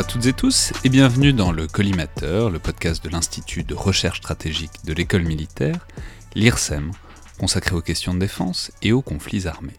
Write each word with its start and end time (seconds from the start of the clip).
À 0.00 0.02
toutes 0.02 0.24
et 0.24 0.32
tous 0.32 0.72
et 0.82 0.88
bienvenue 0.88 1.34
dans 1.34 1.52
le 1.52 1.66
Collimateur, 1.66 2.48
le 2.48 2.58
podcast 2.58 3.04
de 3.04 3.10
l'Institut 3.10 3.64
de 3.64 3.74
recherche 3.74 4.16
stratégique 4.16 4.70
de 4.86 4.94
l'école 4.94 5.24
militaire, 5.24 5.86
l'IRSEM, 6.34 6.92
consacré 7.38 7.76
aux 7.76 7.82
questions 7.82 8.14
de 8.14 8.18
défense 8.18 8.72
et 8.80 8.92
aux 8.92 9.02
conflits 9.02 9.46
armés. 9.46 9.76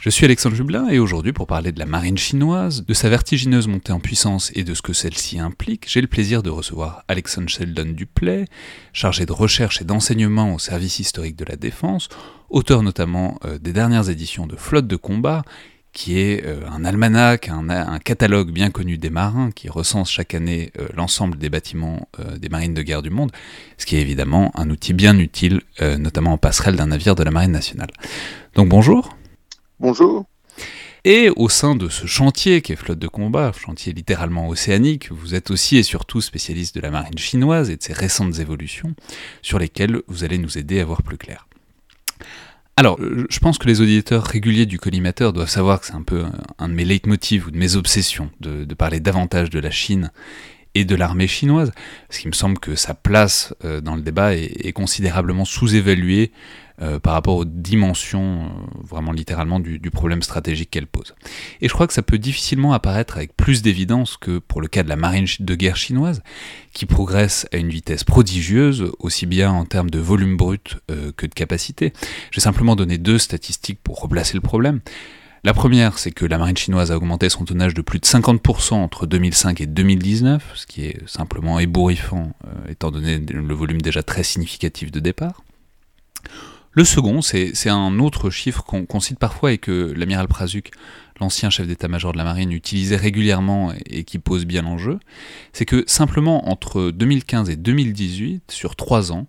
Je 0.00 0.10
suis 0.10 0.24
Alexandre 0.24 0.56
Jublin 0.56 0.88
et 0.88 0.98
aujourd'hui 0.98 1.32
pour 1.32 1.46
parler 1.46 1.70
de 1.70 1.78
la 1.78 1.86
marine 1.86 2.18
chinoise, 2.18 2.84
de 2.84 2.94
sa 2.94 3.08
vertigineuse 3.08 3.68
montée 3.68 3.92
en 3.92 4.00
puissance 4.00 4.50
et 4.56 4.64
de 4.64 4.74
ce 4.74 4.82
que 4.82 4.92
celle-ci 4.92 5.38
implique, 5.38 5.88
j'ai 5.88 6.00
le 6.00 6.08
plaisir 6.08 6.42
de 6.42 6.50
recevoir 6.50 7.04
Alexandre 7.06 7.48
Sheldon 7.48 7.92
Duplay, 7.92 8.46
chargé 8.92 9.24
de 9.24 9.32
recherche 9.32 9.80
et 9.80 9.84
d'enseignement 9.84 10.52
au 10.52 10.58
service 10.58 10.98
historique 10.98 11.36
de 11.36 11.44
la 11.44 11.54
défense, 11.54 12.08
auteur 12.48 12.82
notamment 12.82 13.38
euh, 13.44 13.60
des 13.60 13.72
dernières 13.72 14.10
éditions 14.10 14.48
de 14.48 14.56
Flotte 14.56 14.88
de 14.88 14.96
combat, 14.96 15.44
qui 15.92 16.18
est 16.18 16.44
euh, 16.44 16.60
un 16.70 16.84
almanach, 16.84 17.48
un, 17.48 17.98
catalogue 17.98 18.50
bien 18.50 18.70
connu 18.70 18.98
des 18.98 19.10
marins 19.10 19.50
qui 19.50 19.68
recense 19.68 20.10
chaque 20.10 20.34
année 20.34 20.72
euh, 20.78 20.88
l'ensemble 20.94 21.38
des 21.38 21.50
bâtiments 21.50 22.08
des 22.38 22.48
marines 22.48 22.74
de 22.74 22.82
guerre 22.82 23.02
du 23.02 23.10
monde, 23.10 23.30
ce 23.78 23.86
qui 23.86 23.96
est 23.96 24.00
évidemment 24.00 24.52
un 24.54 24.68
outil 24.70 24.92
bien 24.92 25.18
utile, 25.18 25.62
notamment 25.80 26.32
en 26.32 26.38
passerelle 26.38 26.76
d'un 26.76 26.86
navire 26.86 27.14
de 27.14 27.22
la 27.22 27.30
marine 27.30 27.52
nationale. 27.52 27.90
Donc 28.54 28.68
bonjour. 28.68 29.16
Bonjour. 29.78 30.26
Et 31.04 31.30
au 31.34 31.48
sein 31.48 31.76
de 31.76 31.88
ce 31.88 32.06
chantier 32.06 32.60
qui 32.60 32.72
est 32.72 32.76
flotte 32.76 32.98
de 32.98 33.08
combat, 33.08 33.52
chantier 33.52 33.94
littéralement 33.94 34.48
océanique, 34.48 35.10
vous 35.10 35.34
êtes 35.34 35.50
aussi 35.50 35.78
et 35.78 35.82
surtout 35.82 36.20
spécialiste 36.20 36.74
de 36.74 36.80
la 36.82 36.90
marine 36.90 37.16
chinoise 37.16 37.70
et 37.70 37.76
de 37.76 37.82
ses 37.82 37.94
récentes 37.94 38.38
évolutions, 38.38 38.94
sur 39.40 39.58
lesquelles 39.58 40.02
vous 40.08 40.24
allez 40.24 40.36
nous 40.36 40.58
aider 40.58 40.80
à 40.80 40.84
voir 40.84 41.02
plus 41.02 41.16
clair. 41.16 41.46
Alors, 42.80 42.98
je 43.28 43.38
pense 43.40 43.58
que 43.58 43.66
les 43.66 43.82
auditeurs 43.82 44.24
réguliers 44.24 44.64
du 44.64 44.78
collimateur 44.78 45.34
doivent 45.34 45.50
savoir 45.50 45.80
que 45.80 45.86
c'est 45.86 45.94
un 45.94 46.02
peu 46.02 46.24
un 46.58 46.66
de 46.66 46.72
mes 46.72 46.86
leitmotivs 46.86 47.46
ou 47.46 47.50
de 47.50 47.58
mes 47.58 47.76
obsessions 47.76 48.30
de, 48.40 48.64
parler 48.72 49.00
davantage 49.00 49.50
de 49.50 49.60
la 49.60 49.70
Chine 49.70 50.10
et 50.74 50.86
de 50.86 50.94
l'armée 50.94 51.26
chinoise, 51.26 51.72
parce 52.08 52.20
qu'il 52.20 52.30
me 52.30 52.34
semble 52.34 52.58
que 52.58 52.76
sa 52.76 52.94
place 52.94 53.52
euh, 53.66 53.82
dans 53.82 53.96
le 53.96 54.00
débat 54.00 54.34
est 54.34 54.72
considérablement 54.72 55.44
sous-évaluée 55.44 56.32
euh, 56.82 56.98
par 56.98 57.12
rapport 57.12 57.36
aux 57.36 57.44
dimensions, 57.44 58.44
euh, 58.44 58.48
vraiment 58.82 59.12
littéralement, 59.12 59.60
du, 59.60 59.78
problème 59.90 60.22
stratégique 60.22 60.70
qu'elle 60.70 60.86
pose. 60.86 61.14
Et 61.60 61.68
je 61.68 61.74
crois 61.74 61.86
que 61.86 61.92
ça 61.92 62.00
peut 62.00 62.16
difficilement 62.16 62.72
apparaître 62.72 63.18
avec 63.18 63.36
plus 63.36 63.60
d'évidence 63.60 64.16
que 64.16 64.38
pour 64.38 64.62
le 64.62 64.68
cas 64.68 64.82
de 64.82 64.88
la 64.88 64.96
marine 64.96 65.26
de 65.40 65.54
guerre 65.54 65.76
chinoise, 65.76 66.22
qui 66.72 66.86
progresse 66.86 67.46
à 67.52 67.58
une 67.58 67.68
vitesse 67.68 68.02
prodigieuse, 68.04 68.92
aussi 68.98 69.26
bien 69.26 69.50
en 69.52 69.66
termes 69.66 69.90
de 69.90 69.98
volume 69.98 70.38
brut 70.38 70.78
euh, 70.90 71.12
que 71.14 71.26
de 71.26 71.34
capacité. 71.34 71.92
J'ai 72.30 72.40
simplement 72.40 72.76
donné 72.76 72.96
deux 72.96 73.18
statistiques 73.18 73.80
pour 73.84 74.00
replacer 74.00 74.34
le 74.34 74.40
problème. 74.40 74.80
La 75.44 75.52
première, 75.52 75.98
c'est 75.98 76.12
que 76.12 76.24
la 76.24 76.38
marine 76.38 76.56
chinoise 76.56 76.90
a 76.92 76.96
augmenté 76.96 77.28
son 77.28 77.44
tonnage 77.44 77.74
de 77.74 77.82
plus 77.82 77.98
de 77.98 78.06
50% 78.06 78.74
entre 78.74 79.06
2005 79.06 79.60
et 79.60 79.66
2019, 79.66 80.52
ce 80.54 80.66
qui 80.66 80.84
est 80.84 81.06
simplement 81.06 81.58
ébouriffant, 81.58 82.32
étant 82.68 82.90
donné 82.90 83.18
le 83.18 83.54
volume 83.54 83.82
déjà 83.82 84.02
très 84.02 84.22
significatif 84.22 84.90
de 84.90 85.00
départ. 85.00 85.42
Le 86.72 86.84
second, 86.84 87.20
c'est 87.20 87.68
un 87.68 87.98
autre 87.98 88.30
chiffre 88.30 88.62
qu'on 88.62 89.00
cite 89.00 89.18
parfois 89.18 89.52
et 89.52 89.58
que 89.58 89.92
l'amiral 89.96 90.28
Prazuc, 90.28 90.70
l'ancien 91.20 91.50
chef 91.50 91.66
d'état-major 91.66 92.12
de 92.12 92.18
la 92.18 92.22
marine, 92.22 92.52
utilisait 92.52 92.96
régulièrement 92.96 93.72
et, 93.86 94.04
qui 94.04 94.20
pose 94.20 94.46
bien 94.46 94.62
l'enjeu, 94.62 95.00
c'est 95.52 95.64
que 95.64 95.82
simplement 95.88 96.48
entre 96.48 96.92
2015 96.92 97.50
et 97.50 97.56
2018, 97.56 98.52
sur 98.52 98.76
trois 98.76 99.10
ans, 99.10 99.26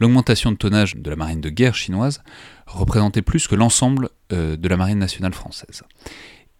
l'augmentation 0.00 0.50
de 0.50 0.56
tonnage 0.56 0.96
de 0.96 1.08
la 1.08 1.14
marine 1.14 1.40
de 1.40 1.48
guerre 1.48 1.76
chinoise 1.76 2.24
représentait 2.66 3.22
plus 3.22 3.46
que 3.46 3.54
l'ensemble 3.54 4.08
euh, 4.32 4.56
de 4.56 4.68
la 4.68 4.76
marine 4.76 4.98
nationale 4.98 5.32
française. 5.32 5.84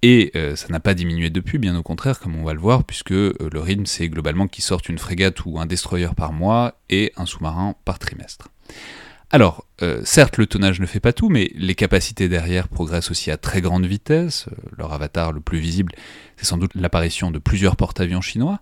Et 0.03 0.31
euh, 0.37 0.55
ça 0.55 0.69
n'a 0.69 0.81
pas 0.81 0.95
diminué 0.95 1.31
depuis, 1.31 1.59
bien 1.59 1.77
au 1.77 1.83
contraire, 1.83 2.21
comme 2.21 2.37
on 2.37 2.45
va 2.45 2.55
le 2.55 2.61
voir, 2.61 2.85
puisque 2.85 3.13
euh, 3.13 3.35
le 3.53 3.61
rythme, 3.61 3.85
c'est 3.85 4.09
globalement 4.09 4.47
qu'ils 4.47 4.65
sortent 4.65 4.89
une 4.89 4.99
frégate 4.99 5.45
ou 5.45 5.59
un 5.59 5.67
destroyer 5.67 6.11
par 6.17 6.33
mois 6.33 6.81
et 6.89 7.13
un 7.17 7.27
sous-marin 7.27 7.75
par 7.85 7.99
trimestre. 7.99 8.49
Alors, 9.33 9.65
euh, 9.83 10.01
certes, 10.05 10.39
le 10.39 10.47
tonnage 10.47 10.81
ne 10.81 10.87
fait 10.87 10.99
pas 10.99 11.13
tout, 11.13 11.29
mais 11.29 11.53
les 11.55 11.77
capacités 11.77 12.29
derrière 12.29 12.67
progressent 12.67 13.13
aussi 13.13 13.31
à 13.31 13.37
très 13.37 13.61
grande 13.61 13.87
vitesse. 13.87 14.47
Euh, 14.51 14.57
leur 14.77 14.93
avatar 14.93 15.31
le 15.31 15.41
plus 15.41 15.61
visible, 15.61 15.93
c'est 16.37 16.47
sans 16.47 16.59
doute 16.59 16.73
l'apparition 16.75 17.31
de 17.31 17.39
plusieurs 17.39 17.77
porte-avions 17.77 18.21
chinois. 18.21 18.59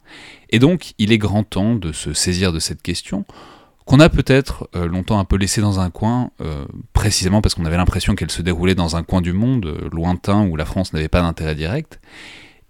Et 0.50 0.58
donc, 0.58 0.92
il 0.98 1.10
est 1.10 1.16
grand 1.16 1.42
temps 1.42 1.74
de 1.74 1.92
se 1.92 2.12
saisir 2.12 2.52
de 2.52 2.58
cette 2.58 2.82
question, 2.82 3.24
qu'on 3.86 3.98
a 3.98 4.10
peut-être 4.10 4.68
euh, 4.76 4.86
longtemps 4.86 5.18
un 5.18 5.24
peu 5.24 5.36
laissée 5.36 5.62
dans 5.62 5.80
un 5.80 5.88
coin, 5.88 6.32
précisément 6.92 7.40
parce 7.40 7.54
qu'on 7.54 7.64
avait 7.64 7.78
l'impression 7.78 8.14
qu'elle 8.14 8.30
se 8.30 8.42
déroulait 8.42 8.74
dans 8.74 8.96
un 8.96 9.02
coin 9.02 9.22
du 9.22 9.32
monde 9.32 9.88
lointain 9.90 10.46
où 10.46 10.54
la 10.54 10.66
France 10.66 10.92
n'avait 10.92 11.08
pas 11.08 11.22
d'intérêt 11.22 11.54
direct 11.54 11.98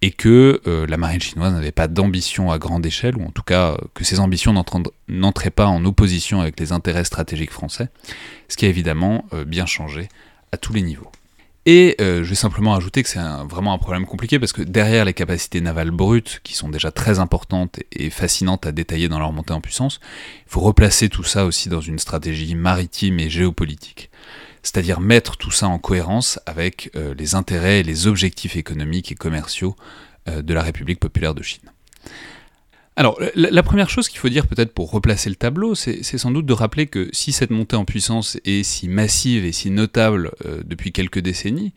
et 0.01 0.13
que 0.13 0.61
euh, 0.67 0.87
la 0.87 0.97
marine 0.97 1.21
chinoise 1.21 1.53
n'avait 1.53 1.73
pas 1.73 1.89
d'ambition 1.89 2.51
à 2.51 2.59
grande 2.59 2.87
échelle, 2.87 3.17
ou 3.17 3.25
en 3.25 3.31
tout 3.31 3.43
cas 3.43 3.73
euh, 3.73 3.77
que 3.95 4.05
ses 4.05 4.21
ambitions 4.21 4.55
n'entraient 5.09 5.51
pas 5.51 5.67
en 5.67 5.85
opposition 5.85 6.41
avec 6.41 6.59
les 6.61 6.73
intérêts 6.73 7.05
stratégiques 7.05 7.51
français, 7.51 7.89
ce 8.49 8.57
qui 8.57 8.67
a 8.67 8.69
évidemment 8.69 9.25
euh, 9.33 9.45
bien 9.45 9.67
changé 9.67 10.09
à 10.53 10.57
tous 10.57 10.73
les 10.73 10.83
niveaux. 10.83 11.11
Et 11.67 11.97
je 11.99 12.23
vais 12.23 12.35
simplement 12.35 12.75
ajouter 12.75 13.03
que 13.03 13.11
c'est 13.11 13.21
vraiment 13.47 13.75
un 13.75 13.79
problème 13.79 14.07
compliqué 14.07 14.39
parce 14.39 14.55
que 14.55 14.63
derrière 14.63 15.05
les 15.05 15.13
capacités 15.13 15.61
navales 15.61 15.91
brutes, 15.91 16.41
qui 16.43 16.55
sont 16.55 16.71
déjà 16.71 16.91
très 16.91 17.19
importantes 17.19 17.81
et 17.93 18.09
fascinantes 18.09 18.65
à 18.65 18.73
détailler 18.73 19.11
dans 19.11 19.19
leur 19.19 19.33
montée 19.33 19.53
en 19.53 19.61
puissance, 19.61 20.01
il 20.47 20.51
faut 20.51 20.61
replacer 20.61 21.11
tout 21.11 21.25
ça 21.25 21.45
aussi 21.45 21.69
dans 21.69 21.83
une 21.83 21.99
stratégie 21.99 22.55
maritime 22.55 23.21
et 23.21 23.29
géopolitique 23.29 24.09
c'est-à-dire 24.63 25.01
mettre 25.01 25.37
tout 25.37 25.51
ça 25.51 25.69
en 25.69 25.79
cohérence 25.79 26.39
avec 26.47 26.91
euh, 26.97 27.15
les 27.15 27.35
intérêts 27.35 27.81
et 27.81 27.83
les 27.83 28.07
objectifs 28.07 28.57
économiques 28.57 29.13
et 29.13 29.15
commerciaux 29.15 29.77
euh, 30.29 30.43
de 30.43 30.55
la 30.55 30.63
République 30.63 31.01
populaire 31.01 31.35
de 31.35 31.43
Chine. 31.43 31.71
Alors, 32.97 33.21
la, 33.37 33.63
première 33.63 33.89
chose 33.89 34.09
qu'il 34.09 34.19
faut 34.19 34.29
dire 34.29 34.49
peut-être 34.49 34.75
pour 34.75 34.91
replacer 34.91 35.31
le 35.31 35.37
tableau, 35.37 35.77
c'est 35.77 36.03
sans 36.03 36.33
doute 36.33 36.47
de 36.47 36.53
rappeler 36.53 36.89
que 36.89 37.09
si 37.13 37.31
cette 37.31 37.51
montée 37.51 37.77
en 37.77 37.85
puissance 37.85 38.39
est 38.45 38.65
si 38.65 38.89
massive 38.89 39.45
et 39.45 39.53
si 39.53 39.71
notable 39.71 40.33
euh, 40.45 40.63
depuis 40.65 40.91
quelques 40.91 41.21
décennies, 41.21 41.75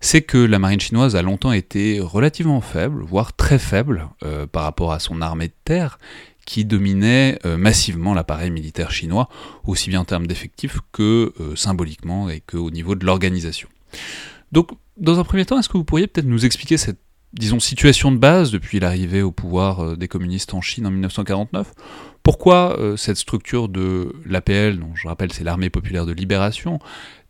c'est 0.00 0.22
que 0.22 0.38
la 0.38 0.58
marine 0.58 0.80
chinoise 0.80 1.16
a 1.16 1.22
longtemps 1.22 1.52
été 1.52 2.00
relativement 2.00 2.62
faible, 2.62 3.02
voire 3.02 3.36
très 3.36 3.58
faible 3.58 4.08
par 4.52 4.62
rapport 4.62 4.92
à 4.92 5.00
son 5.00 5.20
armée 5.22 5.48
de 5.48 5.54
terre, 5.64 5.98
qui 6.44 6.64
dominait 6.64 7.38
euh, 7.44 7.56
massivement 7.56 8.14
l'appareil 8.14 8.50
militaire 8.50 8.90
chinois, 8.90 9.28
aussi 9.66 9.90
bien 9.90 10.00
en 10.00 10.04
termes 10.04 10.26
d'effectifs 10.26 10.78
que 10.92 11.32
euh, 11.40 11.56
symboliquement 11.56 12.28
et 12.28 12.40
qu'au 12.40 12.70
niveau 12.70 12.94
de 12.94 13.04
l'organisation. 13.04 13.68
Donc, 14.52 14.70
dans 14.96 15.18
un 15.18 15.24
premier 15.24 15.44
temps, 15.44 15.58
est-ce 15.58 15.68
que 15.68 15.76
vous 15.76 15.84
pourriez 15.84 16.06
peut-être 16.06 16.26
nous 16.26 16.44
expliquer 16.44 16.76
cette, 16.76 17.00
disons, 17.32 17.60
situation 17.60 18.12
de 18.12 18.18
base 18.18 18.50
depuis 18.50 18.78
l'arrivée 18.78 19.22
au 19.22 19.32
pouvoir 19.32 19.80
euh, 19.80 19.96
des 19.96 20.08
communistes 20.08 20.54
en 20.54 20.60
Chine 20.60 20.86
en 20.86 20.90
1949 20.90 21.72
Pourquoi 22.22 22.78
cette 22.96 23.16
structure 23.16 23.68
de 23.68 24.14
l'APL, 24.26 24.78
dont 24.78 24.94
je 24.94 25.08
rappelle 25.08 25.32
c'est 25.32 25.44
l'armée 25.44 25.70
populaire 25.70 26.06
de 26.06 26.12
libération, 26.12 26.78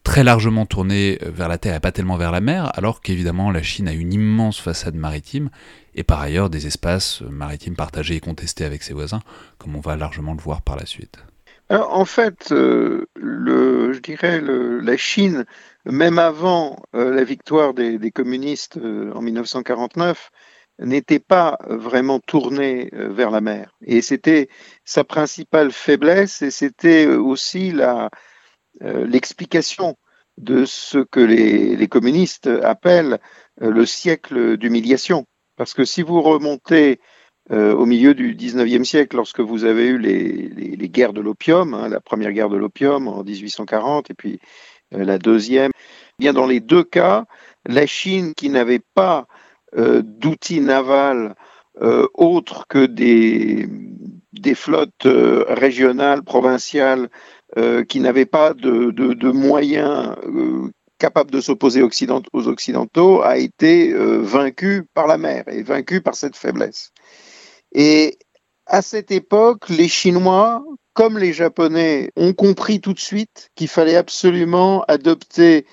très 0.03 0.23
largement 0.23 0.67
tournée 0.67 1.19
vers 1.23 1.49
la 1.49 1.59
terre 1.59 1.75
et 1.75 1.81
pas 1.81 1.93
tellement 1.93 2.17
vers 2.17 2.31
la 2.31 2.41
mer, 2.41 2.71
alors 2.75 3.01
qu'évidemment 3.01 3.51
la 3.51 3.63
Chine 3.63 3.89
a 3.89 3.93
une 3.93 4.13
immense 4.13 4.61
façade 4.61 4.95
maritime 4.95 5.49
et 5.95 6.03
par 6.03 6.21
ailleurs 6.21 6.51
des 6.51 6.67
espaces 6.67 7.23
maritimes 7.23 7.77
partagés 7.77 8.17
et 8.17 8.21
contestés 8.21 8.65
avec 8.65 8.83
ses 8.83 8.95
voisins, 8.95 9.21
comme 9.59 9.77
on 9.77 9.81
va 9.81 9.97
largement 9.97 10.35
le 10.35 10.41
voir 10.41 10.63
par 10.63 10.77
la 10.77 10.87
suite. 10.87 11.19
en 11.71 12.05
fait, 12.05 12.53
euh, 12.53 13.07
le, 13.17 13.93
je 13.93 14.01
dirais 14.01 14.41
la 14.41 14.97
Chine, 14.97 15.45
même 15.85 16.19
avant 16.19 16.83
euh, 16.95 17.15
la 17.15 17.25
victoire 17.25 17.75
des, 17.75 18.11
communistes 18.11 18.77
euh, 18.77 19.13
en 19.15 19.23
1949, 19.23 20.31
n'était 20.81 21.21
pas 21.21 21.59
vraiment 21.69 22.19
tournée 22.19 22.91
vers 22.93 23.31
la 23.31 23.41
mer. 23.41 23.77
Et 23.83 24.03
c'était 24.03 24.49
sa 24.85 25.05
principale 25.05 25.71
faiblesse 25.71 26.43
et 26.43 26.51
c'était 26.51 27.07
aussi 27.07 27.73
l'explication 28.81 29.97
de 30.37 30.65
ce 30.65 30.99
que 30.99 31.21
les, 31.21 31.87
communistes 31.87 32.49
appellent 32.49 33.21
le 33.61 33.87
siècle 33.87 34.57
d'humiliation. 34.57 35.27
Parce 35.57 35.75
que 35.75 35.85
si 35.85 36.03
vous 36.03 36.21
remontez 36.21 37.01
euh, 37.51 37.75
au 37.75 37.87
milieu 37.87 38.15
du 38.15 38.35
19e 38.35 38.85
siècle, 38.85 39.17
lorsque 39.17 39.41
vous 39.41 39.65
avez 39.65 39.87
eu 39.87 39.99
les, 39.99 40.89
guerres 40.89 41.13
de 41.13 41.21
l'opium, 41.21 41.75
hein, 41.75 41.89
la 41.89 42.01
première 42.01 42.33
guerre 42.33 42.49
de 42.49 42.57
l'opium 42.57 43.09
en 43.09 43.23
1840 43.23 44.11
et 44.11 44.15
puis 44.15 44.39
la 44.91 45.19
deuxième, 45.19 45.73
eh 45.75 46.15
bien 46.19 46.33
dans 46.33 46.47
les 46.47 46.61
deux 46.61 46.85
cas, 46.85 47.25
la 47.67 47.87
Chine 47.87 48.35
qui 48.35 48.49
n'avait 48.49 48.83
pas 48.95 49.27
d'outils 49.77 50.61
navals 50.61 51.35
autres 52.15 52.67
que 52.69 52.87
des, 52.87 53.67
flottes 54.55 55.09
régionales, 55.49 56.23
provinciales, 56.23 57.09
euh, 57.57 57.85
qui 57.85 58.01
n'avait 58.01 58.27
pas 58.27 58.53
de, 58.53 59.31
moyens 59.31 60.17
euh, 61.05 61.09
capables 61.09 61.31
de 61.31 61.41
s'opposer 61.41 61.83
aux 61.83 62.49
Occidentaux, 62.49 63.23
a 63.23 63.37
été 63.37 63.93
euh, 63.93 64.19
vaincu 64.23 64.85
par 64.95 65.07
la 65.07 65.19
mer 65.19 65.45
et 65.49 65.63
vaincu 65.63 66.01
par 66.01 66.15
cette 66.15 66.37
faiblesse. 66.37 66.93
Et 67.73 68.19
à 68.67 68.83
cette 68.83 69.11
époque, 69.11 69.69
les 69.69 69.89
Chinois, 69.89 70.65
comme 70.95 71.19
les 71.19 71.33
Japonais, 71.33 72.11
ont 72.17 72.33
compris 72.33 72.81
tout 72.81 72.95
de 72.95 73.01
suite 73.01 73.51
qu'il 73.55 73.69
fallait 73.69 73.97
absolument 73.97 74.85
adopter 74.89 75.67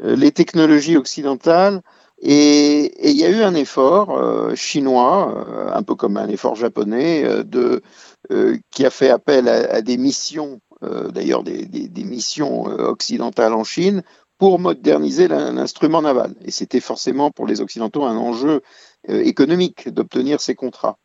les 0.00 0.30
technologies 0.30 0.96
occidentales 0.96 1.82
Et 2.20 3.08
il 3.08 3.16
y 3.16 3.24
a 3.24 3.30
eu 3.30 3.42
un 3.42 3.54
effort 3.54 4.10
euh, 4.10 4.54
chinois, 4.56 5.46
euh, 5.48 5.72
un 5.72 5.82
peu 5.82 5.94
comme 5.94 6.16
un 6.16 6.28
effort 6.28 6.56
japonais, 6.56 7.24
euh, 7.24 8.56
qui 8.70 8.84
a 8.84 8.90
fait 8.90 9.10
appel 9.10 9.48
à, 9.48 9.80
des 9.82 9.96
missions, 9.96 10.60
d'ailleurs 10.82 11.44
des, 11.44 12.04
missions 12.04 12.64
occidentales 12.64 13.54
en 13.54 13.64
Chine, 13.64 14.02
pour 14.38 14.58
moderniser 14.58 15.28
l'instrument 15.28 16.02
naval. 16.02 16.34
Et 16.44 16.50
c'était 16.50 16.80
forcément 16.80 17.30
pour 17.30 17.46
les 17.46 17.60
Occidentaux 17.60 18.04
un 18.04 18.16
enjeu 18.16 18.62
économique 19.08 19.88
d'obtenir 19.88 20.40
ces 20.40 20.54
contrats. 20.54 20.96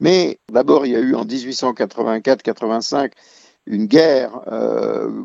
Mais 0.00 0.38
d'abord, 0.50 0.86
il 0.86 0.92
y 0.92 0.96
a 0.96 1.00
eu 1.00 1.14
en 1.14 1.24
1884-85 1.24 3.12
une 3.66 3.86
guerre 3.86 4.40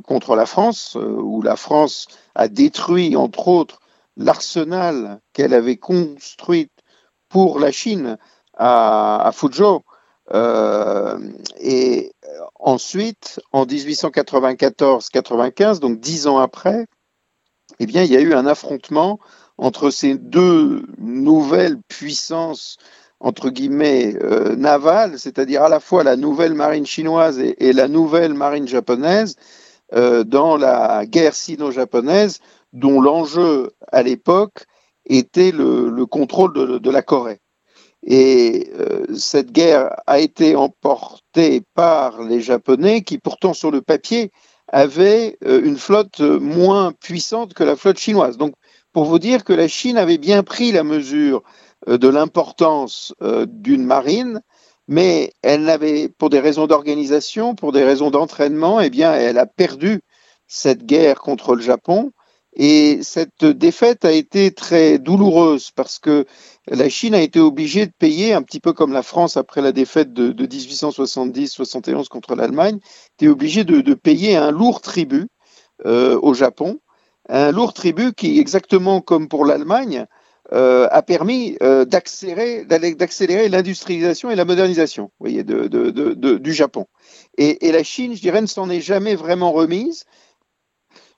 contre 0.06 0.36
la 0.36 0.46
France, 0.46 0.96
où 0.96 1.42
la 1.42 1.56
France 1.56 2.08
a 2.36 2.48
détruit, 2.48 3.16
entre 3.16 3.48
autres, 3.48 3.82
l'arsenal 4.18 5.22
qu'elle 5.34 5.54
avait 5.54 5.78
construit 5.78 6.70
pour 7.30 7.60
la 7.60 7.72
Chine 7.72 8.18
à, 8.58 9.32
Fuzhou. 9.34 9.82
Euh, 10.34 11.20
et 11.60 12.14
ensuite, 12.60 13.40
en 13.52 13.66
1894-95, 13.66 15.80
donc 15.80 16.00
dix 16.00 16.28
ans 16.28 16.38
après, 16.38 16.86
eh 17.84 17.88
bien, 17.88 18.04
il 18.04 18.12
y 18.12 18.16
a 18.16 18.22
eu 18.22 18.36
un 18.36 18.46
affrontement 18.46 19.20
entre 19.58 19.90
ces 19.90 20.14
deux 20.14 20.86
nouvelles 21.00 21.80
puissances 21.88 22.78
entre 23.20 23.50
guillemets 23.50 24.16
euh, 24.22 24.56
navales, 24.56 25.18
c'est-à-dire 25.18 25.64
à 25.64 25.70
la 25.70 25.80
fois 25.80 26.04
la 26.04 26.16
nouvelle 26.16 26.54
marine 26.54 26.86
chinoise 26.86 27.40
et, 27.40 27.74
la 27.74 27.88
nouvelle 27.88 28.36
marine 28.36 28.68
japonaise, 28.68 29.36
euh, 29.94 30.24
dans 30.24 30.58
la 30.58 31.08
guerre 31.08 31.34
sino-japonaise 31.34 32.40
dont 32.72 33.02
l'enjeu 33.02 33.72
à 33.92 34.04
l'époque 34.04 34.66
était 35.06 35.52
le, 35.52 36.06
contrôle 36.06 36.80
de, 36.80 36.92
la 36.92 37.02
Corée. 37.02 37.40
Et 38.06 38.72
euh, 38.80 39.08
cette 39.16 39.52
guerre 39.52 39.96
a 40.06 40.20
été 40.20 40.56
emportée 40.56 41.64
par 41.74 42.22
les 42.22 42.42
Japonais 42.42 43.02
qui 43.02 43.18
pourtant 43.18 43.54
sur 43.54 43.72
le 43.72 43.82
papier 43.82 44.32
avaient 44.72 45.38
euh, 45.46 45.62
une 45.64 45.78
flotte 45.78 46.22
moins 46.22 46.92
puissante 46.92 47.54
que 47.54 47.64
la 47.64 47.76
flotte 47.76 48.00
chinoise. 48.00 48.38
Donc 48.38 48.54
pour 48.94 49.06
vous 49.06 49.20
dire 49.20 49.44
que 49.44 49.54
la 49.54 49.68
Chine 49.68 49.98
avait 49.98 50.18
bien 50.18 50.44
pris 50.44 50.72
la 50.72 50.84
mesure 50.84 51.44
euh, 51.88 51.98
de 51.98 52.08
l'importance 52.08 53.14
d'une 53.48 53.86
marine, 53.86 54.42
mais 54.88 55.34
elle 55.42 55.64
n'avait, 55.64 56.10
pour 56.10 56.30
des 56.30 56.40
raisons 56.40 56.68
d'organisation, 56.68 57.56
pour 57.56 57.72
des 57.72 57.84
raisons 57.84 58.12
d'entraînement, 58.12 58.82
eh 58.82 58.90
bien, 58.90 59.14
elle 59.14 59.38
a 59.38 59.46
perdu 59.46 60.02
cette 60.48 60.86
guerre 60.86 61.22
contre 61.22 61.56
le 61.56 61.62
Japon 61.62 62.12
et 62.54 63.00
cette 63.02 63.46
défaite 63.46 64.04
a 64.04 64.12
été 64.12 64.52
très 64.52 65.00
douloureuse 65.00 65.72
parce 65.72 66.00
que 66.00 66.26
la 66.68 66.90
Chine 66.90 67.16
a 67.16 67.22
été 67.22 67.40
obligée 67.40 67.86
de 67.86 67.94
payer, 67.98 68.34
un 68.34 68.42
petit 68.42 68.60
peu 68.60 68.74
comme 68.74 68.92
la 68.92 69.04
France 69.04 69.38
après 69.38 69.62
la 69.62 69.72
défaite 69.72 70.14
de, 70.14 70.34
1870-71 70.46 72.08
contre 72.08 72.36
l'Allemagne, 72.36 72.80
était 73.18 73.30
obligée 73.30 73.64
de, 73.64 73.94
payer 73.94 74.36
un 74.36 74.52
lourd 74.52 74.82
tribut 74.82 75.28
euh, 75.86 76.20
au 76.22 76.34
Japon, 76.34 76.80
un 77.30 77.52
lourd 77.52 77.74
tribut 77.74 78.14
qui, 78.14 78.40
exactement 78.40 79.00
comme 79.00 79.30
pour 79.30 79.46
l'Allemagne, 79.46 80.06
euh, 80.54 80.90
a 80.92 81.02
permis 81.02 81.56
euh, 81.64 81.86
d'accélérer, 81.86 82.66
l'industrialisation 83.48 84.30
et 84.30 84.36
la 84.36 84.44
modernisation 84.44 85.04
vous 85.20 85.28
voyez, 85.28 85.46
du 85.46 86.54
Japon. 86.54 86.88
Et, 87.38 87.68
et 87.68 87.72
la 87.72 87.84
Chine, 87.84 88.14
je 88.14 88.22
dirais, 88.22 88.42
ne 88.42 88.48
s'en 88.48 88.70
est 88.70 88.82
jamais 88.82 89.16
vraiment 89.16 89.54
remise 89.54 90.04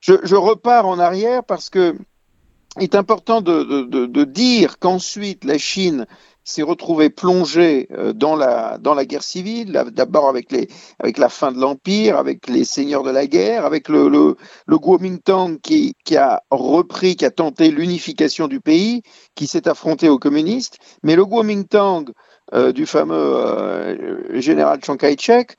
je, 0.04 0.36
repars 0.36 0.86
en 0.86 1.00
arrière 1.00 1.44
parce 1.44 1.70
que 1.70 1.96
il 2.78 2.84
est 2.84 2.96
important 2.96 3.42
de, 3.42 4.24
dire 4.26 4.80
qu'ensuite 4.80 5.46
la 5.46 5.58
Chine 5.58 6.08
s'est 6.44 6.64
retrouvée 6.64 7.10
plongée 7.10 7.88
euh, 7.92 8.12
dans 8.12 8.36
la, 8.36 8.78
dans 8.78 8.96
la 8.96 9.06
guerre 9.06 9.24
civile, 9.24 9.72
d'abord 9.94 10.28
avec, 10.28 10.54
avec 11.00 11.18
la 11.18 11.30
fin 11.30 11.54
de 11.54 11.60
l'Empire, 11.60 12.18
avec 12.18 12.50
les 12.50 12.66
seigneurs 12.66 13.04
de 13.04 13.12
la 13.12 13.28
guerre, 13.28 13.66
avec 13.66 13.88
le, 13.88 14.10
le, 14.10 14.78
Kuomintang 14.78 15.58
qui, 15.62 15.94
qui 16.04 16.18
a 16.18 16.44
repris, 16.52 17.16
qui 17.16 17.24
a 17.24 17.32
tenté 17.32 17.72
l'unification 17.72 18.50
du 18.50 18.60
pays, 18.60 19.04
qui 19.36 19.48
s'est 19.48 19.70
affronté 19.70 20.10
aux 20.10 20.20
communistes. 20.20 20.80
Mais 21.02 21.16
le 21.16 21.26
Kuomintang 21.26 22.12
euh, 22.54 22.74
du 22.74 22.86
fameux 22.86 23.16
euh, 23.16 24.42
général 24.42 24.84
Chiang 24.84 24.98
Kai-shek, 24.98 25.56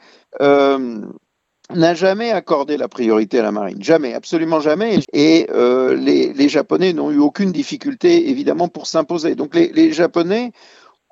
n'a 1.74 1.94
jamais 1.94 2.30
accordé 2.30 2.76
la 2.76 2.88
priorité 2.88 3.38
à 3.38 3.42
la 3.42 3.52
marine, 3.52 3.82
jamais, 3.82 4.14
absolument 4.14 4.60
jamais. 4.60 5.00
Et 5.12 5.46
euh, 5.50 5.94
les, 5.94 6.48
Japonais 6.48 6.92
n'ont 6.92 7.10
eu 7.10 7.18
aucune 7.18 7.52
difficulté, 7.52 8.30
évidemment, 8.30 8.68
pour 8.68 8.86
s'imposer. 8.86 9.34
Donc 9.34 9.54
les, 9.54 9.92
Japonais 9.92 10.52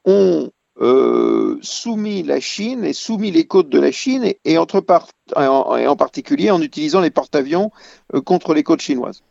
ont 0.05 0.51
euh, 0.81 1.59
soumis 1.63 2.23
la 2.23 2.41
Chine 2.41 2.85
et 2.85 2.93
soumis 2.93 3.31
les 3.31 3.47
côtes 3.47 3.69
de 3.69 3.79
la 3.79 3.93
Chine, 3.93 4.33
et, 4.45 4.59
en, 4.59 5.97
particulier 5.97 6.51
en 6.51 6.63
utilisant 6.63 7.01
les 7.01 7.11
porte-avions 7.11 7.71
euh, 8.15 8.21
contre 8.21 8.55
les 8.55 8.63
côtes 8.63 8.83
chinoises. 8.83 9.23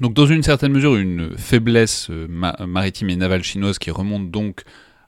Donc 0.00 0.14
dans 0.14 0.26
une 0.26 0.42
certaine 0.42 0.72
mesure, 0.72 0.96
une 0.96 1.36
faiblesse 1.36 2.08
maritime 2.10 3.10
et 3.10 3.16
navale 3.16 3.42
chinoise 3.42 3.78
qui 3.78 3.90
remonte 3.90 4.30
donc 4.30 4.62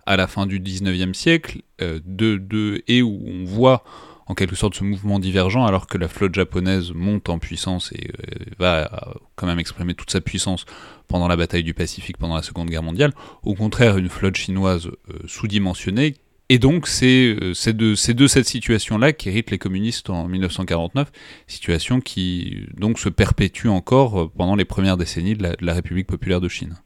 à 0.04 0.16
la 0.16 0.26
fin 0.26 0.46
du 0.46 0.58
19e 0.58 1.14
siècle, 1.14 1.60
et 1.78 3.02
où 3.02 3.20
on 3.24 3.44
voit 3.44 3.84
en 4.30 4.34
quelque 4.34 4.54
sorte 4.54 4.76
ce 4.76 4.84
mouvement 4.84 5.18
divergent 5.18 5.64
alors 5.66 5.88
que 5.88 5.98
la 5.98 6.06
flotte 6.06 6.36
japonaise 6.36 6.92
monte 6.94 7.28
en 7.28 7.40
puissance 7.40 7.90
et 7.92 8.12
euh, 8.12 8.44
va 8.60 8.82
euh, 8.82 9.14
quand 9.34 9.48
même 9.48 9.58
exprimer 9.58 9.94
toute 9.94 10.12
sa 10.12 10.20
puissance 10.20 10.66
pendant 11.08 11.26
la 11.26 11.34
bataille 11.34 11.64
du 11.64 11.74
Pacifique 11.74 12.16
pendant 12.16 12.36
la 12.36 12.42
Seconde 12.42 12.70
Guerre 12.70 12.84
mondiale. 12.84 13.12
Au 13.42 13.54
contraire, 13.54 13.98
une 13.98 14.08
flotte 14.08 14.36
chinoise 14.36 14.86
euh, 14.86 15.18
sous-dimensionnée. 15.26 16.14
Et 16.48 16.60
donc 16.60 16.86
c'est 16.86 17.34
de, 17.34 17.94
cette 17.94 18.46
situation-là 18.46 19.12
qu'héritent 19.12 19.50
les 19.50 19.58
communistes 19.58 20.10
en 20.10 20.28
1949, 20.28 21.10
situation 21.48 22.00
qui 22.00 22.66
donc 22.76 23.00
se 23.00 23.08
perpétue 23.08 23.66
encore 23.66 24.30
pendant 24.30 24.54
les 24.54 24.64
premières 24.64 24.96
décennies 24.96 25.34
de 25.34 25.48
la, 25.60 25.74
République 25.74 26.06
populaire 26.06 26.40
de 26.40 26.48
Chine. 26.48 26.76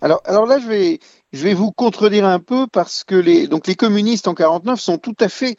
Alors, 0.00 0.22
là, 0.46 0.60
je 0.60 0.68
vais, 0.68 1.00
je 1.32 1.42
vais 1.42 1.54
vous 1.54 1.72
contredire 1.72 2.24
un 2.24 2.38
peu 2.38 2.68
parce 2.68 3.02
que 3.02 3.16
les, 3.16 3.48
donc 3.48 3.66
les 3.66 3.74
communistes 3.74 4.28
en 4.28 4.34
49 4.34 4.78
sont 4.78 4.98
tout 4.98 5.16
à 5.18 5.28
fait 5.28 5.56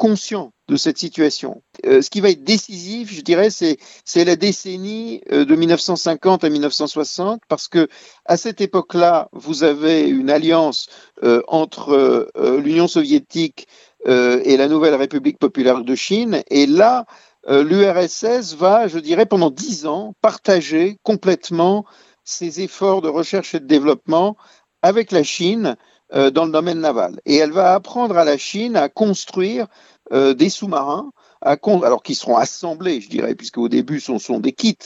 conscient 0.00 0.54
de 0.66 0.76
cette 0.76 0.96
situation. 0.96 1.62
Euh, 1.84 2.00
ce 2.00 2.08
qui 2.08 2.22
va 2.22 2.30
être 2.30 2.42
décisif, 2.42 3.12
je 3.12 3.20
dirais, 3.20 3.50
c'est 3.50 3.76
c'est 4.06 4.24
la 4.24 4.34
décennie 4.34 5.20
euh, 5.30 5.44
de 5.44 5.54
1950 5.54 6.42
à 6.42 6.48
1960 6.48 7.42
parce 7.48 7.68
que 7.68 7.86
à 8.24 8.38
cette 8.38 8.62
époque-là, 8.62 9.28
vous 9.32 9.62
avez 9.62 10.08
une 10.08 10.30
alliance 10.30 10.88
euh, 11.22 11.42
entre 11.48 12.30
l'Union 12.64 12.88
soviétique 12.88 13.68
et 14.06 14.56
la 14.56 14.68
nouvelle 14.68 14.94
République 14.94 15.38
populaire 15.38 15.84
de 15.84 15.94
Chine 15.94 16.42
et 16.48 16.66
là 16.66 17.04
l'URSS 17.46 18.54
va, 18.54 18.88
je 18.88 18.98
dirais, 18.98 19.26
pendant 19.26 19.50
dix 19.50 19.84
ans, 19.86 20.14
partager 20.22 20.96
complètement 21.02 21.84
ses 22.24 22.62
efforts 22.62 23.02
de 23.02 23.10
recherche 23.10 23.54
et 23.54 23.60
de 23.60 23.66
développement 23.66 24.38
avec 24.80 25.12
la 25.12 25.22
Chine 25.22 25.76
dans 26.10 26.46
le 26.46 26.50
domaine 26.50 26.80
naval. 26.80 27.20
Et 27.26 27.36
elle 27.36 27.52
va 27.52 27.74
apprendre 27.74 28.16
à 28.16 28.24
la 28.24 28.38
Chine 28.38 28.74
à 28.76 28.88
construire 28.88 29.66
euh, 30.12 30.34
des 30.34 30.48
sous-marins, 30.48 31.10
alors 31.42 32.02
qui 32.02 32.14
seront 32.14 32.36
assemblés, 32.36 33.00
je 33.00 33.08
dirais, 33.08 33.34
puisque 33.34 33.58
au 33.58 33.68
début 33.68 34.00
ce 34.00 34.18
sont 34.18 34.40
des 34.40 34.52
kits, 34.52 34.76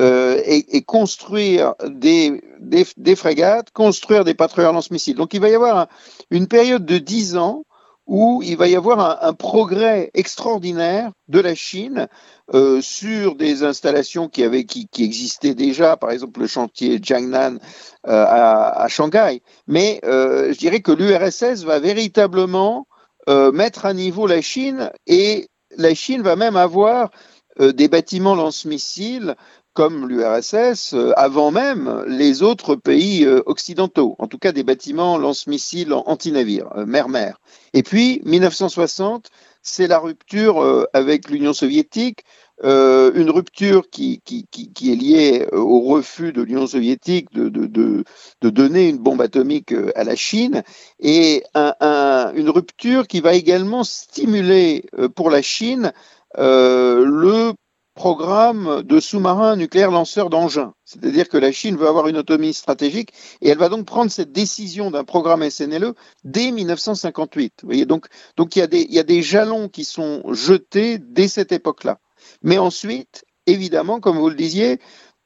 euh, 0.00 0.40
et, 0.46 0.76
et, 0.76 0.82
construire 0.82 1.74
des, 1.86 2.42
des, 2.60 2.86
des, 2.96 3.14
frégates, 3.14 3.70
construire 3.72 4.24
des 4.24 4.32
patrouilleurs 4.32 4.72
lance-missiles. 4.72 5.16
Donc 5.16 5.34
il 5.34 5.40
va 5.40 5.50
y 5.50 5.54
avoir 5.54 5.86
une 6.30 6.48
période 6.48 6.86
de 6.86 6.96
dix 6.96 7.36
ans 7.36 7.64
où 8.06 8.42
il 8.42 8.56
va 8.56 8.68
y 8.68 8.76
avoir 8.76 9.24
un, 9.24 9.32
progrès 9.32 10.10
extraordinaire 10.14 11.12
de 11.28 11.40
la 11.40 11.54
Chine 11.54 12.08
euh, 12.52 12.80
sur 12.80 13.36
des 13.36 13.62
installations 13.62 14.28
qui, 14.28 14.42
avaient, 14.42 14.64
qui, 14.64 14.88
qui, 14.88 15.04
existaient 15.04 15.54
déjà, 15.54 15.96
par 15.96 16.10
exemple 16.10 16.40
le 16.40 16.46
chantier 16.46 16.98
Jiangnan 17.00 17.58
euh, 18.08 18.24
à, 18.26 18.82
à, 18.82 18.88
Shanghai. 18.88 19.42
Mais 19.66 20.00
euh, 20.04 20.52
je 20.52 20.58
dirais 20.58 20.80
que 20.80 20.92
l'URSS 20.92 21.64
va 21.64 21.78
véritablement 21.78 22.86
euh, 23.28 23.52
mettre 23.52 23.86
à 23.86 23.94
niveau 23.94 24.26
la 24.26 24.40
Chine 24.40 24.90
et 25.06 25.48
la 25.76 25.94
Chine 25.94 26.22
va 26.22 26.36
même 26.36 26.56
avoir 26.56 27.10
euh, 27.60 27.72
des 27.72 27.88
bâtiments 27.88 28.34
lance-missiles 28.34 29.36
comme 29.74 30.08
l'URSS, 30.08 30.92
euh, 30.92 31.12
avant 31.16 31.50
même 31.50 32.04
les 32.06 32.42
autres 32.42 32.74
pays 32.74 33.26
occidentaux, 33.46 34.16
en 34.18 34.26
tout 34.26 34.38
cas 34.38 34.52
des 34.52 34.64
bâtiments 34.64 35.16
lance-missiles 35.18 35.92
anti-navires, 35.92 36.70
mer-mer. 36.86 37.38
Et 37.72 37.82
puis, 37.82 38.20
1960, 38.24 39.30
c'est 39.62 39.86
la 39.86 39.98
rupture 39.98 40.86
avec 40.92 41.30
l'Union 41.30 41.52
soviétique, 41.52 42.24
une 42.62 43.30
rupture 43.30 43.88
qui, 43.90 44.22
est 44.26 44.94
liée 44.94 45.46
au 45.52 45.80
refus 45.80 46.32
de 46.32 46.42
l'Union 46.42 46.66
soviétique 46.66 47.32
de, 47.32 48.04
donner 48.40 48.88
une 48.88 48.98
bombe 48.98 49.20
atomique 49.20 49.74
à 49.94 50.04
la 50.04 50.16
Chine, 50.16 50.62
et 51.00 51.42
un, 51.54 52.32
une 52.34 52.50
rupture 52.50 53.06
qui 53.06 53.20
va 53.20 53.34
également 53.34 53.84
stimuler 53.84 54.84
pour 55.14 55.30
la 55.30 55.42
Chine 55.42 55.92
le 56.36 57.52
programme 57.94 58.82
de 58.82 59.00
sous-marins 59.00 59.56
nucléaires 59.56 59.90
lanceurs 59.90 60.30
d'engins. 60.30 60.72
C'est-à-dire 60.84 61.28
que 61.28 61.36
la 61.36 61.52
Chine 61.52 61.76
veut 61.76 61.88
avoir 61.88 62.08
une 62.08 62.16
autonomie 62.16 62.54
stratégique 62.54 63.12
et 63.40 63.50
elle 63.50 63.58
va 63.58 63.68
donc 63.68 63.86
prendre 63.86 64.10
cette 64.10 64.32
décision 64.32 64.90
d'un 64.90 65.04
programme 65.04 65.48
SNLE 65.48 65.94
dès 66.24 66.50
1958. 66.50 67.54
Vous 67.62 67.68
voyez, 67.68 67.86
donc, 67.86 68.06
donc 68.36 68.56
il, 68.56 68.60
y 68.60 68.62
a 68.62 68.66
des, 68.66 68.80
il 68.80 68.94
y 68.94 68.98
a 68.98 69.04
des 69.04 69.22
jalons 69.22 69.68
qui 69.68 69.84
sont 69.84 70.22
jetés 70.32 70.98
dès 70.98 71.28
cette 71.28 71.52
époque-là. 71.52 71.98
Mais 72.42 72.58
ensuite, 72.58 73.24
évidemment, 73.46 74.00
comme 74.00 74.18
vous 74.18 74.28
le 74.28 74.34
disiez, 74.34 74.78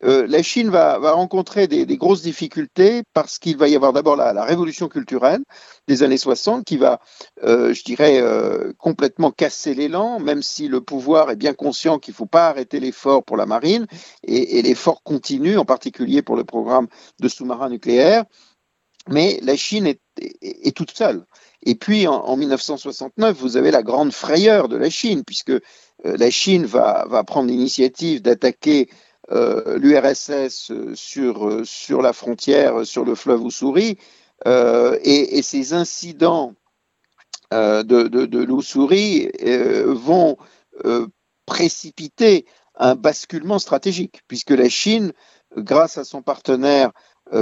euh, 0.05 0.27
la 0.29 0.43
Chine 0.43 0.69
va, 0.69 0.99
rencontrer 0.99 1.69
des, 1.69 1.87
grosses 1.97 2.21
difficultés 2.21 3.03
parce 3.15 3.39
qu'il 3.39 3.57
va 3.57 3.67
y 3.69 3.75
avoir 3.77 3.95
d'abord 3.95 4.17
la, 4.17 4.45
révolution 4.45 4.89
culturelle 4.89 5.43
des 5.89 6.03
années 6.03 6.19
60 6.19 6.65
qui 6.65 6.77
va, 6.77 7.01
euh, 7.45 7.73
je 7.73 7.83
dirais, 7.83 8.21
euh, 8.21 8.73
complètement 8.77 9.31
casser 9.31 9.75
l'élan, 9.75 10.21
même 10.21 10.43
si 10.43 10.69
le 10.69 10.83
pouvoir 10.83 11.31
est 11.31 11.37
bien 11.37 11.55
conscient 11.55 11.99
qu'il 11.99 12.13
ne 12.13 12.17
faut 12.17 12.27
pas 12.27 12.49
arrêter 12.49 12.79
l'effort 12.79 13.25
pour 13.25 13.39
la 13.39 13.47
marine 13.47 13.87
et, 14.23 14.61
l'effort 14.63 15.03
continue, 15.03 15.57
en 15.57 15.65
particulier 15.65 16.21
pour 16.21 16.37
le 16.37 16.45
programme 16.45 16.89
de 17.21 17.29
sous-marins 17.29 17.71
nucléaires. 17.71 18.25
Mais 19.09 19.39
la 19.43 19.57
Chine 19.57 19.87
est, 19.87 20.77
toute 20.77 20.91
seule. 20.91 21.25
Et 21.63 21.75
puis 21.75 22.07
en, 22.07 22.15
en, 22.15 22.37
1969, 22.37 23.37
vous 23.37 23.57
avez 23.57 23.71
la 23.71 23.83
grande 23.83 24.13
frayeur 24.13 24.69
de 24.69 24.77
la 24.77 24.91
Chine, 24.91 25.25
puisque 25.25 25.53
la 26.05 26.31
Chine 26.31 26.67
va, 26.67 27.07
prendre 27.27 27.49
l'initiative 27.49 28.23
d'attaquer 28.23 28.89
euh, 29.33 29.79
l'URSS 29.79 30.73
sur, 30.95 31.49
euh, 31.49 31.65
sur 31.65 32.03
la 32.03 32.13
frontière, 32.13 32.87
sur 32.87 33.05
le 33.05 33.15
fleuve 33.15 33.43
Oussouri, 33.43 33.99
euh, 34.47 34.99
et, 35.03 35.43
ces 35.43 35.73
incidents 35.73 36.55
de, 37.51 37.83
de, 37.83 39.93
vont 39.93 40.37
précipiter 41.47 42.45
un 42.77 42.95
basculement 42.95 43.59
stratégique, 43.59 44.21
puisque 44.29 44.51
la 44.51 44.69
Chine, 44.69 45.13
grâce 45.57 45.97
à 45.97 46.05
son 46.05 46.23
partenaire 46.23 46.91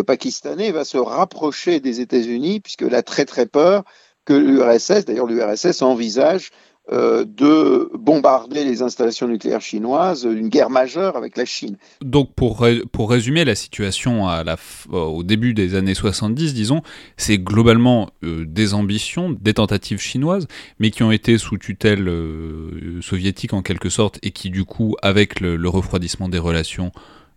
pakistanais, 0.06 0.72
va 0.72 0.84
se 0.84 0.96
rapprocher 0.96 1.80
des 1.80 2.00
États-Unis, 2.00 2.60
puisqu'elle 2.60 2.94
a 2.94 3.02
très 3.02 3.24
très 3.24 3.46
peur 3.46 3.84
que 4.24 4.32
l'URSS, 4.32 5.04
d'ailleurs 5.04 5.26
l'URSS 5.26 5.82
envisage 5.82 6.50
euh, 6.92 7.24
de 7.24 7.88
bombarder 7.94 8.62
les 8.62 8.82
installations 8.82 9.26
nucléaires 9.26 9.62
chinoises, 9.62 10.24
une 10.24 10.50
guerre 10.50 10.68
majeure 10.68 11.16
avec 11.16 11.38
la 11.38 11.46
Chine. 11.46 11.78
Donc 12.02 12.34
pour, 12.34 12.66
pour 12.92 13.10
résumer 13.10 13.46
la 13.46 13.54
situation 13.54 14.28
à 14.28 14.44
la, 14.44 14.58
au 14.92 15.22
début 15.22 15.54
des 15.54 15.76
années 15.76 15.94
70, 15.94 16.52
disons, 16.52 16.82
c'est 17.16 17.38
globalement 17.38 18.10
euh, 18.22 18.44
des 18.46 18.74
ambitions, 18.74 19.30
des 19.30 19.54
tentatives 19.54 19.98
chinoises, 19.98 20.46
mais 20.78 20.90
qui 20.90 21.02
ont 21.02 21.10
été 21.10 21.38
sous 21.38 21.56
tutelle 21.56 22.06
euh, 22.06 23.00
soviétique 23.00 23.54
en 23.54 23.62
quelque 23.62 23.88
sorte, 23.88 24.18
et 24.22 24.30
qui 24.30 24.50
du 24.50 24.64
coup, 24.66 24.94
avec 25.00 25.40
le, 25.40 25.56
refroidissement 25.66 26.28
des 26.28 26.38
relations, 26.38 26.92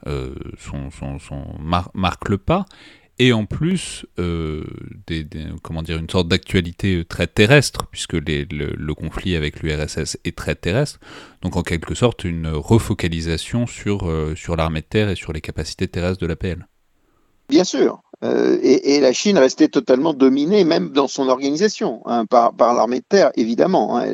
sont, 0.06 0.90
sont, 0.92 1.46
marquent 1.94 2.30
le 2.30 2.38
pas. 2.38 2.66
Et 3.20 3.34
en 3.34 3.46
plus 3.46 4.06
euh, 4.20 4.64
comment 5.64 5.82
dire 5.82 5.98
une 5.98 6.10
sorte 6.10 6.28
d'actualité 6.28 7.04
très 7.04 7.26
terrestre 7.26 7.88
puisque 7.88 8.14
le, 8.14 8.94
conflit 8.94 9.36
avec 9.36 9.62
l'URSS 9.62 10.18
est 10.24 10.38
très 10.38 10.54
terrestre. 10.54 11.00
Donc 11.42 11.56
en 11.56 11.64
quelque 11.64 11.96
sorte 11.96 12.24
une 12.26 12.48
refocalisation 12.48 13.66
sur 13.66 14.08
euh, 14.08 14.36
sur 14.36 14.56
l'armée 14.56 14.82
de 14.82 14.86
terre 14.86 15.10
et 15.10 15.16
sur 15.16 15.34
les 15.34 15.42
capacités 15.42 15.88
terrestres 15.88 16.22
de 16.22 16.28
l'APL. 16.28 16.68
Bien 17.50 17.64
sûr, 17.64 18.02
euh, 18.24 18.58
et, 18.64 19.00
la 19.00 19.14
Chine 19.14 19.38
restait 19.38 19.68
totalement 19.68 20.14
dominée, 20.14 20.64
même 20.64 20.90
dans 20.90 21.08
son 21.08 21.30
organisation, 21.30 22.02
hein, 22.06 22.26
par, 22.26 22.54
l'armée 22.58 23.00
de 23.00 23.06
terre, 23.08 23.32
évidemment. 23.36 23.98
Hein, 23.98 24.08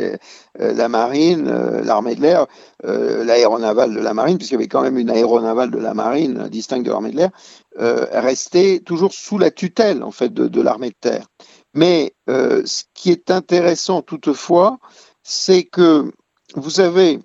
euh, 0.60 0.74
la 0.74 0.90
marine, 0.90 1.48
euh, 1.48 1.82
l'armée 1.84 2.16
de 2.16 2.22
l'air, 2.22 2.48
l'aéronavale 2.84 3.94
de 3.94 4.00
la 4.00 4.14
marine, 4.14 4.38
puisqu'il 4.38 4.56
y 4.56 4.58
avait 4.58 4.68
quand 4.68 4.82
même 4.82 4.98
une 4.98 5.10
aéronavale 5.10 5.72
de 5.72 5.78
la 5.78 5.94
marine 5.94 6.50
distincte 6.50 6.86
de 6.86 6.92
l'armée 6.92 7.12
de 7.12 7.18
l'air, 7.18 7.30
restait 8.12 8.82
toujours 8.86 9.14
sous 9.14 9.38
la 9.38 9.52
tutelle 9.52 10.04
en 10.04 10.12
fait 10.12 10.34
de, 10.34 10.48
de 10.48 10.62
l'armée 10.62 10.90
de 10.90 10.96
terre. 11.00 11.28
Mais 11.74 12.14
ce 12.28 12.84
qui 12.94 13.10
est 13.10 13.32
intéressant 13.32 14.02
toutefois, 14.02 14.80
c'est 15.24 15.64
que 15.64 16.12
vous 16.56 16.82
avez 16.82 17.20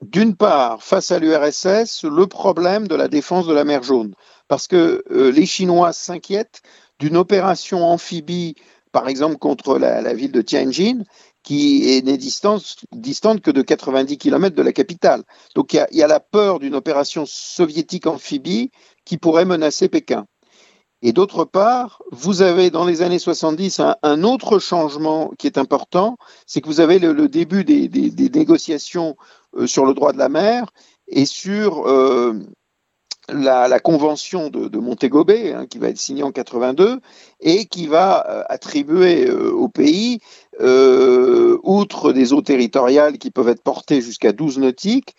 d'une 0.00 0.34
part, 0.34 0.82
face 0.82 1.12
à 1.12 1.18
l'URSS, 1.18 2.04
le 2.04 2.26
problème 2.26 2.88
de 2.88 2.96
la 2.96 3.08
défense 3.08 3.46
de 3.46 3.54
la 3.54 3.64
mer 3.64 3.82
Jaune 3.82 4.14
parce 4.48 4.66
que 4.66 5.04
euh, 5.10 5.30
les 5.30 5.46
Chinois 5.46 5.92
s'inquiètent 5.92 6.62
d'une 6.98 7.16
opération 7.16 7.84
amphibie, 7.84 8.54
par 8.92 9.08
exemple 9.08 9.38
contre 9.38 9.78
la, 9.78 10.14
ville 10.14 10.32
de 10.32 10.42
Tianjin, 10.42 11.02
qui 11.42 12.02
n'est 12.04 12.16
distante, 12.16 12.84
distante, 12.92 13.40
que 13.40 13.50
de 13.50 13.62
90 13.62 14.18
km 14.18 14.54
de 14.54 14.62
la 14.62 14.72
capitale. 14.72 15.24
Donc 15.54 15.72
il 15.72 15.84
y, 15.90 16.02
a, 16.02 16.06
la 16.06 16.20
peur 16.20 16.60
d'une 16.60 16.74
opération 16.74 17.24
soviétique 17.26 18.06
amphibie 18.06 18.70
qui 19.04 19.18
pourrait 19.18 19.44
menacer 19.44 19.88
Pékin. 19.88 20.26
Et 21.04 21.12
d'autre 21.12 21.44
part, 21.44 22.00
vous 22.12 22.42
avez 22.42 22.70
dans 22.70 22.84
les 22.84 23.02
années 23.02 23.18
70 23.18 23.80
un, 24.02 24.22
autre 24.22 24.60
changement 24.60 25.32
qui 25.36 25.48
est 25.48 25.58
important, 25.58 26.16
c'est 26.46 26.60
que 26.60 26.68
vous 26.68 26.78
avez 26.78 27.00
le, 27.00 27.28
début 27.28 27.64
des, 27.64 28.30
négociations 28.30 29.16
euh, 29.56 29.66
sur 29.66 29.84
le 29.84 29.94
droit 29.94 30.12
de 30.12 30.18
la 30.18 30.28
mer 30.28 30.66
et 31.08 31.26
sur 31.26 31.88
euh, 31.88 32.38
la, 33.28 33.80
convention 33.80 34.50
de, 34.50 35.22
Bay, 35.22 35.52
hein, 35.52 35.66
qui 35.66 35.78
va 35.78 35.88
être 35.88 35.98
signée 35.98 36.22
en 36.22 36.32
82, 36.32 37.00
et 37.40 37.66
qui 37.66 37.86
va 37.86 38.26
euh, 38.28 38.42
attribuer 38.48 39.26
euh, 39.26 39.52
au 39.52 39.68
pays, 39.68 40.20
euh, 40.60 41.58
outre 41.62 42.12
des 42.12 42.32
eaux 42.32 42.42
territoriales 42.42 43.18
qui 43.18 43.30
peuvent 43.30 43.48
être 43.48 43.62
portées 43.62 44.00
jusqu'à 44.00 44.32
12 44.32 44.58
nautiques, 44.58 45.14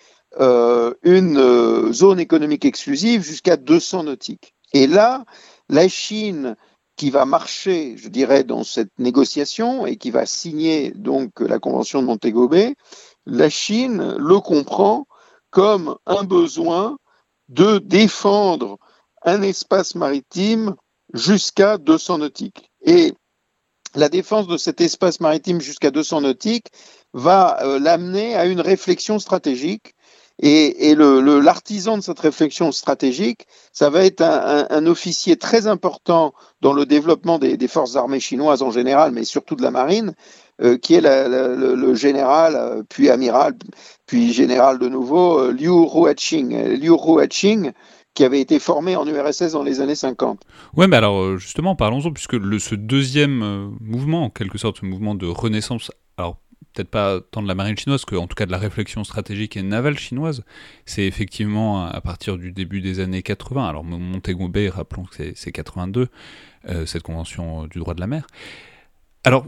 une 1.03 1.93
zone 1.93 2.19
économique 2.19 2.65
exclusive 2.65 3.22
jusqu'à 3.22 3.55
200 3.55 4.05
nautiques. 4.05 4.55
Et 4.74 4.88
là, 4.88 5.25
la 5.69 5.88
Chine 5.88 6.55
qui 6.95 7.12
va 7.12 7.25
marcher, 7.25 7.95
je 7.98 8.10
dirais, 8.10 8.43
dans 8.43 8.63
cette 8.63 8.89
négociation 8.98 9.86
et 9.86 9.95
qui 9.95 10.10
va 10.10 10.25
signer 10.25 10.91
donc 10.95 11.39
la 11.39 11.60
convention 11.60 12.01
de 12.01 12.07
Montego 12.07 12.50
la 13.27 13.50
Chine 13.51 14.15
le 14.17 14.39
comprend 14.39 15.05
comme 15.51 15.98
un 16.07 16.24
besoin 16.24 16.98
de 17.53 17.77
défendre 17.77 18.77
un 19.24 19.41
espace 19.41 19.95
maritime 19.95 20.75
jusqu'à 21.13 21.77
200 21.77 22.19
nautiques. 22.19 22.72
Et 22.81 23.13
la 23.95 24.10
défense 24.10 24.48
de 24.48 24.57
cet 24.57 24.81
espace 24.81 25.19
maritime 25.19 25.62
jusqu'à 25.62 25.91
200 25.91 26.22
nautiques 26.22 26.67
va 27.13 27.60
euh, 27.62 27.79
l'amener 27.79 28.36
à 28.36 28.45
une 28.45 28.60
réflexion 28.62 29.19
stratégique. 29.19 29.93
Et, 30.41 30.95
l'artisan 30.95 31.98
de 31.98 32.01
cette 32.01 32.19
réflexion 32.19 32.72
stratégique, 32.72 33.45
ça 33.72 33.91
va 33.91 34.03
être 34.03 34.22
un, 34.22 34.86
officier 34.88 35.38
très 35.38 35.67
important 35.67 36.33
dans 36.60 36.74
le 36.74 36.88
développement 36.88 37.38
des, 37.38 37.67
forces 37.67 37.95
armées 37.95 38.19
chinoises 38.19 38.63
en 38.63 38.72
général, 38.72 39.12
mais 39.12 39.25
surtout 39.25 39.55
de 39.55 39.62
la 39.62 39.69
marine, 39.69 40.15
euh, 40.62 40.77
qui 40.77 40.93
est 40.93 41.01
le, 41.01 41.95
général, 41.95 42.55
euh, 42.55 42.83
puis 42.88 43.10
amiral, 43.10 43.55
puis 44.05 44.31
général 44.31 44.77
de 44.77 44.88
nouveau, 44.88 45.39
euh, 45.39 45.51
Liu 45.51 45.72
Ruaching. 45.72 46.77
Liu 46.79 46.93
qui 48.13 48.24
avait 48.24 48.39
été 48.39 48.60
formé 48.60 48.95
en 48.95 49.07
URSS 49.07 49.53
dans 49.53 49.63
les 49.63 49.81
années 49.81 49.95
50. 49.95 50.41
Ouais, 50.75 50.86
mais 50.86 50.98
alors 50.98 51.38
justement, 51.38 51.75
parlons-en, 51.75 52.12
puisque 52.12 52.36
ce 52.60 52.75
deuxième 52.75 53.72
mouvement, 53.81 54.25
en 54.25 54.29
quelque 54.29 54.60
sorte, 54.60 54.81
ce 54.81 54.86
mouvement 54.86 55.15
de 55.15 55.25
renaissance, 55.25 55.91
alors 56.17 56.38
peut-être 56.75 56.89
pas 56.89 57.19
tant 57.31 57.41
de 57.41 57.48
la 57.48 57.55
marine 57.55 57.75
chinoise 57.75 58.05
que 58.05 58.15
en 58.15 58.27
tout 58.27 58.36
cas 58.36 58.45
de 58.45 58.51
la 58.51 58.60
réflexion 58.60 59.03
stratégique 59.03 59.57
et 59.57 59.63
navale 59.63 59.98
chinoise, 59.98 60.43
c'est 60.86 61.07
effectivement 61.07 61.88
à 61.88 62.01
partir 62.01 62.38
du 62.38 62.51
début 62.51 62.81
des 62.81 63.00
années 63.00 63.24
80. 63.24 63.67
Alors 63.67 63.83
Montego 63.83 64.48
Bay, 64.48 64.69
rappelons 64.69 65.05
que 65.05 65.33
c'est 65.33 65.51
82, 65.51 66.10
cette 66.86 67.01
convention 67.01 67.65
du 67.65 67.79
droit 67.79 67.95
de 67.95 68.00
la 68.00 68.07
mer. 68.07 68.27
Alors 69.24 69.45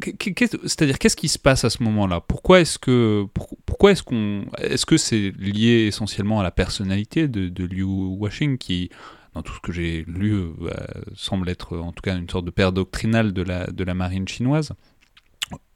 c'est-à-dire, 0.00 0.98
qu'est-ce 0.98 1.16
qui 1.16 1.28
se 1.28 1.38
passe 1.38 1.64
à 1.64 1.70
ce 1.70 1.82
moment-là? 1.82 2.20
Pourquoi 2.20 2.60
est-ce 2.60 2.78
que, 2.78 3.26
pourquoi 3.66 3.92
est-ce 3.92 4.02
qu'on, 4.02 4.44
est-ce 4.58 4.86
que 4.86 4.96
c'est 4.96 5.32
lié 5.38 5.86
essentiellement 5.86 6.40
à 6.40 6.42
la 6.42 6.50
personnalité 6.50 7.28
de, 7.28 7.64
Liu 7.64 7.84
Washing 7.84 8.58
qui, 8.58 8.90
dans 9.34 9.42
tout 9.42 9.52
ce 9.54 9.60
que 9.60 9.72
j'ai 9.72 10.04
lu, 10.06 10.34
euh, 10.34 10.50
semble 11.14 11.48
être 11.48 11.78
en 11.78 11.92
tout 11.92 12.02
cas 12.02 12.16
une 12.16 12.28
sorte 12.28 12.44
de 12.44 12.50
père 12.50 12.72
doctrinal 12.72 13.32
de 13.32 13.42
la, 13.42 13.66
de 13.66 13.84
la 13.84 13.94
marine 13.94 14.26
chinoise? 14.26 14.72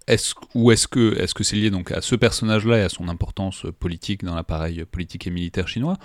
Est-ce, 0.06 0.34
ou 0.54 0.70
est-ce 0.70 0.86
que 0.86 1.18
est-ce 1.18 1.32
que 1.32 1.44
c'est 1.44 1.56
lié 1.56 1.70
donc 1.70 1.90
à 1.90 2.02
ce 2.02 2.14
personnage-là 2.14 2.78
et 2.78 2.82
à 2.82 2.90
son 2.90 3.08
importance 3.08 3.66
politique 3.80 4.22
dans 4.22 4.34
l'appareil 4.34 4.84
politique 4.84 5.26
et 5.26 5.30
militaire 5.30 5.66
chinois, 5.66 5.96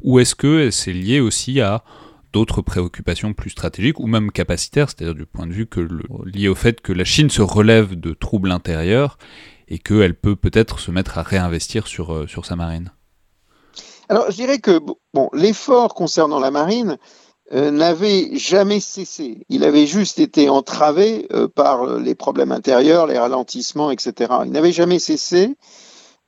ou 0.00 0.18
est-ce 0.20 0.34
que 0.34 0.70
c'est 0.70 0.94
lié 0.94 1.20
aussi 1.20 1.60
à 1.60 1.84
d'autres 2.32 2.62
préoccupations 2.62 3.34
plus 3.34 3.50
stratégiques 3.50 4.00
ou 4.00 4.06
même 4.06 4.32
capacitaires, 4.32 4.88
c'est-à-dire 4.88 5.14
du 5.14 5.26
point 5.26 5.46
de 5.46 5.52
vue 5.52 5.68
lié 6.24 6.48
au 6.48 6.54
fait 6.54 6.80
que 6.80 6.92
la 6.92 7.04
Chine 7.04 7.30
se 7.30 7.42
relève 7.42 7.98
de 7.98 8.14
troubles 8.14 8.50
intérieurs 8.50 9.18
et 9.68 9.78
qu'elle 9.78 10.14
peut 10.14 10.36
peut-être 10.36 10.78
se 10.78 10.90
mettre 10.90 11.18
à 11.18 11.22
réinvestir 11.22 11.86
sur, 11.86 12.12
euh, 12.12 12.26
sur 12.26 12.44
sa 12.46 12.56
marine 12.56 12.92
Alors 14.08 14.30
je 14.30 14.36
dirais 14.36 14.58
que 14.58 14.80
bon, 15.14 15.28
l'effort 15.32 15.94
concernant 15.94 16.40
la 16.40 16.50
marine 16.50 16.98
euh, 17.52 17.70
n'avait 17.70 18.36
jamais 18.36 18.80
cessé. 18.80 19.44
Il 19.48 19.64
avait 19.64 19.86
juste 19.86 20.18
été 20.18 20.48
entravé 20.48 21.26
euh, 21.32 21.48
par 21.48 21.98
les 21.98 22.14
problèmes 22.14 22.52
intérieurs, 22.52 23.06
les 23.06 23.18
ralentissements, 23.18 23.90
etc. 23.90 24.32
Il 24.44 24.52
n'avait 24.52 24.72
jamais 24.72 24.98
cessé. 24.98 25.54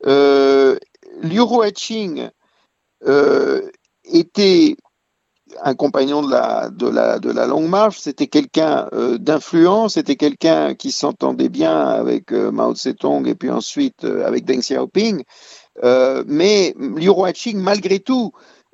Liu 0.05 1.41
Ruoqing 1.41 2.29
était 4.05 4.77
un 5.63 5.75
compagnon 5.75 6.23
de 6.23 6.31
la, 7.31 7.47
longue 7.47 7.69
marche, 7.69 7.99
c'était 7.99 8.27
quelqu'un 8.27 8.89
euh, 8.93 9.19
d'influence, 9.19 9.95
c'était 9.95 10.17
quelqu'un 10.17 10.75
qui 10.75 10.93
s'entendait 10.93 11.49
bien 11.49 11.79
avec 11.87 12.33
euh, 12.33 12.51
Mao 12.51 12.75
Tse-tung 12.75 13.27
et 13.27 13.35
puis 13.35 13.51
ensuite 13.51 14.05
euh, 14.05 14.27
avec 14.27 14.45
Deng 14.45 14.61
Xiaoping. 14.61 15.25
mais 16.27 16.75
Liu 16.79 17.11
Ruoqing, 17.11 17.59
malgré 17.59 17.99
tout, 17.99 18.33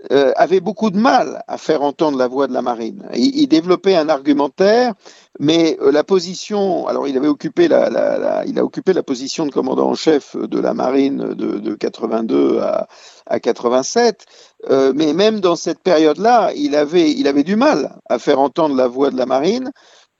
avait 0.08 0.60
beaucoup 0.60 0.90
de 0.90 0.96
mal 0.96 1.44
à 1.46 1.58
faire 1.58 1.82
entendre 1.82 2.16
la 2.16 2.26
voix 2.26 2.46
de 2.46 2.54
la 2.54 2.62
marine. 2.62 3.06
Il, 3.14 3.46
développait 3.48 3.96
un 3.96 4.08
argumentaire, 4.08 4.94
mais 5.38 5.76
la 5.92 6.04
position, 6.04 6.86
alors 6.86 7.06
il 7.06 7.18
avait 7.18 7.28
occupé 7.28 7.68
la, 7.68 8.42
il 8.46 8.58
a 8.58 8.64
occupé 8.64 8.94
la 8.94 9.02
position 9.02 9.44
de 9.44 9.52
commandant 9.52 9.90
en 9.90 9.94
chef 9.94 10.36
de 10.36 10.58
la 10.58 10.72
marine 10.72 11.34
de, 11.34 11.58
de 11.58 11.74
82 11.74 12.60
à, 12.60 12.88
à 13.26 13.40
87. 13.40 14.24
Euh, 14.68 14.92
mais 14.94 15.14
même 15.14 15.40
dans 15.40 15.56
cette 15.56 15.80
période-là, 15.80 16.52
il 16.54 16.74
avait, 16.74 17.10
il 17.10 17.26
avait 17.26 17.44
du 17.44 17.56
mal 17.56 17.98
à 18.08 18.18
faire 18.18 18.38
entendre 18.38 18.74
la 18.74 18.88
voix 18.88 19.10
de 19.10 19.16
la 19.16 19.26
marine 19.26 19.72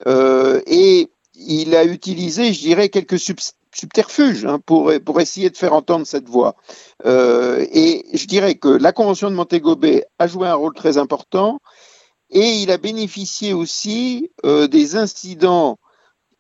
euh, 0.07 0.61
et 0.67 1.11
il 1.35 1.75
a 1.77 1.85
utilisé, 1.85 2.53
je 2.53 2.61
dirais, 2.61 2.89
quelques 2.89 3.19
subterfuges 3.19 4.47
hein, 4.47 4.59
pour, 4.65 4.93
pour 5.05 5.21
essayer 5.21 5.51
de 5.51 5.57
faire 5.57 5.75
entendre 5.75 6.07
cette 6.07 6.29
voix. 6.29 6.57
Euh, 7.05 7.67
et 7.73 8.07
je 8.15 8.27
dirais 8.27 8.55
que 8.55 8.69
la 8.69 8.93
Convention 8.93 9.31
de 9.31 9.37
Montego 9.37 9.77
Bay 9.77 10.07
a 10.19 10.27
joué 10.27 10.49
un 10.49 10.55
rôle 10.55 10.75
très 10.75 10.97
important 10.97 11.61
et 12.31 12.63
il 12.63 12.71
a 12.71 12.79
bénéficié 12.79 13.53
aussi 13.53 14.31
des 14.45 14.97
incidents 14.97 15.79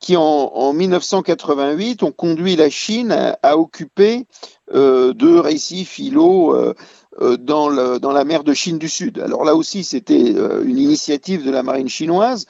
qui 0.00 0.16
en, 0.16 0.22
en, 0.22 0.72
1988 0.72 2.02
ont 2.02 2.10
conduit 2.10 2.56
la 2.56 2.70
Chine 2.70 3.12
à, 3.12 3.38
à 3.42 3.56
occuper 3.56 4.26
euh, 4.72 5.12
deux 5.12 5.38
récifs 5.38 5.98
îlots 5.98 6.54
euh, 6.54 6.70
euh, 6.70 6.74
dans, 7.20 7.68
le, 7.68 7.98
la 8.00 8.24
mer 8.24 8.44
de 8.44 8.54
Chine 8.54 8.78
du 8.78 8.88
Sud. 8.88 9.18
Alors 9.18 9.44
là 9.44 9.54
aussi, 9.54 9.84
c'était 9.84 10.34
euh, 10.34 10.62
une 10.64 10.78
initiative 10.78 11.44
de 11.44 11.50
la 11.50 11.62
marine 11.62 11.88
chinoise 11.88 12.46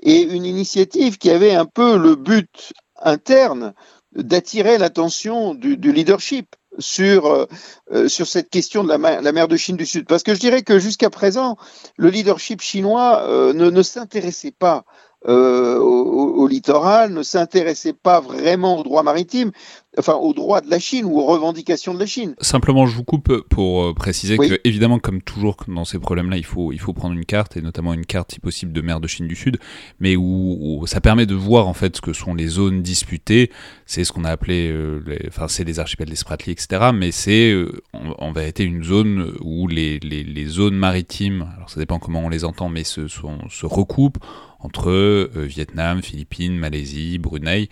et 0.00 0.22
une 0.22 0.44
initiative 0.44 1.18
qui 1.18 1.30
avait 1.30 1.54
un 1.54 1.66
peu 1.66 1.96
le 1.96 2.14
but 2.14 2.72
interne 3.02 3.74
d'attirer 4.14 4.78
l'attention 4.78 5.54
du, 5.54 5.76
du, 5.76 5.92
leadership 5.92 6.54
sur, 6.78 7.46
euh, 7.92 8.08
sur 8.08 8.26
cette 8.26 8.50
question 8.50 8.84
de 8.84 8.88
la 8.88 8.98
mer, 8.98 9.48
de 9.48 9.56
Chine 9.56 9.76
du 9.76 9.86
Sud. 9.86 10.06
Parce 10.06 10.22
que 10.22 10.34
je 10.34 10.40
dirais 10.40 10.62
que 10.62 10.78
jusqu'à 10.78 11.10
présent, 11.10 11.56
le 11.96 12.10
leadership 12.10 12.60
chinois 12.60 13.22
euh, 13.24 13.52
ne, 13.52 13.70
ne 13.70 13.82
s'intéressait 13.82 14.54
pas 14.56 14.84
euh, 15.26 15.78
au, 15.78 16.42
au, 16.42 16.46
littoral, 16.46 17.12
ne 17.12 17.22
s'intéressait 17.22 17.94
pas 17.94 18.20
vraiment 18.20 18.78
au 18.78 18.82
droit 18.82 19.02
maritime, 19.02 19.52
enfin 19.98 20.14
aux 20.14 20.32
droits 20.32 20.60
de 20.60 20.70
la 20.70 20.78
Chine 20.78 21.04
ou 21.04 21.18
aux 21.18 21.26
revendications 21.26 21.94
de 21.94 21.98
la 21.98 22.06
Chine. 22.06 22.34
Simplement, 22.40 22.86
je 22.86 22.96
vous 22.96 23.04
coupe 23.04 23.42
pour 23.48 23.82
euh, 23.82 23.94
préciser 23.94 24.36
oui. 24.38 24.48
que, 24.48 24.60
évidemment, 24.64 24.98
comme 24.98 25.22
toujours 25.22 25.56
dans 25.68 25.84
ces 25.84 25.98
problèmes-là, 25.98 26.36
il 26.36 26.44
faut, 26.44 26.72
il 26.72 26.80
faut 26.80 26.92
prendre 26.92 27.14
une 27.14 27.24
carte, 27.24 27.56
et 27.56 27.62
notamment 27.62 27.94
une 27.94 28.06
carte, 28.06 28.32
si 28.32 28.40
possible, 28.40 28.72
de 28.72 28.80
mer 28.80 29.00
de 29.00 29.06
Chine 29.06 29.26
du 29.26 29.36
Sud, 29.36 29.58
mais 30.00 30.16
où, 30.16 30.58
où 30.60 30.86
ça 30.86 31.00
permet 31.00 31.26
de 31.26 31.34
voir 31.34 31.68
en 31.68 31.74
fait 31.74 31.96
ce 31.96 32.00
que 32.00 32.12
sont 32.12 32.34
les 32.34 32.48
zones 32.48 32.82
disputées. 32.82 33.50
C'est 33.86 34.04
ce 34.04 34.12
qu'on 34.12 34.24
a 34.24 34.30
appelé, 34.30 34.70
euh, 34.70 35.02
les, 35.06 35.28
enfin, 35.28 35.48
c'est 35.48 35.64
les 35.64 35.78
archipels 35.78 36.08
des 36.08 36.16
Spratly, 36.16 36.52
etc. 36.52 36.90
Mais 36.94 37.12
c'est 37.12 37.50
euh, 37.50 37.82
en, 37.92 38.14
en, 38.18 38.32
vérité 38.32 38.64
une 38.64 38.82
zone 38.82 39.34
où 39.40 39.68
les, 39.68 39.98
les, 40.00 40.24
les, 40.24 40.46
zones 40.46 40.76
maritimes, 40.76 41.46
alors 41.56 41.70
ça 41.70 41.80
dépend 41.80 41.98
comment 41.98 42.20
on 42.20 42.28
les 42.28 42.44
entend, 42.44 42.68
mais 42.68 42.84
se, 42.84 43.08
sont, 43.08 43.38
se 43.48 43.66
recoupent 43.66 44.18
entre 44.60 44.90
euh, 44.90 45.28
Vietnam, 45.34 46.02
Philippines, 46.02 46.56
Malaisie, 46.56 47.18
Brunei 47.18 47.68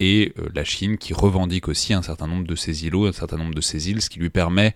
et 0.00 0.32
euh, 0.38 0.48
la 0.54 0.64
Chine 0.64 0.98
qui 0.98 1.14
revendique 1.14 1.68
aussi 1.68 1.94
un 1.94 2.02
certain 2.02 2.26
nombre 2.26 2.46
de 2.46 2.56
ces 2.56 2.84
îlots, 2.86 3.06
un 3.06 3.12
certain 3.12 3.36
nombre 3.36 3.54
de 3.54 3.60
ces 3.60 3.90
îles, 3.90 4.02
ce 4.02 4.10
qui 4.10 4.18
lui 4.18 4.30
permet 4.30 4.74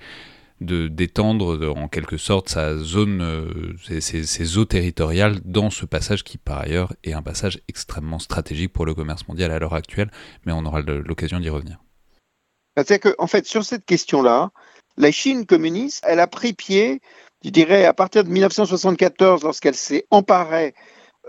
de 0.60 0.87
d'étendre 0.87 1.74
en 1.76 1.88
quelque 1.88 2.16
sorte 2.16 2.48
sa 2.48 2.76
zone, 2.76 3.20
euh, 3.22 3.74
ses, 4.00 4.22
ses, 4.22 4.58
eaux 4.58 4.64
territoriales 4.64 5.40
dans 5.44 5.70
ce 5.70 5.84
passage 5.84 6.22
qui 6.22 6.38
par 6.38 6.60
ailleurs 6.60 6.92
est 7.02 7.12
un 7.12 7.22
passage 7.22 7.60
extrêmement 7.66 8.20
stratégique 8.20 8.72
pour 8.72 8.87
le 8.87 8.94
commerce 8.94 9.26
mondial 9.26 9.50
à 9.50 9.58
l'heure 9.58 9.74
actuelle, 9.74 10.12
mais 10.46 10.52
on 10.52 10.64
aura 10.64 10.80
l'occasion 10.80 11.40
d'y 11.40 11.48
revenir. 11.48 11.78
C'est-à-dire 12.76 13.00
qu'en 13.00 13.24
en 13.24 13.26
fait, 13.26 13.46
sur 13.46 13.64
cette 13.64 13.84
question-là, 13.84 14.50
la 14.96 15.10
Chine 15.10 15.44
communiste, 15.46 16.04
elle 16.06 16.20
a 16.20 16.26
pris 16.26 16.52
pied, 16.52 17.00
je 17.44 17.50
dirais, 17.50 17.84
à 17.84 17.92
partir 17.92 18.24
de 18.24 18.28
1974, 18.28 19.42
lorsqu'elle 19.42 19.74
s'est 19.74 20.06
emparée 20.10 20.74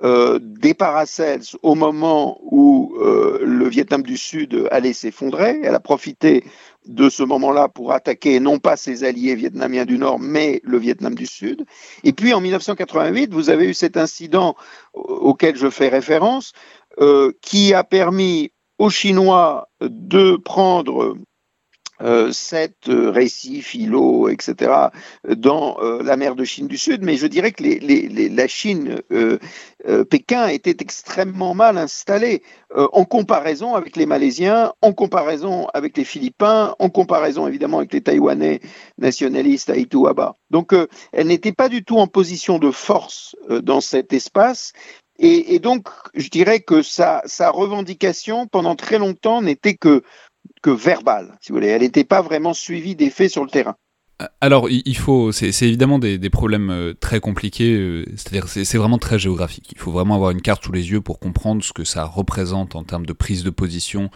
euh, 0.04 0.40
des 0.42 0.74
Paracels 0.74 1.44
au 1.64 1.74
moment 1.74 2.38
où 2.44 2.96
euh, 3.00 3.40
le 3.42 3.68
Vietnam 3.70 4.04
du 4.04 4.18
Sud 4.18 4.68
allait 4.70 4.92
s'effondrer. 4.92 5.62
Elle 5.64 5.74
a 5.74 5.80
profité 5.80 6.44
de 6.86 7.10
ce 7.10 7.24
moment-là 7.24 7.70
pour 7.70 7.94
attaquer 7.94 8.42
non 8.42 8.60
pas 8.60 8.76
ses 8.76 9.06
alliés 9.06 9.36
vietnamiens 9.36 9.86
du 9.86 9.98
Nord, 9.98 10.20
mais 10.20 10.60
le 10.64 10.78
Vietnam 10.78 11.16
du 11.16 11.26
Sud. 11.26 11.66
Et 12.04 12.12
puis 12.12 12.34
en 12.34 12.42
1988, 12.42 13.34
vous 13.34 13.50
avez 13.50 13.70
eu 13.70 13.74
cet 13.74 13.96
incident 13.96 14.56
auquel 14.94 15.56
je 15.56 15.70
fais 15.70 15.88
référence, 15.88 16.52
euh, 17.00 17.32
qui 17.42 17.74
a 17.74 17.86
permis 17.86 18.52
aux 18.78 18.90
Chinois 18.90 19.70
de 19.82 20.36
prendre 20.36 21.16
euh, 22.02 22.34
sept 22.34 22.90
euh, 22.90 23.10
récifs, 23.10 23.74
îlots, 23.74 24.28
etc., 24.28 24.90
dans 25.30 25.78
euh, 25.80 26.04
la 26.04 26.18
mer 26.18 26.36
de 26.36 26.44
Chine 26.44 26.68
du 26.68 26.78
Sud, 26.78 27.04
mais 27.04 27.16
je 27.16 27.26
dirais 27.26 27.54
que 27.54 27.64
la 27.64 28.48
Chine, 28.48 29.02
Pékin 30.10 30.48
était 30.48 30.76
extrêmement 30.80 31.54
mal 31.54 31.78
installé 31.78 32.42
en 32.76 33.06
comparaison 33.06 33.76
avec 33.76 33.96
les 33.96 34.06
Malaisiens, 34.06 34.74
en 34.82 34.92
comparaison 34.92 35.68
avec 35.74 35.96
les 35.96 36.04
Philippins, 36.04 36.76
en 36.80 36.90
comparaison 36.90 37.48
évidemment 37.48 37.78
avec 37.78 37.94
les 37.94 38.02
Taïwanais 38.02 38.60
nationalistes 38.98 39.70
à 39.70 39.78
Ituaba. 39.78 40.36
Donc 40.50 40.74
elle 41.14 41.28
n'était 41.28 41.54
pas 41.54 41.70
du 41.70 41.84
tout 41.84 41.98
en 41.98 42.08
position 42.08 42.60
de 42.60 42.72
force 42.72 43.36
dans 43.50 43.82
cet 43.82 44.12
espace, 44.12 44.74
et, 45.18 45.60
donc, 45.60 45.88
je 46.14 46.28
dirais 46.28 46.60
que 46.60 46.82
sa 46.82 47.22
revendication, 47.52 48.48
pendant 48.48 48.76
très 48.76 48.98
longtemps, 48.98 49.42
n'était 49.42 49.76
que 49.76 50.04
que 50.62 50.70
verbale, 50.70 51.38
si 51.42 51.52
vous 51.52 51.58
voulez. 51.58 51.68
Elle 51.68 51.82
n'était 51.82 52.04
pas 52.04 52.22
vraiment 52.22 52.54
suivie 52.54 52.96
des 52.96 53.10
faits 53.10 53.32
sur 53.32 53.44
le 53.44 53.50
terrain. 53.50 53.76
Alors, 54.40 54.70
il 54.70 54.96
faut, 54.96 55.34
c'est 55.34 55.50
évidemment 55.64 56.00
des, 56.00 56.18
des, 56.18 56.30
problèmes 56.30 56.70
euh, 56.70 56.94
très 56.94 57.20
compliqués, 57.20 57.74
euh, 57.74 58.06
c'est-à-dire 58.16 58.48
c'est 58.48 58.78
vraiment 58.78 58.98
très 58.98 59.20
géographique. 59.20 59.74
Il 59.74 59.78
faut 59.78 59.92
vraiment 59.92 60.16
avoir 60.16 60.32
une 60.32 60.42
carte 60.42 60.64
sous 60.64 60.72
les 60.72 60.90
yeux 60.90 61.02
pour 61.02 61.20
comprendre 61.20 61.62
ce 61.62 61.74
que 61.74 61.84
ça 61.84 62.06
représente 62.06 62.76
en 62.76 62.86
termes 62.86 63.06
de 63.06 63.12
prise 63.12 63.44
de 63.44 63.50
position 63.50 64.10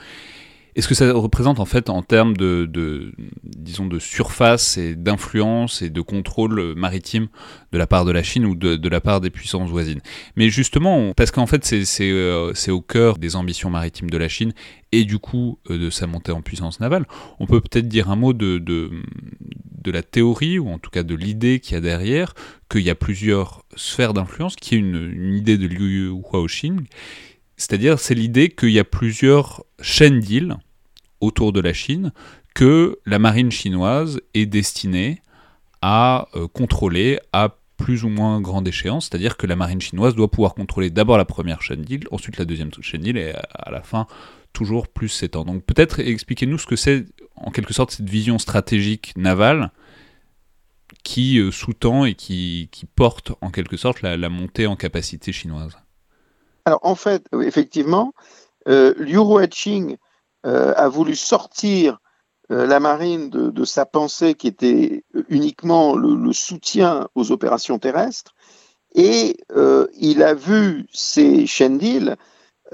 et 0.80 0.82
ce 0.82 0.88
que 0.88 0.96
ça 0.96 1.12
représente 1.12 1.60
en 1.60 1.65
fait 1.65 1.89
en 1.89 2.02
termes 2.04 2.38
de, 2.38 3.12
disons, 3.44 3.86
de 3.86 4.00
surface 4.00 4.78
et 4.78 4.96
d'influence 4.96 5.82
et 5.82 5.89
de 5.89 6.00
contrôle 6.00 6.74
maritime 6.74 7.28
de 7.74 7.78
la 7.78 7.86
part 7.86 8.06
de 8.06 8.13
la 8.13 8.24
Chine 8.24 8.46
ou 8.46 8.56
de, 8.56 8.78
de 8.78 8.89
la 8.89 9.02
part 9.02 9.20
des 9.20 9.30
puissances 9.30 9.70
voisines? 9.70 10.00
Mais 10.38 10.50
justement, 10.50 11.12
parce 11.13 11.32
qu'en 11.32 11.48
fait 11.48 11.65
c'est 11.65 12.12
euh, 12.12 12.54
au 12.70 12.80
cœur 12.80 13.18
des 13.18 13.36
ambitions 13.36 13.70
maritimes 13.70 14.10
de 14.10 14.18
la 14.18 14.30
Chine 14.30 14.54
et 14.94 15.04
du 15.04 15.20
coup 15.20 15.60
euh, 15.70 15.78
de 15.78 15.89
sa 15.89 16.08
montée 16.08 16.32
en 16.32 16.42
puissance 16.42 16.80
navale, 16.80 17.06
on 17.42 17.46
peut 17.46 17.60
peut-être 17.60 17.89
dire 17.89 18.10
un 18.10 18.15
mot 18.15 18.32
de, 18.32 18.58
de, 18.58 18.89
de 19.82 19.92
la 19.92 20.02
théorie 20.02 20.60
ou 20.60 20.70
en 20.70 20.80
tout 20.80 20.92
cas 20.92 21.04
de 21.04 21.13
l'idée 21.13 21.60
qu'il 21.60 21.74
y 21.74 21.78
a 21.78 21.82
derrière, 21.82 22.36
qu'il 22.72 22.84
y 22.84 22.89
a 22.89 22.96
plusieurs 22.96 23.65
sphères 23.76 24.13
d'influence, 24.13 24.56
qui 24.56 24.76
est 24.76 24.78
une, 24.78 25.12
une 25.13 25.34
idée 25.34 25.58
de 25.58 25.68
Liu 25.68 26.08
Huaoxing 26.08 26.86
c'est-à-dire, 27.60 28.00
c'est 28.00 28.15
l'idée 28.15 28.48
qu'il 28.48 28.72
y 28.72 28.80
a 28.80 28.86
plusieurs 28.86 29.65
chaînes 29.82 30.22
d'îles 30.22 30.56
autour 31.22 31.52
de 31.54 31.60
la 31.60 31.74
Chine 31.74 32.12
que 32.56 33.00
la 33.06 33.20
marine 33.20 33.52
chinoise 33.52 34.22
est 34.34 34.46
destinée 34.46 35.22
à 35.82 36.28
euh, 36.36 36.48
contrôler 36.48 37.20
à 37.32 37.56
plus 37.78 38.04
ou 38.04 38.10
moins 38.10 38.42
grande 38.42 38.68
échéance, 38.68 39.08
c'est-à-dire 39.08 39.38
que 39.38 39.48
la 39.48 39.56
marine 39.56 39.80
chinoise 39.80 40.14
doit 40.14 40.30
pouvoir 40.30 40.54
contrôler 40.54 40.90
d'abord 40.90 41.18
la 41.18 41.26
première 41.26 41.62
chaîne 41.62 41.82
d'îles, 41.82 42.08
ensuite 42.12 42.38
la 42.38 42.44
deuxième 42.44 42.70
chaîne 42.82 43.02
d'îles, 43.02 43.18
et 43.18 43.34
à 43.54 43.72
la 43.72 43.82
fin, 43.82 44.06
toujours 44.52 44.90
plus 44.90 45.08
s'étend. 45.08 45.46
Donc 45.46 45.64
peut-être 45.64 46.00
expliquez-nous 46.00 46.58
ce 46.58 46.68
que 46.68 46.76
c'est, 46.76 47.06
en 47.36 47.52
quelque 47.52 47.74
sorte, 47.74 47.92
cette 47.92 48.10
vision 48.10 48.38
stratégique 48.38 49.14
navale 49.16 49.72
qui 51.04 51.40
euh, 51.40 51.52
sous-tend 51.52 52.06
et 52.06 52.16
qui, 52.16 52.68
qui, 52.72 52.86
porte, 52.86 53.32
en 53.42 53.52
quelque 53.52 53.78
sorte, 53.78 54.02
la, 54.02 54.18
montée 54.30 54.68
en 54.68 54.76
capacité 54.76 55.32
chinoise. 55.32 55.78
Alors 56.66 56.82
en 56.84 56.96
fait, 56.96 57.26
effectivement, 57.42 58.14
euh, 58.68 58.94
Liu 58.98 59.20
Ruoqing 59.20 59.98
a 60.43 60.88
voulu 60.88 61.15
sortir 61.15 61.99
euh, 62.52 62.65
la 62.65 62.80
marine 62.80 63.30
de, 63.30 63.63
sa 63.63 63.86
pensée 63.86 64.34
qui 64.34 64.47
était 64.47 65.04
uniquement 65.28 65.95
le, 65.95 66.34
soutien 66.34 67.08
aux 67.13 67.32
opérations 67.32 67.78
terrestres 67.78 68.34
et 68.95 69.38
euh, 69.56 69.88
il 69.95 70.23
a 70.23 70.34
vu 70.34 70.88
ces 70.91 71.45
d'îles 71.69 72.15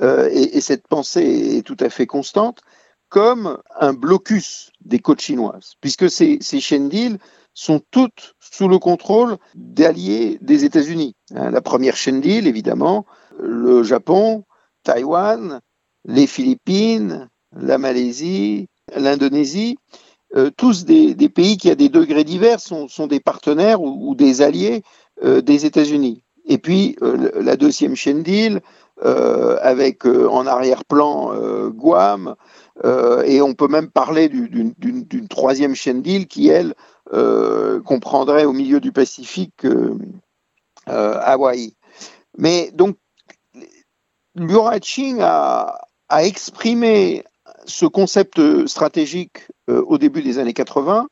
euh, 0.02 0.30
et, 0.32 0.58
et, 0.58 0.62
cette 0.62 0.88
pensée 0.88 1.58
est 1.58 1.62
tout 1.62 1.76
à 1.82 1.90
fait 1.90 2.08
constante 2.08 2.62
comme 3.10 3.62
un 3.78 3.92
blocus 3.92 4.72
des 4.80 5.00
côtes 5.00 5.22
chinoises 5.22 5.74
puisque 5.82 6.10
ces, 6.10 6.38
ces 6.40 6.80
d'îles 6.80 7.20
sont 7.54 7.82
toutes 7.92 8.36
sous 8.40 8.70
le 8.70 8.80
contrôle 8.80 9.38
d'alliés 9.56 10.38
des 10.42 10.64
États-Unis. 10.64 11.16
Hein, 11.34 11.52
la 11.52 11.62
première 11.62 11.96
d'îles, 11.96 12.48
évidemment, 12.48 13.06
le 13.40 13.84
Japon, 13.84 14.46
Taïwan, 14.84 15.62
les 16.06 16.28
Philippines, 16.28 17.30
la 17.60 17.78
Malaisie, 17.78 18.68
l'Indonésie. 18.96 19.78
tous 20.58 20.86
des, 20.86 21.30
pays 21.30 21.58
qui, 21.58 21.70
à 21.70 21.76
des 21.76 21.90
degrés 21.90 22.24
divers, 22.24 22.60
sont, 22.60 23.08
des 23.08 23.20
partenaires 23.20 23.82
ou, 23.82 24.16
des 24.16 24.42
alliés 24.42 24.84
des 25.24 25.66
États-Unis. 25.66 26.24
Et 26.46 26.58
puis, 26.58 26.98
la 27.02 27.56
deuxième 27.56 27.96
chaîne 27.96 28.22
deal, 28.22 28.62
avec 29.02 30.06
en 30.06 30.46
arrière-plan 30.46 31.70
Guam, 31.70 32.36
et 32.84 33.42
on 33.42 33.54
peut 33.54 33.70
même 33.70 33.90
parler 33.90 34.28
d'une 34.28 35.28
troisième 35.30 35.76
chaîne 35.76 36.02
deal 36.02 36.28
qui, 36.28 36.50
elle, 36.50 36.74
comprendrait 37.86 38.46
au 38.46 38.54
milieu 38.54 38.80
du 38.80 38.92
Pacifique 38.92 39.66
Hawaï. 40.86 41.74
Mais 42.38 42.72
donc, 42.74 42.98
Liu 44.36 44.58
a, 45.22 45.80
a 46.10 46.24
exprimé 46.26 47.24
ce 47.66 47.86
concept 47.86 48.68
stratégique 48.68 49.48
euh, 49.70 49.84
au 49.88 49.98
début 49.98 50.22
des 50.22 50.38
années 50.40 50.54
80, 50.54 51.08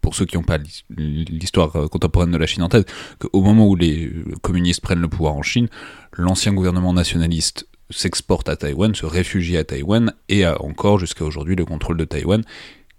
pour 0.00 0.14
ceux 0.14 0.26
qui 0.26 0.36
n'ont 0.36 0.42
pas 0.42 0.58
l'histoire 0.90 1.72
contemporaine 1.90 2.30
de 2.30 2.38
la 2.38 2.46
Chine 2.46 2.62
en 2.62 2.68
tête, 2.68 2.92
qu'au 3.18 3.40
moment 3.40 3.66
où 3.66 3.76
les 3.76 4.12
communistes 4.42 4.80
prennent 4.80 5.00
le 5.00 5.08
pouvoir 5.08 5.34
en 5.34 5.42
Chine, 5.42 5.68
l'ancien 6.12 6.52
gouvernement 6.52 6.92
nationaliste 6.92 7.66
s'exporte 7.92 8.48
à 8.48 8.56
Taïwan, 8.56 8.94
se 8.94 9.06
réfugie 9.06 9.56
à 9.56 9.64
Taïwan 9.64 10.12
et 10.28 10.44
a 10.44 10.60
encore 10.62 10.98
jusqu'à 10.98 11.24
aujourd'hui 11.24 11.56
le 11.56 11.64
contrôle 11.64 11.96
de 11.96 12.04
Taïwan 12.04 12.42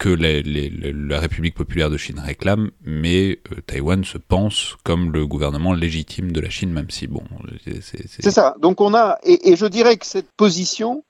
que 0.03 0.09
la 0.09 1.19
République 1.21 1.55
populaire 1.55 1.89
de 1.89 1.95
Chine 1.95 2.19
réclame, 2.19 2.71
mais 2.81 3.39
euh, 3.53 3.61
Taïwan 3.65 4.03
se 4.03 4.17
pense 4.17 4.75
comme 4.83 5.13
le 5.13 5.25
gouvernement 5.25 5.71
légitime 5.71 6.33
de 6.33 6.41
la 6.41 6.49
Chine, 6.49 6.73
même 6.73 6.89
si, 6.89 7.07
bon... 7.07 7.23
C'est 7.65 8.31
ça. 8.31 8.55
Donc 8.59 8.81
on 8.81 8.93
a... 8.93 9.17
Et, 9.23 9.55
je 9.55 9.65
dirais 9.65 9.95
que 9.95 10.05
cette 10.05 10.27
position, 10.35 11.05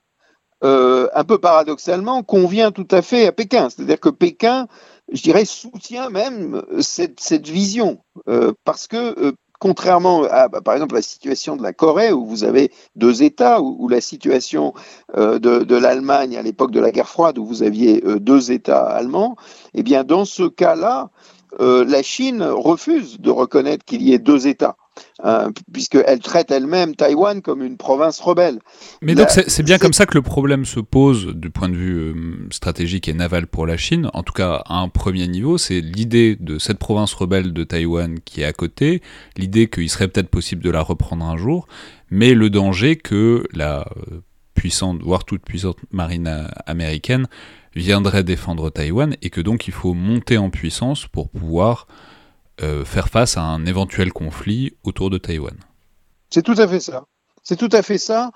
euh, 0.62 1.08
un 1.12 1.24
peu 1.24 1.38
paradoxalement, 1.38 2.22
convient 2.22 2.70
tout 2.70 2.86
à 2.92 3.02
fait 3.02 3.26
à 3.26 3.32
Pékin. 3.32 3.68
C'est-à-dire 3.68 3.98
que 3.98 4.10
Pékin, 4.10 4.68
je 5.12 5.22
dirais, 5.22 5.44
soutient 5.44 6.08
même 6.08 6.62
cette, 6.78 7.48
vision, 7.48 7.98
euh, 8.28 8.52
parce 8.62 8.86
que 8.86 9.34
contrairement 9.64 10.24
à, 10.24 10.48
bah, 10.48 10.60
par 10.60 10.74
exemple, 10.74 10.94
la 10.94 11.00
situation 11.00 11.56
de 11.56 11.62
la 11.62 11.72
Corée, 11.72 12.12
où 12.12 12.26
vous 12.26 12.44
avez 12.44 12.70
deux 12.96 13.22
États, 13.22 13.62
ou, 13.62 13.88
la 13.88 14.02
situation 14.02 14.74
euh, 15.16 15.38
de, 15.38 15.74
l'Allemagne 15.74 16.36
à 16.36 16.42
l'époque 16.42 16.70
de 16.70 16.80
la 16.80 16.90
guerre 16.90 17.08
froide, 17.08 17.38
où 17.38 17.46
vous 17.46 17.62
aviez 17.62 18.04
euh, 18.04 18.20
deux 18.20 18.52
États 18.52 18.84
allemands, 18.84 19.36
eh 19.72 19.82
bien, 19.82 20.04
dans 20.04 20.26
ce 20.26 20.42
cas-là, 20.42 21.08
euh, 21.60 21.82
la 21.82 22.02
Chine 22.02 22.42
refuse 22.42 23.18
de 23.18 23.30
reconnaître 23.30 23.86
qu'il 23.86 24.02
y 24.02 24.12
ait 24.12 24.18
deux 24.18 24.46
États. 24.48 24.76
Hein, 25.22 25.52
puisqu'elle 25.72 26.18
traite 26.18 26.50
elle-même 26.50 26.96
Taïwan 26.96 27.40
comme 27.40 27.62
une 27.62 27.76
province 27.76 28.20
rebelle. 28.20 28.58
Mais 29.00 29.14
donc 29.14 29.28
c'est 29.30 29.62
bien 29.62 29.78
comme 29.78 29.92
ça 29.92 30.06
que 30.06 30.14
le 30.14 30.22
problème 30.22 30.64
se 30.64 30.80
pose 30.80 31.28
du 31.28 31.50
point 31.50 31.68
de 31.68 31.76
vue 31.76 31.96
euh, 31.96 32.48
stratégique 32.50 33.08
et 33.08 33.12
naval 33.12 33.46
pour 33.46 33.66
la 33.66 33.76
Chine, 33.76 34.10
en 34.12 34.22
tout 34.22 34.32
cas 34.32 34.62
à 34.66 34.78
un 34.78 34.88
premier 34.88 35.28
niveau, 35.28 35.56
c'est 35.56 35.80
l'idée 35.80 36.36
de 36.38 36.58
cette 36.58 36.78
province 36.78 37.14
rebelle 37.14 37.52
de 37.52 37.64
Taïwan 37.64 38.18
qui 38.24 38.42
est 38.42 38.44
à 38.44 38.52
côté, 38.52 39.02
l'idée 39.36 39.68
qu'il 39.68 39.88
serait 39.88 40.08
peut-être 40.08 40.28
possible 40.28 40.62
de 40.62 40.70
la 40.70 40.82
reprendre 40.82 41.24
un 41.24 41.36
jour, 41.36 41.68
mais 42.10 42.34
le 42.34 42.50
danger 42.50 42.96
que 42.96 43.46
la 43.52 43.86
euh, 43.96 44.20
puissante, 44.54 45.00
voire 45.02 45.24
toute 45.24 45.42
puissante 45.42 45.78
marine 45.92 46.48
américaine 46.66 47.26
viendrait 47.76 48.24
défendre 48.24 48.70
Taïwan 48.70 49.16
et 49.22 49.30
que 49.30 49.40
donc 49.40 49.68
il 49.68 49.72
faut 49.72 49.94
monter 49.94 50.38
en 50.38 50.50
puissance 50.50 51.06
pour 51.06 51.30
pouvoir 51.30 51.86
euh, 52.62 52.84
faire 52.84 53.08
face 53.08 53.36
à 53.36 53.42
un 53.42 53.66
éventuel 53.66 54.12
conflit 54.12 54.76
autour 54.84 55.10
de 55.10 55.18
Taïwan. 55.18 55.56
C'est 56.30 56.42
tout 56.42 56.54
à 56.56 56.68
fait 56.68 56.80
ça. 56.80 57.04
C'est 57.42 57.56
tout 57.56 57.68
à 57.72 57.82
fait 57.82 57.98
ça. 57.98 58.30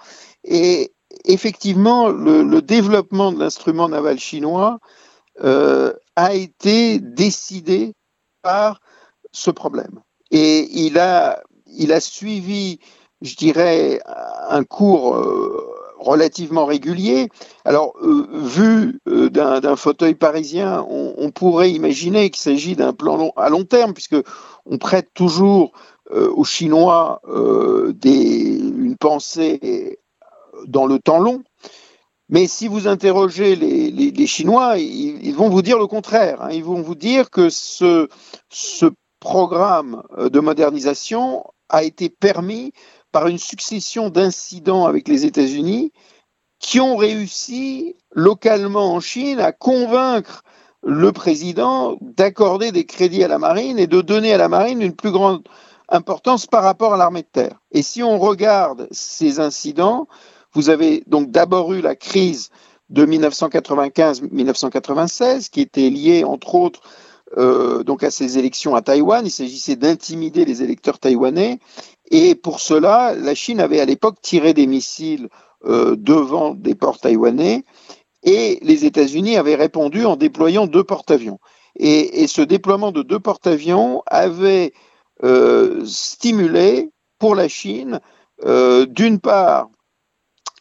Et 0.44 0.92
effectivement, 1.24 2.08
le, 2.08 2.60
développement 2.60 3.32
de 3.32 3.38
l'instrument 3.38 3.88
naval 3.88 4.18
chinois 4.18 4.78
euh, 5.42 5.92
a 6.16 6.34
été 6.34 6.98
décidé 6.98 7.94
par 8.42 8.80
ce 9.32 9.50
problème. 9.50 10.00
Et 10.30 10.68
il 10.72 10.98
a, 10.98 11.40
il 11.66 11.92
a 11.92 12.00
suivi, 12.00 12.80
je 13.22 13.36
dirais, 13.36 14.00
un 14.48 14.64
cours 14.64 15.14
euh, 15.14 15.77
relativement 15.98 16.64
régulier. 16.64 17.28
Alors, 17.64 17.94
euh, 18.02 18.26
vu 18.32 19.00
euh, 19.08 19.28
d'un 19.28 19.76
fauteuil 19.76 20.14
parisien, 20.14 20.84
on, 20.88 21.30
pourrait 21.30 21.70
imaginer 21.70 22.30
qu'il 22.30 22.40
s'agit 22.40 22.74
d'un 22.74 22.92
plan 22.92 23.32
à 23.36 23.48
long 23.48 23.64
terme, 23.64 23.92
puisque 23.92 24.16
on 24.66 24.78
prête 24.78 25.10
toujours 25.14 25.72
euh, 26.10 26.30
aux 26.34 26.44
Chinois 26.44 27.20
une 27.28 28.96
pensée 28.98 29.98
dans 30.66 30.86
le 30.86 30.98
temps 30.98 31.18
long. 31.18 31.42
Mais 32.30 32.46
si 32.46 32.68
vous 32.68 32.88
interrogez 32.88 33.56
les, 33.56 34.26
Chinois, 34.26 34.78
ils, 34.78 35.34
vont 35.34 35.48
vous 35.48 35.62
dire 35.62 35.78
le 35.78 35.86
contraire. 35.86 36.42
Hein. 36.42 36.50
Ils 36.52 36.64
vont 36.64 36.82
vous 36.82 36.94
dire 36.94 37.30
que 37.30 37.48
ce, 37.48 38.08
ce 38.50 38.86
programme 39.20 40.02
de 40.18 40.40
modernisation 40.40 41.44
a 41.68 41.84
été 41.84 42.08
permis 42.08 42.72
par 43.12 43.28
une 43.28 43.38
succession 43.38 44.10
d'incidents 44.10 44.86
avec 44.86 45.08
les 45.08 45.24
États-Unis 45.24 45.92
qui 46.58 46.80
ont 46.80 46.96
réussi 46.96 47.94
localement 48.12 48.94
en 48.94 49.00
Chine 49.00 49.40
à 49.40 49.52
convaincre 49.52 50.42
le 50.82 51.12
président 51.12 51.96
d'accorder 52.00 52.72
des 52.72 52.84
crédits 52.84 53.24
à 53.24 53.28
la 53.28 53.38
marine 53.38 53.78
et 53.78 53.86
de 53.86 54.00
donner 54.00 54.32
à 54.32 54.38
la 54.38 54.48
marine 54.48 54.82
une 54.82 54.94
plus 54.94 55.12
grande 55.12 55.46
importance 55.88 56.46
par 56.46 56.62
rapport 56.62 56.94
à 56.94 56.96
l'armée 56.96 57.22
de 57.22 57.28
terre. 57.30 57.60
Et 57.72 57.82
si 57.82 58.02
on 58.02 58.18
regarde 58.18 58.88
ces 58.90 59.40
incidents, 59.40 60.08
vous 60.52 60.70
avez 60.70 61.02
donc 61.06 61.30
d'abord 61.30 61.72
eu 61.72 61.80
la 61.80 61.96
crise 61.96 62.50
de 62.90 63.06
1995-1996 63.06 65.50
qui 65.50 65.60
était 65.60 65.90
liée 65.90 66.24
entre 66.24 66.54
autres 66.54 66.80
euh, 67.36 67.84
donc 67.84 68.02
à 68.02 68.10
ces 68.10 68.38
élections 68.38 68.74
à 68.74 68.80
Taïwan. 68.80 69.26
Il 69.26 69.30
s'agissait 69.30 69.76
d'intimider 69.76 70.44
les 70.44 70.62
électeurs 70.62 70.98
taïwanais. 70.98 71.58
Et 72.10 72.34
pour 72.34 72.60
cela, 72.60 73.14
la 73.14 73.34
Chine 73.34 73.60
avait 73.60 73.80
à 73.80 73.84
l'époque 73.84 74.20
tiré 74.22 74.54
des 74.54 74.66
missiles 74.66 75.28
euh, 75.64 75.96
devant 75.96 76.54
des 76.54 76.74
ports 76.74 76.98
taïwanais 76.98 77.64
et 78.22 78.58
les 78.62 78.84
États-Unis 78.84 79.36
avaient 79.36 79.54
répondu 79.54 80.04
en 80.04 80.16
déployant 80.16 80.66
deux 80.66 80.84
porte-avions. 80.84 81.38
Et, 81.76 82.26
ce 82.26 82.42
déploiement 82.42 82.90
de 82.90 83.02
deux 83.02 83.20
porte-avions 83.20 84.02
avait 84.06 84.72
euh, 85.22 85.84
stimulé 85.84 86.90
pour 87.18 87.34
la 87.34 87.48
Chine, 87.48 88.00
d'une 88.44 89.18
part, 89.20 89.68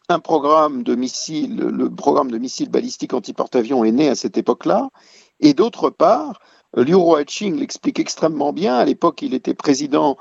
un 0.10 0.20
programme 0.20 0.84
de 0.84 0.96
missiles, 0.96 1.58
le 1.58 1.90
programme 1.90 2.32
de 2.32 2.38
missiles 2.38 2.70
balistiques 2.70 3.14
anti-porte-avions 3.14 3.84
est 3.84 3.92
né 3.92 4.10
à 4.10 4.16
cette 4.16 4.38
époque-là, 4.38 4.90
et 5.40 5.54
d'autre 5.54 5.90
part, 5.90 6.40
Liu 6.76 6.96
Ruoqing 6.96 7.58
l'explique 7.58 8.00
extrêmement 8.00 8.54
bien. 8.54 8.76
À 8.76 8.86
l'époque, 8.86 9.22
il 9.22 9.34
était 9.34 9.54
président 9.54 10.18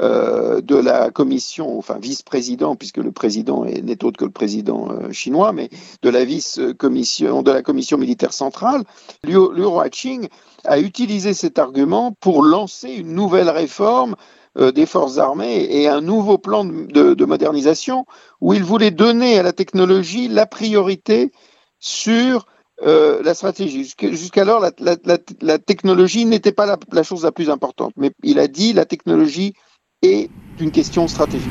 euh, 0.00 0.60
de 0.60 0.76
la 0.76 1.10
commission, 1.10 1.76
enfin 1.76 1.98
vice-président, 1.98 2.76
puisque 2.76 2.98
le 2.98 3.12
président 3.12 3.64
n'est 3.64 4.04
autre 4.04 4.18
que 4.18 4.24
le 4.24 4.30
président 4.30 4.88
euh, 4.90 5.12
chinois, 5.12 5.52
mais 5.52 5.68
de 6.02 6.10
la 6.10 6.24
vice-commission, 6.24 7.42
de 7.42 7.50
la 7.50 7.62
commission 7.62 7.98
militaire 7.98 8.32
centrale. 8.32 8.84
Liu, 9.24 9.36
Ruoqing 9.36 10.28
a 10.64 10.78
utilisé 10.78 11.34
cet 11.34 11.58
argument 11.58 12.12
pour 12.20 12.42
lancer 12.42 12.90
une 12.90 13.14
nouvelle 13.14 13.50
réforme 13.50 14.14
euh, 14.58 14.72
des 14.72 14.86
forces 14.86 15.18
armées 15.18 15.66
et 15.70 15.88
un 15.88 16.00
nouveau 16.00 16.36
plan 16.36 16.64
de, 16.64 17.24
modernisation 17.24 18.04
où 18.40 18.52
il 18.52 18.64
voulait 18.64 18.90
donner 18.90 19.38
à 19.38 19.44
la 19.44 19.52
technologie 19.52 20.26
la 20.26 20.44
priorité 20.44 21.30
sur 21.78 22.46
euh, 22.82 23.22
la 23.22 23.34
stratégie. 23.34 23.84
Jusqu'alors, 24.00 24.60
la, 24.60 24.70
la, 24.80 25.18
la, 25.40 25.58
technologie 25.58 26.24
n'était 26.24 26.52
pas 26.52 26.78
la, 26.92 27.02
chose 27.02 27.24
la 27.24 27.32
plus 27.32 27.50
importante, 27.50 27.92
mais 27.96 28.12
il 28.22 28.38
a 28.38 28.48
dit 28.48 28.72
la 28.72 28.86
technologie 28.86 29.54
est 30.02 30.30
une 30.60 30.70
question 30.70 31.06
stratégique. 31.08 31.50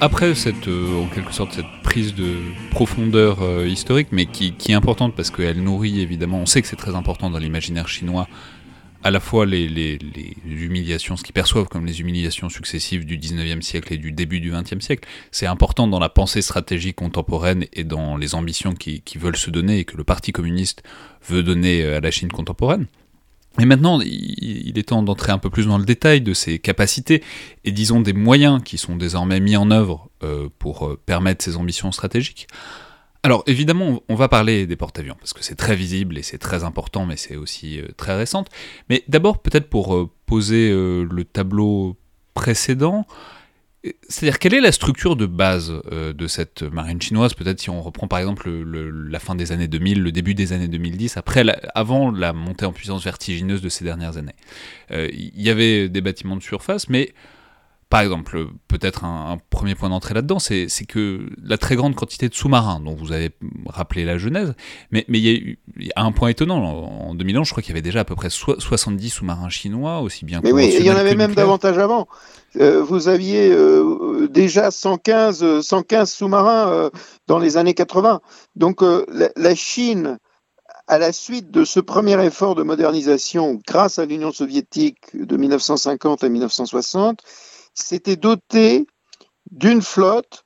Après 0.00 0.34
cette, 0.34 0.68
en 0.68 1.06
quelque 1.06 1.32
sorte, 1.32 1.52
cette 1.52 1.66
prise 1.82 2.14
de 2.14 2.36
profondeur 2.70 3.38
historique, 3.66 4.08
mais 4.12 4.26
qui, 4.26 4.54
est 4.68 4.74
importante 4.74 5.14
parce 5.14 5.30
qu'elle 5.30 5.62
nourrit 5.62 6.00
évidemment, 6.00 6.38
on 6.38 6.46
sait 6.46 6.62
que 6.62 6.68
c'est 6.68 6.76
très 6.76 6.94
important 6.94 7.30
dans 7.30 7.38
l'imaginaire 7.38 7.88
chinois, 7.88 8.28
à 9.04 9.10
la 9.10 9.20
fois 9.20 9.46
les, 9.46 9.98
humiliations, 10.44 11.16
ce 11.16 11.22
qu'ils 11.22 11.32
perçoivent 11.32 11.68
comme 11.68 11.86
les 11.86 12.00
humiliations 12.00 12.48
successives 12.48 13.06
du 13.06 13.18
19e 13.18 13.62
siècle 13.62 13.92
et 13.92 13.96
du 13.96 14.12
début 14.12 14.40
du 14.40 14.52
20e 14.52 14.80
siècle. 14.80 15.08
C'est 15.30 15.46
important 15.46 15.86
dans 15.86 16.00
la 16.00 16.08
pensée 16.08 16.42
stratégique 16.42 16.96
contemporaine 16.96 17.66
et 17.72 17.84
dans 17.84 18.16
les 18.16 18.34
ambitions 18.34 18.74
qui 18.74 19.02
veulent 19.16 19.36
se 19.36 19.50
donner 19.50 19.78
et 19.80 19.84
que 19.84 19.96
le 19.96 20.04
Parti 20.04 20.32
communiste 20.32 20.82
veut 21.28 21.42
donner 21.42 21.84
à 21.84 22.00
la 22.00 22.10
Chine 22.10 22.30
contemporaine. 22.30 22.86
Et 23.60 23.64
maintenant, 23.64 24.00
il 24.00 24.78
est 24.78 24.88
temps 24.88 25.02
d'entrer 25.02 25.32
un 25.32 25.38
peu 25.38 25.50
plus 25.50 25.66
dans 25.66 25.78
le 25.78 25.84
détail 25.84 26.20
de 26.20 26.32
ces 26.32 26.58
capacités 26.58 27.22
et 27.64 27.72
disons 27.72 28.00
des 28.00 28.12
moyens 28.12 28.62
qui 28.64 28.78
sont 28.78 28.96
désormais 28.96 29.40
mis 29.40 29.56
en 29.56 29.70
œuvre 29.70 30.08
euh, 30.22 30.48
pour 30.58 30.86
euh, 30.86 31.00
permettre 31.04 31.44
ces 31.44 31.56
ambitions 31.56 31.90
stratégiques. 31.90 32.46
Alors 33.24 33.42
évidemment, 33.46 34.00
on 34.08 34.14
va 34.14 34.28
parler 34.28 34.66
des 34.66 34.76
porte-avions, 34.76 35.16
parce 35.18 35.32
que 35.32 35.42
c'est 35.42 35.56
très 35.56 35.74
visible 35.74 36.18
et 36.18 36.22
c'est 36.22 36.38
très 36.38 36.62
important, 36.62 37.04
mais 37.04 37.16
c'est 37.16 37.34
aussi 37.34 37.80
euh, 37.80 37.88
très 37.96 38.16
récente. 38.16 38.48
Mais 38.88 39.02
d'abord, 39.08 39.42
peut-être 39.42 39.68
pour 39.68 40.08
poser 40.26 40.70
le 40.70 41.24
tableau 41.24 41.96
précédent, 42.34 43.06
c'est-à-dire 44.08 44.38
quelle 44.38 44.54
est 44.54 44.60
la 44.60 44.72
structure 44.72 45.14
de 45.16 45.26
base 45.26 45.72
de 45.90 46.26
cette 46.26 46.62
marine 46.62 47.00
chinoise? 47.00 47.34
Peut-être 47.34 47.60
si 47.60 47.70
on 47.70 47.80
reprend 47.80 48.08
par 48.08 48.18
exemple 48.18 48.50
la 48.50 49.18
fin 49.20 49.34
des 49.34 49.52
années 49.52 49.68
2000, 49.68 50.02
le 50.02 50.12
début 50.12 50.34
des 50.34 50.52
années 50.52 50.68
2010, 50.68 51.16
après 51.16 51.44
avant 51.74 52.10
la 52.10 52.32
montée 52.32 52.66
en 52.66 52.72
puissance 52.72 53.04
vertigineuse 53.04 53.62
de 53.62 53.68
ces 53.68 53.84
dernières 53.84 54.16
années. 54.16 54.34
Il 54.90 55.40
y 55.40 55.50
avait 55.50 55.88
des 55.88 56.00
bâtiments 56.00 56.36
de 56.36 56.42
surface, 56.42 56.88
mais 56.88 57.12
par 57.90 58.02
exemple, 58.02 58.48
peut-être 58.68 59.04
un, 59.04 59.38
premier 59.48 59.74
point 59.74 59.88
d'entrée 59.88 60.12
là-dedans, 60.12 60.38
c'est 60.38 60.68
que 60.86 61.26
la 61.42 61.56
très 61.56 61.74
grande 61.74 61.94
quantité 61.94 62.28
de 62.28 62.34
sous-marins, 62.34 62.80
dont 62.80 62.94
vous 62.94 63.12
avez 63.12 63.30
rappelé 63.66 64.04
la 64.04 64.18
genèse, 64.18 64.54
mais, 64.90 65.06
mais 65.08 65.18
il, 65.18 65.56
y 65.78 65.90
a 65.96 66.02
un 66.02 66.12
point 66.12 66.28
étonnant. 66.28 66.62
En 66.62 67.14
2011, 67.14 67.46
je 67.46 67.52
crois 67.52 67.62
qu'il 67.62 67.70
y 67.70 67.74
avait 67.74 67.82
déjà 67.82 68.00
à 68.00 68.04
peu 68.04 68.14
près 68.14 68.28
70 68.28 69.08
sous-marins 69.08 69.48
chinois, 69.48 70.00
aussi 70.00 70.26
bien 70.26 70.40
Mais 70.44 70.52
oui, 70.52 70.74
il 70.78 70.84
y 70.84 70.90
en 70.90 70.96
avait 70.96 71.14
même 71.14 71.34
davantage 71.34 71.78
avant. 71.78 72.08
Euh, 72.56 72.82
vous 72.82 73.08
aviez 73.08 73.50
euh, 73.50 74.28
déjà 74.28 74.70
115, 74.70 75.60
115 75.60 76.12
sous-marins 76.12 76.70
euh, 76.70 76.90
dans 77.26 77.38
les 77.38 77.56
années 77.56 77.74
80. 77.74 78.20
Donc 78.56 78.82
la, 78.82 79.30
la 79.34 79.54
Chine 79.54 80.18
à 80.88 80.98
la 80.98 81.12
suite 81.12 81.50
de 81.50 81.64
ce 81.64 81.80
premier 81.80 82.22
effort 82.24 82.54
de 82.54 82.62
modernisation 82.62 83.60
grâce 83.66 83.98
à 83.98 84.06
l'Union 84.06 84.32
soviétique 84.32 85.14
de 85.14 85.36
1950 85.36 86.24
à 86.24 86.28
1960, 86.30 87.20
s'était 87.82 88.16
doté 88.16 88.86
d'une 89.50 89.82
flotte 89.82 90.44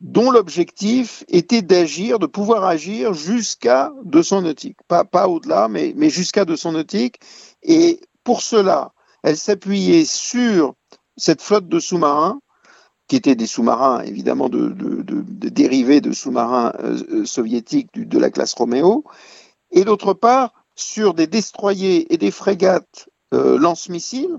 dont 0.00 0.30
l'objectif 0.30 1.24
était 1.28 1.62
d'agir, 1.62 2.18
de 2.18 2.26
pouvoir 2.26 2.64
agir 2.64 3.12
jusqu'à 3.12 3.92
200 4.04 4.42
nautiques. 4.42 4.78
Pas, 4.88 5.04
pas 5.04 5.28
au-delà, 5.28 5.68
mais, 5.68 5.92
mais 5.96 6.08
jusqu'à 6.08 6.44
200 6.44 6.72
nautiques. 6.72 7.20
Et 7.62 8.00
pour 8.24 8.40
cela, 8.40 8.92
elle 9.22 9.36
s'appuyait 9.36 10.06
sur 10.06 10.74
cette 11.16 11.42
flotte 11.42 11.68
de 11.68 11.78
sous-marins, 11.78 12.40
qui 13.08 13.16
étaient 13.16 13.34
des 13.34 13.48
sous-marins 13.48 14.02
évidemment 14.02 14.48
de, 14.48 14.72
dérivés 15.50 16.00
de 16.00 16.12
sous-marins 16.12 16.72
euh, 16.78 17.02
euh, 17.10 17.24
soviétiques 17.26 17.90
de 17.92 18.18
la 18.18 18.30
classe 18.30 18.54
Roméo, 18.54 19.04
et 19.72 19.84
d'autre 19.84 20.14
part 20.14 20.54
sur 20.76 21.12
des 21.12 21.26
destroyers 21.26 22.12
et 22.14 22.16
des 22.16 22.30
frégates 22.30 23.08
euh, 23.34 23.58
lance-missiles 23.58 24.38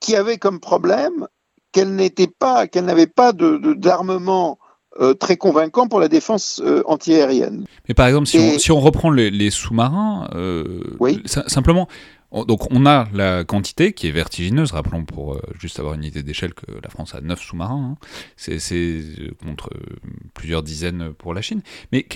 qui 0.00 0.14
avaient 0.16 0.38
comme 0.38 0.60
problème 0.60 1.28
qu'elle 1.74 1.94
n'était 1.94 2.28
pas, 2.28 2.68
qu'elle 2.68 2.84
n'avait 2.84 3.08
pas 3.08 3.32
d'armement 3.32 4.58
de, 4.98 5.04
euh, 5.04 5.12
très 5.12 5.36
convaincant 5.36 5.88
pour 5.88 5.98
la 5.98 6.06
défense 6.06 6.62
euh, 6.64 6.84
antiaérienne. 6.86 7.64
Mais 7.88 7.94
par 7.94 8.06
exemple, 8.06 8.26
si, 8.26 8.38
on, 8.38 8.58
si 8.60 8.70
on, 8.70 8.78
reprend 8.78 9.10
les, 9.10 9.30
les 9.30 9.50
sous-marins, 9.50 10.28
euh, 10.36 10.84
oui. 11.00 11.20
simplement, 11.26 11.88
donc 12.42 12.70
on 12.72 12.84
a 12.84 13.06
la 13.12 13.44
quantité 13.44 13.92
qui 13.92 14.08
est 14.08 14.10
vertigineuse, 14.10 14.72
rappelons 14.72 15.04
pour 15.04 15.34
euh, 15.34 15.40
juste 15.58 15.78
avoir 15.78 15.94
une 15.94 16.02
idée 16.02 16.24
d'échelle 16.24 16.52
que 16.52 16.66
la 16.82 16.90
France 16.90 17.14
a 17.14 17.20
9 17.20 17.40
sous-marins, 17.40 17.96
hein. 17.96 18.06
c'est 18.36 18.58
euh, 18.72 19.30
contre 19.44 19.70
euh, 19.74 19.96
plusieurs 20.34 20.64
dizaines 20.64 21.12
pour 21.12 21.32
la 21.32 21.42
Chine, 21.42 21.62
mais 21.92 22.06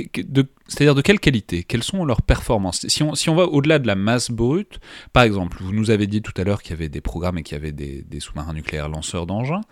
c'est-à-dire 0.66 0.96
de 0.96 1.02
quelle 1.02 1.20
qualité? 1.20 1.62
Quelles 1.62 1.84
sont 1.84 2.04
leurs 2.04 2.22
performances? 2.22 2.84
Si 2.88 3.02
on, 3.04 3.14
si 3.14 3.30
on 3.30 3.36
va 3.36 3.44
au-delà 3.44 3.78
de 3.78 3.86
la 3.86 3.94
masse 3.94 4.30
brute, 4.32 4.80
par 5.12 5.22
exemple, 5.22 5.58
vous 5.60 5.72
nous 5.72 5.90
avez 5.90 6.08
dit 6.08 6.20
tout 6.20 6.34
à 6.36 6.42
l'heure 6.42 6.62
qu'il 6.62 6.72
y 6.72 6.74
avait 6.74 6.88
des 6.88 7.00
programmes 7.00 7.38
et 7.38 7.42
qu'il 7.44 7.56
y 7.56 7.60
avait 7.60 7.72
des, 7.72 8.02
des 8.02 8.20
sous-marins 8.20 8.54
nucléaires 8.54 8.88
lanceurs 8.88 9.26
d'engins, 9.26 9.62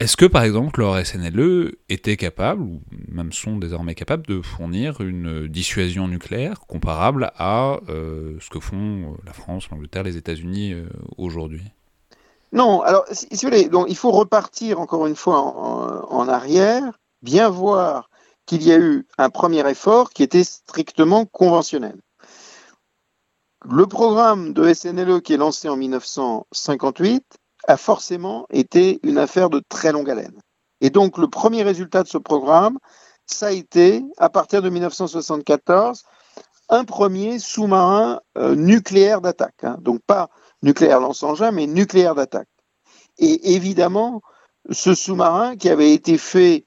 est-ce 0.00 0.16
que, 0.16 0.24
par 0.24 0.42
exemple, 0.42 0.80
leur 0.80 1.06
SNLE 1.06 1.76
était 1.88 2.16
capable, 2.16 2.62
ou 2.62 2.80
même 3.08 3.32
sont 3.32 3.58
désormais 3.58 3.94
capables, 3.94 4.26
de 4.26 4.42
fournir 4.42 5.00
une 5.00 5.46
dissuasion 5.46 6.08
nucléaire 6.08 6.60
comparable 6.66 7.32
à 7.36 7.78
euh, 7.88 8.36
ce 8.40 8.50
que 8.50 8.58
font 8.58 9.12
euh, 9.12 9.16
la 9.24 9.32
France, 9.32 9.70
l'Angleterre, 9.70 10.02
les 10.02 10.16
États-Unis 10.16 10.72
euh, 10.72 10.88
aujourd'hui? 11.16 11.62
Non, 12.52 12.82
alors, 12.82 13.04
si, 13.12 13.28
vous 13.30 13.38
voulez, 13.42 13.70
il 13.88 13.96
faut 13.96 14.10
repartir 14.10 14.80
encore 14.80 15.06
une 15.06 15.16
fois 15.16 15.40
en 15.40 16.28
arrière, 16.28 16.98
bien 17.22 17.48
voir 17.48 18.10
qu'il 18.46 18.62
y 18.62 18.72
a 18.72 18.78
eu 18.78 19.06
un 19.16 19.30
premier 19.30 19.68
effort 19.68 20.10
qui 20.10 20.22
était 20.22 20.44
strictement 20.44 21.24
conventionnel. 21.24 21.96
Le 23.64 23.86
programme 23.86 24.52
de 24.52 24.72
SNLE 24.72 25.22
qui 25.22 25.34
est 25.34 25.38
lancé 25.38 25.68
en 25.68 25.76
1958 25.76 27.38
a 27.66 27.76
forcément 27.76 28.46
été 28.50 29.00
une 29.02 29.18
affaire 29.18 29.50
de 29.50 29.62
très 29.68 29.92
longue 29.92 30.10
haleine. 30.10 30.38
Et 30.80 30.90
donc 30.90 31.18
le 31.18 31.28
premier 31.28 31.62
résultat 31.62 32.02
de 32.02 32.08
ce 32.08 32.18
programme, 32.18 32.78
ça 33.26 33.46
a 33.46 33.52
été, 33.52 34.04
à 34.18 34.28
partir 34.28 34.62
de 34.62 34.68
1974, 34.68 36.04
un 36.68 36.84
premier 36.84 37.38
sous-marin 37.38 38.20
euh, 38.38 38.54
nucléaire 38.54 39.20
d'attaque. 39.20 39.62
Hein. 39.64 39.78
Donc 39.80 40.00
pas 40.06 40.28
nucléaire 40.62 41.00
lance-engin, 41.00 41.50
mais 41.50 41.66
nucléaire 41.66 42.14
d'attaque. 42.14 42.48
Et 43.18 43.54
évidemment, 43.54 44.22
ce 44.70 44.94
sous-marin 44.94 45.56
qui 45.56 45.68
avait 45.68 45.92
été 45.92 46.18
fait 46.18 46.64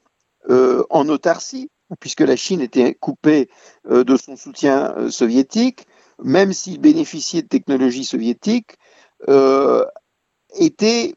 euh, 0.49 0.83
en 0.89 1.09
autarcie, 1.09 1.69
puisque 1.99 2.21
la 2.21 2.35
Chine 2.35 2.61
était 2.61 2.93
coupée 2.93 3.49
euh, 3.89 4.03
de 4.03 4.17
son 4.17 4.35
soutien 4.35 5.09
soviétique, 5.09 5.87
même 6.23 6.53
s'il 6.53 6.79
bénéficiait 6.79 7.41
de 7.41 7.47
technologies 7.47 8.05
soviétiques, 8.05 8.77
était 10.55 11.13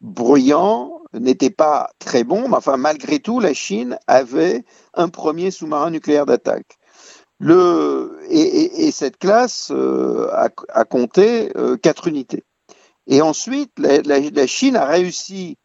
bruyant, 0.00 1.00
n'était 1.12 1.50
pas 1.50 1.90
très 1.98 2.24
bon, 2.24 2.48
mais 2.48 2.56
enfin 2.56 2.76
malgré 2.76 3.18
tout, 3.18 3.40
la 3.40 3.54
Chine 3.54 3.98
avait 4.06 4.64
un 4.94 5.08
premier 5.08 5.50
sous-marin 5.50 5.90
nucléaire 5.90 6.26
d'attaque. 6.26 6.78
Le, 7.38 8.18
et, 8.30 8.86
et, 8.86 8.90
cette 8.90 9.18
classe 9.18 9.70
euh, 9.70 10.30
a, 10.32 10.84
compté 10.84 11.52
euh, 11.58 11.76
quatre 11.76 12.08
unités. 12.08 12.44
Et 13.06 13.20
ensuite, 13.20 13.72
la 13.78 14.46
Chine 14.46 14.74
a 14.74 14.86
réussi 14.86 15.58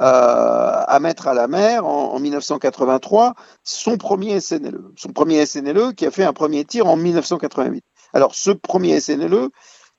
euh, 0.00 0.84
à 0.86 1.00
mettre 1.00 1.26
à 1.26 1.34
la 1.34 1.48
mer 1.48 1.84
en, 1.84 2.14
en, 2.14 2.20
1983 2.20 3.34
son 3.64 3.98
premier 3.98 4.40
SNLE. 4.40 4.92
Son 4.96 5.08
premier 5.08 5.44
SNLE 5.44 5.92
qui 5.96 6.06
a 6.06 6.12
fait 6.12 6.22
un 6.22 6.32
premier 6.32 6.64
tir 6.64 6.86
en 6.86 6.96
1988. 6.96 7.82
Alors 8.12 8.36
ce 8.36 8.52
premier 8.52 9.00
SNLE, 9.00 9.48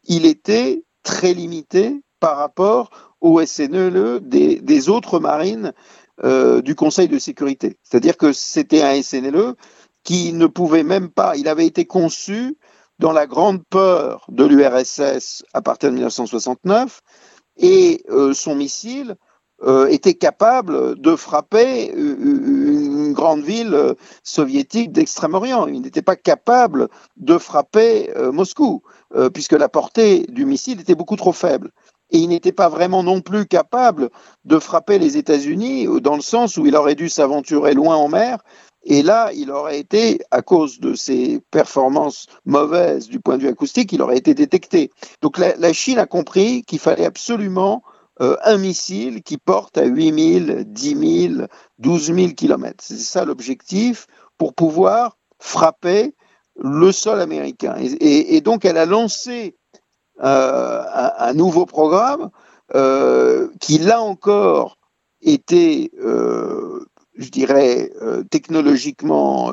il 0.05 0.25
était 0.25 0.85
très 1.03 1.33
limité 1.33 2.01
par 2.19 2.37
rapport 2.37 2.89
au 3.21 3.43
SNLE 3.43 4.19
des, 4.21 4.61
des 4.61 4.89
autres 4.89 5.19
marines 5.19 5.73
euh, 6.23 6.61
du 6.61 6.75
Conseil 6.75 7.07
de 7.07 7.17
sécurité. 7.17 7.77
C'est-à-dire 7.81 8.17
que 8.17 8.33
c'était 8.33 8.81
un 8.81 9.01
SNLE 9.01 9.55
qui 10.03 10.33
ne 10.33 10.47
pouvait 10.47 10.83
même 10.83 11.09
pas, 11.09 11.37
il 11.37 11.47
avait 11.47 11.65
été 11.65 11.85
conçu 11.85 12.57
dans 12.99 13.13
la 13.13 13.25
grande 13.25 13.63
peur 13.69 14.25
de 14.27 14.43
l'URSS 14.43 15.43
à 15.53 15.61
partir 15.61 15.89
de 15.89 15.95
1969 15.95 16.99
et 17.55 18.03
euh, 18.09 18.33
son 18.33 18.55
missile 18.55 19.15
euh, 19.61 19.87
était 19.87 20.13
capable 20.13 20.99
de 20.99 21.15
frapper 21.15 21.89
une 21.93 23.13
grande 23.13 23.43
ville 23.43 23.95
soviétique 24.23 24.91
d'Extrême-Orient. 24.91 25.67
Il 25.67 25.81
n'était 25.81 26.01
pas 26.01 26.17
capable 26.17 26.89
de 27.15 27.37
frapper 27.37 28.11
Moscou, 28.33 28.83
puisque 29.33 29.53
la 29.53 29.69
portée 29.69 30.25
du 30.27 30.45
missile 30.45 30.81
était 30.81 30.95
beaucoup 30.95 31.15
trop 31.15 31.33
faible 31.33 31.71
et 32.11 32.17
il 32.17 32.29
n'était 32.29 32.51
pas 32.51 32.69
vraiment 32.69 33.03
non 33.03 33.21
plus 33.21 33.45
capable 33.45 34.09
de 34.45 34.59
frapper 34.59 34.99
les 34.99 35.17
États-Unis 35.17 35.87
dans 36.01 36.15
le 36.15 36.21
sens 36.21 36.57
où 36.57 36.65
il 36.65 36.75
aurait 36.75 36.95
dû 36.95 37.09
s'aventurer 37.09 37.73
loin 37.73 37.95
en 37.95 38.07
mer. 38.07 38.39
Et 38.83 39.03
là, 39.03 39.31
il 39.33 39.51
aurait 39.51 39.79
été, 39.79 40.19
à 40.31 40.41
cause 40.41 40.79
de 40.79 40.93
ses 40.93 41.41
performances 41.51 42.27
mauvaises 42.45 43.09
du 43.09 43.19
point 43.19 43.37
de 43.37 43.43
vue 43.43 43.49
acoustique, 43.49 43.91
il 43.91 44.01
aurait 44.01 44.17
été 44.17 44.33
détecté. 44.33 44.89
Donc 45.21 45.37
la, 45.37 45.73
Chine 45.73 45.99
a 45.99 46.05
compris 46.05 46.63
qu'il 46.63 46.79
fallait 46.79 47.05
absolument 47.05 47.83
euh, 48.21 48.37
un 48.43 48.57
missile 48.57 49.21
qui 49.21 49.37
porte 49.37 49.77
à 49.77 49.85
8 49.85 50.45
000, 50.45 50.63
10 50.65 51.29
000, 51.35 51.47
12 51.79 52.13
000 52.15 52.27
kilomètres. 52.29 52.83
C'est 52.83 52.97
ça 52.97 53.25
l'objectif 53.25 54.07
pour 54.37 54.53
pouvoir 54.53 55.17
frapper 55.39 56.15
le 56.61 56.91
sol 56.91 57.21
américain. 57.21 57.75
Et, 57.79 58.41
donc 58.41 58.65
elle 58.65 58.77
a 58.77 58.85
lancé 58.85 59.55
euh, 59.55 59.68
un, 60.19 61.11
un, 61.17 61.33
nouveau 61.33 61.65
programme 61.65 62.29
euh, 62.75 63.49
qui, 63.59 63.77
là 63.77 64.01
encore, 64.01 64.77
était, 65.21 65.91
je 66.01 67.29
dirais, 67.29 67.91
technologiquement 68.29 69.51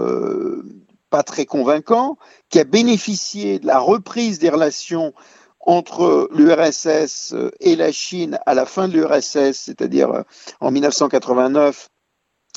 pas 1.11 1.23
très 1.23 1.47
convaincant, 1.47 2.19
qui 2.51 2.61
a 2.61 2.65
bénéficié 2.65 3.59
de 3.59 3.67
la 3.67 3.79
reprise 3.79 4.39
des 4.39 4.51
relations 4.51 5.13
entre 5.61 6.29
l'URSS 6.33 7.35
et 7.61 7.75
la 7.75 7.91
Chine 7.91 8.39
à 8.47 8.55
la 8.55 8.65
fin 8.67 8.87
de 8.89 8.93
l'URSS, 8.93 9.53
c'est-à-dire 9.53 10.25
en 10.61 10.71
1989, 10.71 11.89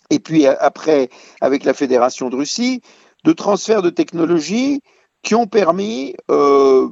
et 0.10 0.20
puis 0.20 0.46
après 0.46 1.10
avec 1.42 1.64
la 1.64 1.74
Fédération 1.74 2.30
de 2.30 2.36
Russie, 2.36 2.82
de 3.24 3.34
transfert 3.34 3.82
de 3.82 3.90
technologies 3.90 4.82
qui 5.24 5.36
ont 5.36 5.48
permis, 5.48 6.16
euh, 6.32 6.88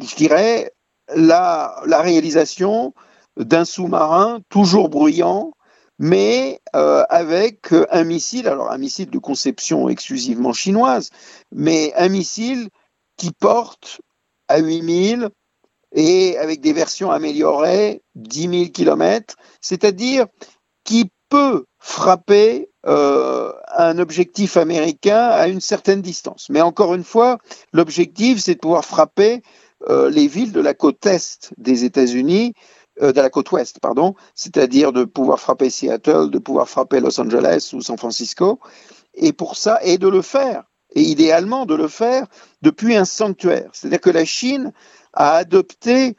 je 0.00 0.16
dirais, 0.16 0.72
la, 1.14 1.82
réalisation 1.86 2.94
d'un 3.36 3.64
sous-marin 3.64 4.40
toujours 4.48 4.88
bruyant, 4.88 5.52
mais 5.98 6.60
euh, 6.74 7.04
avec 7.08 7.72
un 7.90 8.04
missile, 8.04 8.48
alors 8.48 8.70
un 8.70 8.78
missile 8.78 9.10
de 9.10 9.18
conception 9.18 9.88
exclusivement 9.88 10.52
chinoise, 10.52 11.10
mais 11.52 11.92
un 11.94 12.08
missile 12.08 12.68
qui 13.16 13.32
porte 13.32 14.00
à 14.48 14.58
8000 14.58 15.28
et 15.94 16.38
avec 16.38 16.60
des 16.60 16.72
versions 16.72 17.10
améliorées 17.10 18.02
10 18.14 18.40
000 18.48 18.70
km, 18.70 19.34
c'est-à-dire 19.60 20.26
qui 20.84 21.10
peut 21.28 21.64
frapper 21.78 22.70
euh, 22.86 23.52
un 23.76 23.98
objectif 23.98 24.56
américain 24.56 25.28
à 25.28 25.48
une 25.48 25.60
certaine 25.60 26.02
distance. 26.02 26.48
Mais 26.50 26.60
encore 26.60 26.94
une 26.94 27.04
fois, 27.04 27.38
l'objectif, 27.72 28.38
c'est 28.40 28.54
de 28.54 28.60
pouvoir 28.60 28.84
frapper 28.84 29.34
euh, 29.34 29.40
les 29.88 30.26
villes 30.26 30.52
de 30.52 30.60
la 30.60 30.74
côte 30.74 31.06
est 31.06 31.52
des 31.56 31.84
États-Unis, 31.84 32.54
euh, 33.02 33.12
de 33.12 33.20
la 33.20 33.30
côte 33.30 33.50
ouest, 33.52 33.78
pardon, 33.80 34.14
c'est-à-dire 34.34 34.92
de 34.92 35.04
pouvoir 35.04 35.40
frapper 35.40 35.70
Seattle, 35.70 36.28
de 36.30 36.38
pouvoir 36.38 36.68
frapper 36.68 37.00
Los 37.00 37.18
Angeles 37.20 37.70
ou 37.72 37.80
San 37.80 37.96
Francisco, 37.96 38.58
et 39.14 39.32
pour 39.32 39.56
ça, 39.56 39.78
et 39.82 39.96
de 39.96 40.08
le 40.08 40.22
faire, 40.22 40.64
et 40.94 41.02
idéalement 41.02 41.66
de 41.66 41.74
le 41.74 41.88
faire 41.88 42.26
depuis 42.62 42.96
un 42.96 43.06
sanctuaire. 43.06 43.70
C'est-à-dire 43.72 44.00
que 44.00 44.10
la 44.10 44.24
Chine 44.24 44.72
a 45.14 45.36
adopté 45.36 46.16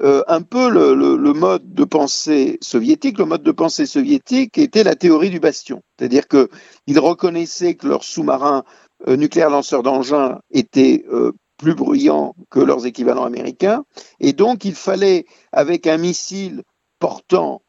euh, 0.00 0.24
un 0.26 0.42
peu 0.42 0.70
le, 0.70 1.32
mode 1.34 1.72
de 1.72 1.84
pensée 1.84 2.58
soviétique. 2.60 3.18
Le 3.18 3.26
mode 3.26 3.44
de 3.44 3.52
pensée 3.52 3.86
soviétique 3.86 4.58
était 4.58 4.82
la 4.82 4.96
théorie 4.96 5.30
du 5.30 5.38
bastion, 5.38 5.82
c'est-à-dire 5.98 6.26
qu'ils 6.26 6.98
reconnaissaient 6.98 7.74
que 7.74 7.86
leurs 7.86 8.02
sous-marins 8.02 8.64
euh, 9.06 9.16
nucléaires 9.16 9.50
lanceurs 9.50 9.84
d'engins 9.84 10.40
étaient 10.50 11.04
euh, 11.12 11.32
plus 11.56 11.74
bruyants 11.74 12.34
que 12.50 12.60
leurs 12.60 12.86
équivalents 12.86 13.24
américains, 13.24 13.84
et 14.20 14.32
donc 14.32 14.64
il 14.64 14.74
fallait, 14.74 15.26
avec 15.52 15.86
un 15.86 15.98
missile 15.98 16.62
portant 16.98 17.62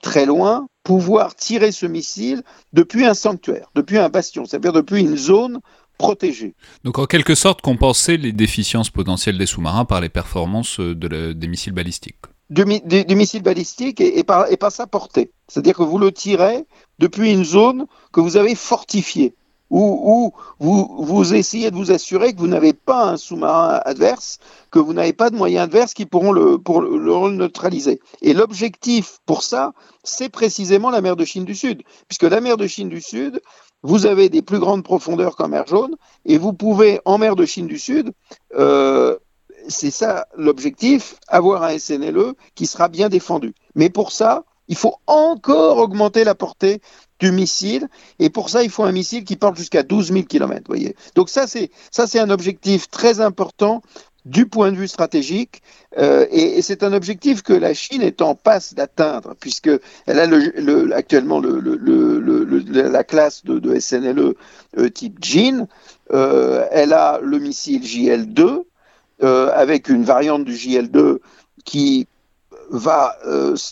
très 0.00 0.26
loin, 0.26 0.68
pouvoir 0.84 1.34
tirer 1.34 1.72
ce 1.72 1.86
missile 1.86 2.42
depuis 2.72 3.04
un 3.04 3.14
sanctuaire, 3.14 3.68
depuis 3.74 3.98
un 3.98 4.08
bastion, 4.08 4.44
c'est-à-dire 4.44 4.72
depuis 4.72 5.00
une 5.00 5.16
zone 5.16 5.60
protégés. 5.98 6.54
Donc 6.84 6.98
en 6.98 7.06
quelque 7.06 7.34
sorte 7.34 7.60
compenser 7.60 8.16
les 8.16 8.32
déficiences 8.32 8.90
potentielles 8.90 9.38
des 9.38 9.46
sous-marins 9.46 9.84
par 9.84 10.00
les 10.00 10.08
performances 10.08 10.80
euh, 10.80 10.94
des 11.34 11.48
missiles 11.48 11.74
balistiques? 11.74 12.16
Du, 12.48 12.64
missile 12.64 13.42
balistique 13.42 14.00
et, 14.00 14.24
par, 14.24 14.46
sa 14.70 14.88
portée. 14.88 15.30
C'est-à-dire 15.46 15.76
que 15.76 15.84
vous 15.84 15.98
le 15.98 16.10
tirez 16.10 16.64
depuis 16.98 17.30
une 17.30 17.44
zone 17.44 17.86
que 18.12 18.20
vous 18.20 18.36
avez 18.36 18.56
fortifiée, 18.56 19.34
où, 19.70 20.32
vous, 20.58 21.34
essayez 21.34 21.70
de 21.70 21.76
vous 21.76 21.92
assurer 21.92 22.32
que 22.32 22.40
vous 22.40 22.48
n'avez 22.48 22.72
pas 22.72 23.10
un 23.10 23.16
sous-marin 23.16 23.80
adverse, 23.84 24.38
que 24.70 24.78
vous 24.78 24.92
n'avez 24.92 25.12
pas 25.12 25.30
de 25.30 25.36
moyens 25.36 25.64
adverses 25.64 25.94
qui 25.94 26.06
pourront 26.06 26.32
le, 26.32 26.58
pour 26.58 26.80
le 26.82 27.30
neutraliser. 27.30 28.00
Et 28.20 28.34
l'objectif 28.34 29.18
pour 29.26 29.42
ça, 29.42 29.72
c'est 30.02 30.28
précisément 30.28 30.90
la 30.90 31.00
mer 31.00 31.16
de 31.16 31.24
Chine 31.24 31.44
du 31.44 31.54
Sud, 31.54 31.82
puisque 32.08 32.24
la 32.24 32.40
mer 32.40 32.56
de 32.56 32.66
Chine 32.66 32.88
du 32.88 33.00
Sud, 33.00 33.40
vous 33.82 34.06
avez 34.06 34.28
des 34.28 34.42
plus 34.42 34.58
grandes 34.58 34.82
profondeurs 34.82 35.36
qu'en 35.36 35.48
mer 35.48 35.66
jaune, 35.66 35.96
et 36.24 36.36
vous 36.36 36.52
pouvez, 36.52 37.00
en 37.04 37.18
mer 37.18 37.36
de 37.36 37.46
Chine 37.46 37.66
du 37.66 37.78
Sud, 37.78 38.12
euh, 38.56 39.16
c'est 39.68 39.90
ça 39.90 40.26
l'objectif, 40.36 41.16
avoir 41.28 41.62
un 41.62 41.78
SNLE 41.78 42.34
qui 42.54 42.66
sera 42.66 42.88
bien 42.88 43.08
défendu. 43.08 43.54
Mais 43.74 43.88
pour 43.88 44.12
ça, 44.12 44.44
il 44.68 44.76
faut 44.76 44.94
encore 45.06 45.78
augmenter 45.78 46.24
la 46.24 46.34
portée 46.34 46.80
du 47.20 47.32
missile, 47.32 47.88
et 48.18 48.30
pour 48.30 48.48
ça, 48.48 48.62
il 48.62 48.70
faut 48.70 48.82
un 48.82 48.92
missile 48.92 49.24
qui 49.24 49.36
porte 49.36 49.56
jusqu'à 49.56 49.82
12 49.82 50.12
000 50.12 50.24
km. 50.24 50.62
Voyez. 50.66 50.96
Donc 51.14 51.28
ça, 51.28 51.46
c'est 51.46 51.70
ça, 51.90 52.06
c'est 52.06 52.18
un 52.18 52.30
objectif 52.30 52.90
très 52.90 53.20
important 53.20 53.82
du 54.24 54.46
point 54.46 54.70
de 54.70 54.76
vue 54.76 54.88
stratégique, 54.88 55.62
euh, 55.98 56.26
et, 56.30 56.60
c'est 56.62 56.82
un 56.82 56.92
objectif 56.92 57.42
que 57.42 57.52
la 57.52 57.74
Chine 57.74 58.02
est 58.02 58.20
en 58.20 58.34
passe 58.34 58.74
d'atteindre, 58.74 59.34
puisque 59.40 59.70
elle 60.06 60.20
a 60.20 60.26
le, 60.26 60.92
actuellement 60.94 61.40
la 61.40 63.04
classe 63.04 63.44
de, 63.44 63.78
SNLE 63.78 64.34
euh, 64.78 64.88
type 64.90 65.18
JIN, 65.22 65.66
euh, 66.12 66.66
elle 66.70 66.92
a 66.92 67.18
le 67.22 67.38
missile 67.38 67.82
JL2, 67.82 68.64
avec 69.22 69.90
une 69.90 70.02
variante 70.02 70.46
du 70.46 70.54
JL2 70.54 71.18
qui 71.66 72.06
va 72.70 73.18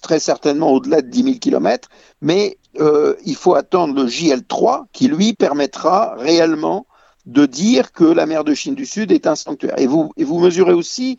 très 0.03 0.19
certainement 0.19 0.73
au-delà 0.73 1.01
de 1.01 1.07
10 1.07 1.23
000 1.23 1.37
km, 1.39 1.89
mais 2.21 2.58
il 2.75 3.37
faut 3.37 3.55
attendre 3.55 3.95
le 3.95 4.09
JL3 4.09 4.85
qui, 4.93 5.09
lui, 5.09 5.33
permettra 5.33 6.15
réellement 6.17 6.87
de 7.27 7.45
dire 7.45 7.93
que 7.93 8.05
la 8.05 8.27
mer 8.27 8.43
de 8.43 8.55
Chine 8.55 8.75
du 8.75 8.87
Sud 8.87 9.13
est 9.13 9.27
un 9.27 9.37
sanctuaire. 9.37 9.79
Et 9.79 9.87
vous, 9.87 10.13
et 10.17 10.25
vous 10.25 10.39
mesurez 10.39 10.73
aussi 10.73 11.19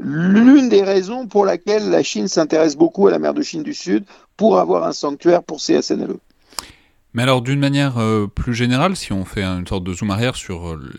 l'une 0.00 0.68
des 0.68 0.82
raisons 0.82 1.26
pour 1.26 1.44
laquelle 1.44 1.90
la 1.90 2.02
Chine 2.02 2.28
s'intéresse 2.28 2.76
beaucoup 2.76 3.06
à 3.06 3.10
la 3.10 3.18
mer 3.18 3.34
de 3.34 3.42
Chine 3.42 3.62
du 3.62 3.74
Sud 3.74 4.04
pour 4.36 4.58
avoir 4.58 4.84
un 4.84 4.92
sanctuaire 4.92 5.42
pour 5.42 5.60
ses 5.60 5.82
SNLE. 5.82 6.16
Mais 7.14 7.22
alors, 7.22 7.42
d'une 7.42 7.58
manière 7.58 7.98
euh, 7.98 8.26
plus 8.26 8.54
générale, 8.54 8.96
si 8.96 9.12
on 9.12 9.26
fait 9.26 9.44
une 9.44 9.66
sorte 9.66 9.84
de 9.84 9.92
zoom 9.92 10.10
arrière 10.10 10.34
sur, 10.34 10.68
euh, 10.68 10.90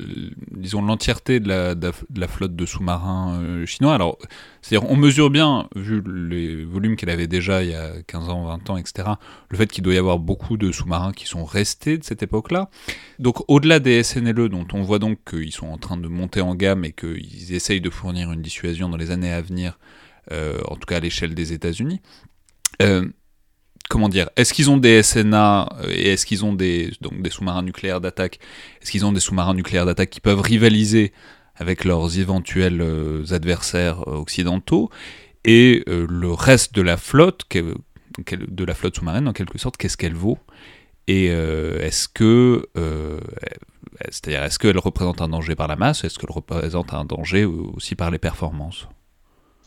disons, 0.52 0.84
l'entièreté 0.84 1.40
de 1.40 1.48
la, 1.48 2.28
flotte 2.28 2.56
de 2.56 2.66
sous-marins 2.68 3.40
euh, 3.42 3.66
chinois, 3.66 3.96
alors, 3.96 4.20
c'est-à-dire, 4.62 4.88
on 4.92 4.96
mesure 4.96 5.32
bien, 5.32 5.68
vu 5.76 6.04
les 6.06 6.64
volumes 6.64 6.96
qu'elle 6.98 7.10
avait 7.10 7.26
déjà 7.26 7.64
il 7.64 7.72
y 7.72 7.76
a 7.76 7.94
15 8.06 8.30
ans, 8.30 8.46
20 8.46 8.70
ans, 8.70 8.78
etc., 8.78 9.10
le 9.50 9.58
fait 9.58 9.68
qu'il 9.68 9.84
doit 9.84 9.96
y 9.96 9.98
avoir 9.98 10.20
beaucoup 10.20 10.56
de 10.56 10.72
sous-marins 10.72 11.14
qui 11.14 11.26
sont 11.26 11.46
restés 11.46 11.98
de 11.98 12.04
cette 12.04 12.22
époque-là. 12.22 12.70
Donc, 13.18 13.50
au-delà 13.50 13.80
des 13.80 14.04
SNLE, 14.04 14.50
dont 14.50 14.68
on 14.74 14.84
voit 14.84 15.00
donc 15.00 15.18
qu'ils 15.28 15.52
sont 15.52 15.68
en 15.68 15.80
train 15.80 15.98
de 15.98 16.08
monter 16.08 16.42
en 16.42 16.54
gamme 16.54 16.86
et 16.86 16.92
qu'ils 16.92 17.54
essayent 17.54 17.82
de 17.82 17.90
fournir 17.90 18.32
une 18.32 18.42
dissuasion 18.44 18.88
dans 18.88 18.98
les 18.98 19.10
années 19.10 19.34
à 19.34 19.42
venir, 19.42 19.80
en 20.32 20.76
tout 20.76 20.86
cas 20.88 20.98
à 20.98 21.00
l'échelle 21.00 21.34
des 21.34 21.54
États-Unis, 21.54 22.02
comment 23.90 24.10
dire, 24.10 24.30
est-ce 24.36 24.54
qu'ils 24.54 24.70
ont 24.70 24.78
des 24.78 25.04
SNA 25.04 25.70
euh, 25.80 25.92
et 25.92 26.14
est-ce 26.14 26.26
qu'ils 26.26 26.46
ont 26.46 26.54
des, 26.54 26.92
sous-marins 27.30 27.64
nucléaires 27.64 28.02
d'attaque 28.02 28.40
Est-ce 28.82 28.92
qu'ils 28.92 29.06
ont 29.06 29.12
des 29.12 29.20
sous-marins 29.20 29.54
nucléaires 29.54 29.86
d'attaque 29.86 30.10
qui 30.10 30.22
peuvent 30.22 30.42
rivaliser 30.42 31.14
avec 31.56 31.84
leurs 31.84 32.18
éventuels 32.18 32.82
euh, 32.82 33.24
adversaires 33.32 34.08
euh, 34.08 34.16
occidentaux 34.16 34.90
Et 35.46 35.84
le 35.88 36.32
reste 36.32 36.74
de 36.74 36.82
la 36.82 36.98
flotte, 36.98 37.46
de 37.54 38.64
la 38.64 38.74
flotte 38.74 38.96
sous-marine 38.96 39.28
en 39.28 39.34
quelque 39.34 39.58
sorte, 39.58 39.78
qu'est-ce 39.78 39.98
qu'elle 39.98 40.16
vaut? 40.16 40.40
Et 41.08 41.26
est-ce 41.26 42.08
que, 42.08 42.66
c'est-à-dire, 44.10 44.44
est-ce 44.44 44.58
qu'elle 44.58 44.78
représente 44.78 45.22
un 45.22 45.28
danger 45.28 45.54
par 45.54 45.68
la 45.68 45.76
masse 45.76 46.06
Est-ce 46.06 46.18
qu'elle 46.18 46.32
représente 46.32 46.94
un 46.94 47.04
danger 47.04 47.44
aussi 47.44 47.96
par 47.96 48.10
les 48.10 48.20
performances? 48.20 48.88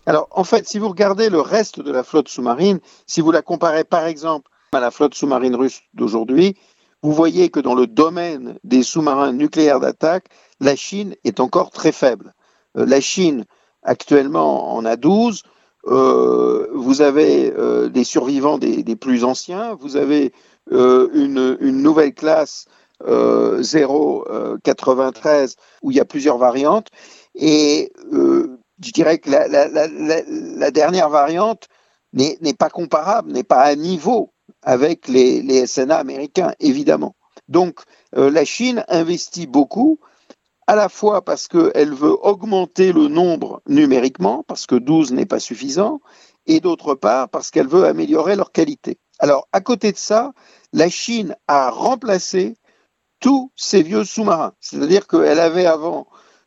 Alors, 0.06 0.28
en 0.30 0.44
fait, 0.44 0.68
si 0.68 0.78
vous 0.78 0.88
regardez 0.88 1.28
le 1.28 1.40
reste 1.40 1.80
de 1.80 1.90
la 1.90 2.04
flotte 2.04 2.28
sous-marine, 2.28 2.78
si 3.06 3.20
vous 3.20 3.32
la 3.32 3.42
comparez 3.42 3.82
par 3.82 4.06
exemple 4.06 4.48
à 4.72 4.78
la 4.78 4.92
flotte 4.92 5.14
sous-marine 5.14 5.56
russe 5.56 5.80
d'aujourd'hui, 5.94 6.56
vous 7.02 7.12
voyez 7.12 7.50
que 7.50 7.60
dans 7.60 7.74
le 7.74 7.88
domaine 7.88 8.58
des 8.62 8.82
sous-marins 8.82 9.32
nucléaires 9.32 9.80
d'attaque, 9.80 10.26
la 10.60 10.76
Chine 10.76 11.16
est 11.24 11.40
encore 11.40 11.70
très 11.70 11.92
faible. 11.92 12.34
Euh, 12.76 12.84
la 12.86 13.00
Chine, 13.00 13.46
actuellement, 13.82 14.74
en 14.74 14.84
a 14.84 14.96
12. 14.96 15.42
Euh, 15.88 16.66
vous 16.74 17.00
avez 17.02 17.52
euh, 17.56 17.88
des 17.88 18.04
survivants 18.04 18.58
des, 18.58 18.96
plus 18.96 19.24
anciens. 19.24 19.76
Vous 19.80 19.96
avez 19.96 20.32
une, 20.70 21.56
une, 21.60 21.82
nouvelle 21.82 22.12
classe 22.12 22.66
093 23.04 25.54
où 25.82 25.92
il 25.92 25.96
y 25.96 26.00
a 26.00 26.04
plusieurs 26.04 26.38
variantes. 26.38 26.88
Et 27.36 27.92
je 28.84 28.90
dirais 28.90 29.18
que 29.18 29.30
la, 29.30 30.70
dernière 30.70 31.08
variante 31.08 31.68
n'est 32.12 32.54
pas 32.58 32.70
comparable, 32.70 33.32
n'est 33.32 33.44
pas 33.44 33.60
à 33.60 33.74
niveau 33.74 34.32
avec 34.62 35.08
les, 35.08 35.66
SNA 35.66 35.96
américains, 35.96 36.52
évidemment. 36.60 37.16
Donc, 37.48 37.80
euh, 38.16 38.30
la 38.30 38.44
Chine 38.44 38.84
investit 38.88 39.46
beaucoup, 39.46 40.00
à 40.66 40.74
la 40.74 40.88
fois 40.88 41.22
parce 41.24 41.46
qu'elle 41.46 41.94
veut 41.94 42.16
augmenter 42.26 42.92
le 42.92 43.08
nombre 43.08 43.62
numériquement, 43.68 44.42
parce 44.48 44.66
que 44.66 44.74
12 44.74 45.12
n'est 45.12 45.26
pas 45.26 45.38
suffisant, 45.38 46.00
et 46.46 46.60
d'autre 46.60 46.94
part 46.94 47.28
parce 47.28 47.50
qu'elle 47.50 47.68
veut 47.68 47.84
améliorer 47.84 48.36
leur 48.36 48.52
qualité. 48.52 48.98
Alors, 49.18 49.48
à 49.52 49.60
côté 49.60 49.92
de 49.92 49.96
ça, 49.96 50.32
la 50.72 50.88
Chine 50.88 51.36
a 51.46 51.70
remplacé 51.70 52.56
tous 53.20 53.50
ces 53.56 53.82
vieux 53.82 54.04
sous-marins. 54.04 54.52
C'est-à-dire 54.60 55.06
qu'elle 55.06 55.40
avait 55.40 55.66
avant 55.66 56.06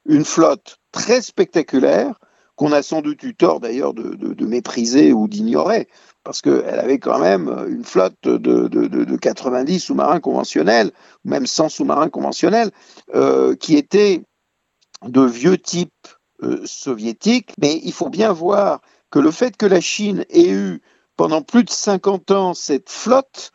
une 0.10 0.26
flotte 0.26 0.80
très 0.92 1.22
spectaculaire, 1.22 2.20
qu'on 2.56 2.74
a 2.74 2.82
sans 2.82 3.02
doute 3.02 3.24
eu 3.24 3.36
tort 3.36 3.62
d'ailleurs 3.62 3.94
de, 3.94 4.46
mépriser 4.46 5.14
ou 5.14 5.30
d'ignorer, 5.30 5.88
parce 6.26 6.42
qu'elle 6.42 6.80
avait 6.80 7.00
quand 7.00 7.20
même 7.20 7.48
une 7.70 7.86
flotte 7.86 8.16
de, 8.24 8.38
de, 8.38 8.68
de, 8.68 9.16
90 9.16 9.80
sous-marins 9.80 10.20
conventionnels, 10.20 10.92
ou 11.24 11.30
même 11.30 11.46
100 11.46 11.70
sous-marins 11.70 12.10
conventionnels, 12.10 12.72
euh, 13.16 13.56
qui 13.56 13.78
étaient 13.78 14.24
de 15.06 15.22
vieux 15.22 15.58
types 15.58 16.08
euh, 16.44 16.62
soviétiques. 16.66 17.54
Mais 17.62 17.80
il 17.84 17.94
faut 17.94 18.10
bien 18.10 18.34
voir 18.34 18.82
que 19.12 19.20
le 19.20 19.32
fait 19.32 19.56
que 19.56 19.68
la 19.68 19.80
Chine 19.80 20.26
ait 20.30 20.50
eu 20.50 20.82
pendant 21.16 21.44
plus 21.44 21.64
de 21.64 21.70
50 21.70 22.32
ans 22.32 22.54
cette 22.54 22.90
flotte, 22.90 23.52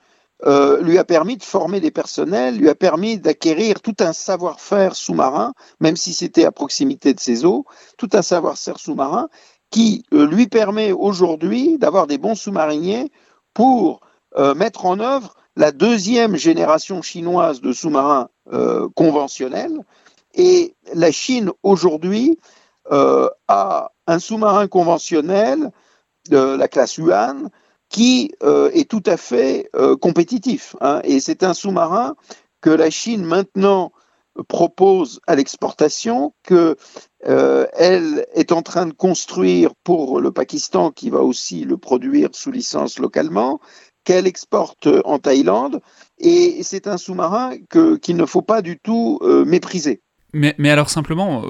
euh, 0.47 0.83
lui 0.83 0.99
a 0.99 1.05
permis 1.05 1.37
de 1.37 1.43
former 1.43 1.81
des 1.81 1.91
personnels, 1.91 2.59
lui 2.59 2.69
a 2.69 2.75
permis 2.75 3.19
d'acquérir 3.19 3.81
tout 3.81 3.97
un 4.01 4.13
savoir-faire 4.13 4.95
sous-marin, 4.95 5.55
même 5.81 5.97
si 5.97 6.13
c'était 6.13 6.45
à 6.45 6.53
proximité 6.53 7.15
de 7.15 7.21
ses 7.21 7.47
eaux, 7.47 7.65
tout 7.97 8.11
un 8.13 8.21
savoir-faire 8.21 8.79
sous-marin 8.79 9.29
qui 9.71 10.05
euh, 10.13 10.27
lui 10.27 10.47
permet 10.47 10.93
aujourd'hui 10.93 11.79
d'avoir 11.79 12.07
des 12.07 12.19
bons 12.19 12.35
sous-mariniers 12.35 13.11
pour 13.55 14.01
euh, 14.37 14.55
mettre 14.55 14.85
en 14.85 15.01
œuvre 15.01 15.35
la 15.57 15.73
deuxième 15.73 16.37
génération 16.37 17.01
chinoise 17.01 17.61
de 17.61 17.73
sous-marins 17.73 18.29
conventionnels. 18.95 19.79
Et 20.35 20.75
la 20.93 21.13
Chine 21.13 21.53
aujourd'hui 21.63 22.39
a 22.91 23.93
un 24.09 24.19
sous-marin 24.19 24.67
conventionnel 24.67 25.71
de 26.29 26.57
la 26.57 26.67
classe 26.67 26.97
Yuan 26.97 27.51
qui 27.89 28.33
euh, 28.43 28.71
est 28.73 28.89
tout 28.89 29.03
à 29.07 29.17
fait 29.17 29.69
euh, 29.77 29.97
compétitif. 29.97 30.77
Hein. 30.81 31.01
et 31.05 31.21
c'est 31.21 31.43
un 31.43 31.55
sous-marin 31.55 32.17
que 32.61 32.71
la 32.71 32.91
Chine 32.91 33.25
maintenant 33.25 33.93
propose 34.49 35.21
à 35.29 35.37
l'exportation, 35.37 36.35
qu'elle 36.43 36.75
euh, 37.29 38.23
est 38.35 38.51
en 38.51 38.63
train 38.63 38.87
de 38.87 38.93
construire 38.93 39.71
pour 39.85 40.21
le 40.21 40.33
Pakistan, 40.33 40.91
qui 40.91 41.09
va 41.09 41.21
aussi 41.21 41.65
le 41.65 41.77
produire 41.77 42.31
sous 42.33 42.51
licence 42.51 42.99
localement, 42.99 43.61
qu'elle 44.03 44.27
exporte 44.27 44.89
en 45.05 45.19
Thaïlande, 45.21 45.81
et 46.19 46.63
c'est 46.63 46.89
un 46.89 46.97
sous-marin 46.97 47.53
qu'il 48.03 48.17
ne 48.17 48.27
faut 48.27 48.43
pas 48.43 48.61
du 48.61 48.79
tout 48.79 49.21
mépriser. 49.47 50.03
Mais, 50.33 50.55
mais, 50.59 50.71
alors 50.71 50.91
simplement, 50.91 51.45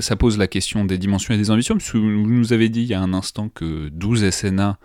ça 0.00 0.16
pose 0.16 0.38
la 0.38 0.46
question 0.46 0.86
des 0.86 0.96
dimensions 0.96 1.34
et 1.34 1.36
des 1.36 1.50
ambitions, 1.50 1.74
parce 1.74 1.92
que 1.92 1.98
vous 1.98 2.08
nous 2.08 2.52
avez 2.54 2.70
dit 2.70 2.82
il 2.82 2.88
y 2.88 2.94
a 2.94 3.00
un 3.00 3.12
instant 3.12 3.48
que 3.50 3.90
12 3.90 4.30
SNA 4.30 4.78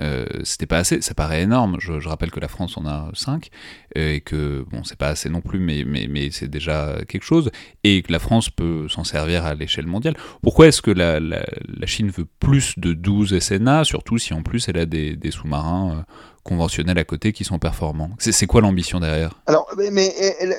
euh, 0.00 0.26
c'était 0.44 0.66
pas 0.66 0.78
assez, 0.78 1.00
ça 1.02 1.14
paraît 1.14 1.42
énorme. 1.42 1.76
Je, 1.78 1.92
rappelle 2.08 2.30
que 2.30 2.40
la 2.40 2.48
France 2.48 2.76
en 2.76 2.86
a 2.86 3.10
5 3.12 3.50
euh, 3.96 4.14
et 4.14 4.20
que 4.20 4.64
bon, 4.70 4.82
c'est 4.84 4.98
pas 4.98 5.08
assez 5.08 5.28
non 5.28 5.40
plus, 5.40 5.58
mais, 5.58 5.84
mais, 5.86 6.06
mais 6.08 6.30
c'est 6.30 6.48
déjà 6.48 6.96
quelque 7.06 7.24
chose 7.24 7.50
et 7.84 8.02
que 8.02 8.12
la 8.12 8.18
France 8.18 8.50
peut 8.50 8.88
s'en 8.88 9.04
servir 9.04 9.44
à 9.44 9.54
l'échelle 9.54 9.86
mondiale. 9.86 10.16
Pourquoi 10.42 10.68
est-ce 10.68 10.82
que 10.82 10.90
la, 10.90 11.20
la, 11.20 11.42
Chine 11.86 12.10
veut 12.10 12.26
plus 12.38 12.78
de 12.78 12.92
12 12.92 13.38
SNA, 13.38 13.84
surtout 13.84 14.18
si 14.18 14.32
en 14.32 14.42
plus 14.42 14.68
elle 14.68 14.78
a 14.78 14.86
des, 14.86 15.18
sous-marins 15.30 15.98
euh, 15.98 16.02
conventionnels 16.42 16.98
à 16.98 17.04
côté 17.04 17.32
qui 17.32 17.44
sont 17.44 17.58
performants. 17.58 18.10
C'est 18.18 18.46
quoi 18.46 18.60
l'ambition 18.60 19.00
derrière? 19.00 19.40
Alors, 19.46 19.68
mais, 19.92 20.14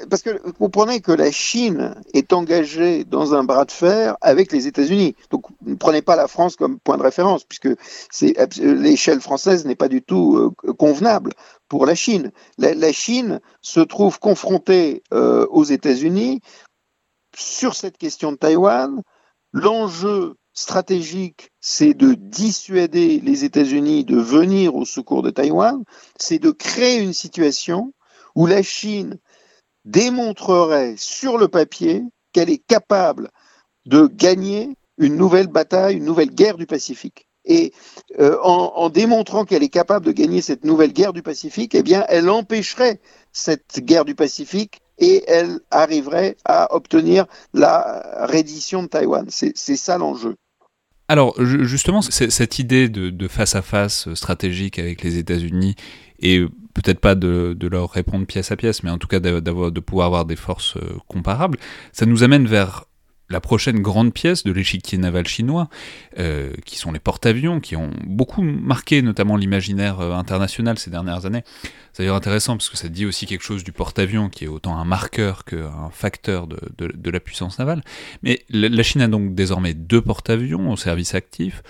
parce 0.09 0.21
que 0.21 0.41
vous 0.43 0.53
comprenez 0.53 1.01
que 1.01 1.11
la 1.11 1.31
Chine 1.31 1.95
est 2.13 2.33
engagée 2.33 3.03
dans 3.03 3.33
un 3.33 3.43
bras 3.43 3.65
de 3.65 3.71
fer 3.71 4.15
avec 4.21 4.51
les 4.51 4.67
États-Unis. 4.67 5.15
Donc, 5.29 5.45
ne 5.65 5.75
prenez 5.75 6.01
pas 6.01 6.15
la 6.15 6.27
France 6.27 6.55
comme 6.55 6.79
point 6.79 6.97
de 6.97 7.03
référence, 7.03 7.43
puisque 7.43 7.69
l'échelle 8.59 9.21
française 9.21 9.65
n'est 9.65 9.75
pas 9.75 9.87
du 9.87 10.01
tout 10.01 10.37
euh, 10.37 10.73
convenable 10.73 11.31
pour 11.67 11.85
la 11.85 11.95
Chine. 11.95 12.31
La, 12.57 12.91
Chine 12.91 13.39
se 13.61 13.79
trouve 13.79 14.19
confrontée 14.19 15.03
euh, 15.13 15.45
aux 15.49 15.63
États-Unis 15.63 16.41
sur 17.35 17.75
cette 17.75 17.97
question 17.97 18.31
de 18.31 18.37
Taïwan. 18.37 19.01
L'enjeu 19.53 20.35
stratégique, 20.61 21.51
c'est 21.59 21.93
de 21.93 22.13
dissuader 22.13 23.19
les 23.19 23.43
États-Unis 23.43 24.05
de 24.05 24.17
venir 24.17 24.75
au 24.75 24.85
secours 24.85 25.23
de 25.23 25.31
Taïwan, 25.31 25.83
c'est 26.17 26.39
de 26.39 26.51
créer 26.51 26.99
une 26.99 27.13
situation 27.13 27.93
où 28.35 28.45
la 28.45 28.61
Chine 28.61 29.17
démontrerait 29.85 30.95
sur 30.97 31.37
le 31.37 31.47
papier 31.47 32.03
qu'elle 32.31 32.49
est 32.49 32.65
capable 32.65 33.31
de 33.85 34.07
gagner 34.07 34.77
une 34.97 35.15
nouvelle 35.15 35.47
bataille, 35.47 35.97
une 35.97 36.05
nouvelle 36.05 36.33
guerre 36.33 36.57
du 36.57 36.67
Pacifique. 36.67 37.27
Et 37.43 37.73
euh, 38.19 38.37
en, 38.43 38.89
démontrant 38.89 39.45
qu'elle 39.45 39.63
est 39.63 39.69
capable 39.69 40.05
de 40.05 40.11
gagner 40.11 40.41
cette 40.41 40.63
nouvelle 40.63 40.93
guerre 40.93 41.11
du 41.11 41.23
Pacifique, 41.23 41.73
eh 41.73 41.81
bien, 41.81 42.05
elle 42.07 42.29
empêcherait 42.29 43.01
cette 43.33 43.79
guerre 43.79 44.05
du 44.05 44.13
Pacifique 44.13 44.79
et 44.99 45.23
elle 45.27 45.59
arriverait 45.71 46.37
à 46.45 46.75
obtenir 46.75 47.25
la 47.53 48.27
reddition 48.27 48.83
de 48.83 48.87
Taïwan. 48.87 49.25
C'est 49.29 49.55
ça 49.55 49.97
l'enjeu. 49.97 50.35
Alors 51.11 51.35
justement, 51.43 52.01
cette 52.01 52.57
idée 52.57 52.87
de, 52.87 53.27
face 53.27 53.55
à 53.55 53.61
face 53.61 54.13
stratégique 54.13 54.79
avec 54.79 55.03
les 55.03 55.17
États-Unis 55.17 55.75
et 56.21 56.39
peut-être 56.73 57.01
pas 57.01 57.15
de, 57.15 57.67
leur 57.69 57.89
répondre 57.89 58.25
pièce 58.25 58.53
à 58.53 58.55
pièce, 58.55 58.81
mais 58.81 58.91
en 58.91 58.97
tout 58.97 59.09
cas 59.09 59.19
de 59.19 59.79
pouvoir 59.81 60.07
avoir 60.07 60.23
des 60.23 60.37
forces 60.37 60.77
euh, 60.77 60.95
comparables, 61.09 61.57
ça 61.91 62.05
nous 62.05 62.23
amène 62.23 62.47
vers 62.47 62.85
la 63.31 63.39
prochaine 63.39 63.79
grande 63.81 64.13
pièce 64.13 64.43
de 64.43 64.51
l'échiquier 64.51 64.97
naval 64.97 65.27
chinois, 65.27 65.69
euh, 66.19 66.53
qui 66.65 66.77
sont 66.77 66.91
les 66.91 66.99
porte-avions, 66.99 67.59
qui 67.59 67.75
ont 67.75 67.91
beaucoup 68.05 68.41
marqué 68.41 69.01
notamment 69.01 69.37
l'imaginaire 69.37 69.99
euh, 69.99 70.13
international 70.13 70.77
ces 70.77 70.91
dernières 70.91 71.25
années. 71.25 71.43
C'est 71.93 72.03
d'ailleurs 72.03 72.15
intéressant 72.15 72.55
parce 72.57 72.69
que 72.69 72.77
ça 72.77 72.89
dit 72.89 73.05
aussi 73.05 73.25
quelque 73.25 73.43
chose 73.43 73.63
du 73.63 73.71
porte-avions, 73.71 74.29
qui 74.29 74.45
est 74.45 74.47
autant 74.47 74.77
un 74.77 74.85
marqueur 74.85 75.45
qu'un 75.45 75.89
facteur 75.91 76.47
de, 76.47 77.11
la 77.11 77.19
puissance 77.19 77.59
navale. 77.59 77.83
Mais 78.23 78.45
la 78.49 78.83
Chine 78.83 79.01
a 79.01 79.07
donc 79.07 79.35
désormais 79.35 79.73
deux 79.73 80.01
porte-avions 80.01 80.71
au 80.71 80.77
service 80.77 81.15
actif, 81.15 81.63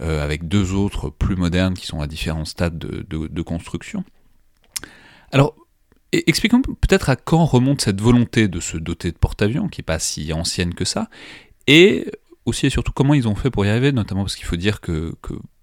euh, 0.00 0.24
avec 0.24 0.48
deux 0.48 0.72
autres 0.72 1.10
plus 1.10 1.36
modernes 1.36 1.74
qui 1.74 1.86
sont 1.86 2.00
à 2.00 2.06
différents 2.06 2.44
stades 2.44 2.78
de, 2.78 3.04
de 3.06 3.42
construction. 3.42 4.04
Alors, 5.32 5.54
Expliquons 6.12 6.60
peut-être 6.62 7.08
à 7.08 7.16
quand 7.16 7.44
remonte 7.44 7.82
cette 7.82 8.00
volonté 8.00 8.48
de 8.48 8.58
se 8.58 8.76
doter 8.76 9.12
de 9.12 9.16
porte-avions, 9.16 9.68
qui 9.68 9.80
n'est 9.80 9.84
pas 9.84 9.98
si 9.98 10.32
ancienne 10.32 10.74
que 10.74 10.84
ça, 10.84 11.08
et 11.66 12.10
aussi 12.46 12.66
et 12.66 12.70
surtout 12.70 12.92
comment 12.92 13.14
ils 13.14 13.28
ont 13.28 13.36
fait 13.36 13.50
pour 13.50 13.64
y 13.64 13.68
arriver, 13.68 13.92
notamment 13.92 14.22
parce 14.22 14.34
qu'il 14.34 14.46
faut 14.46 14.56
dire 14.56 14.80
que, 14.80 15.14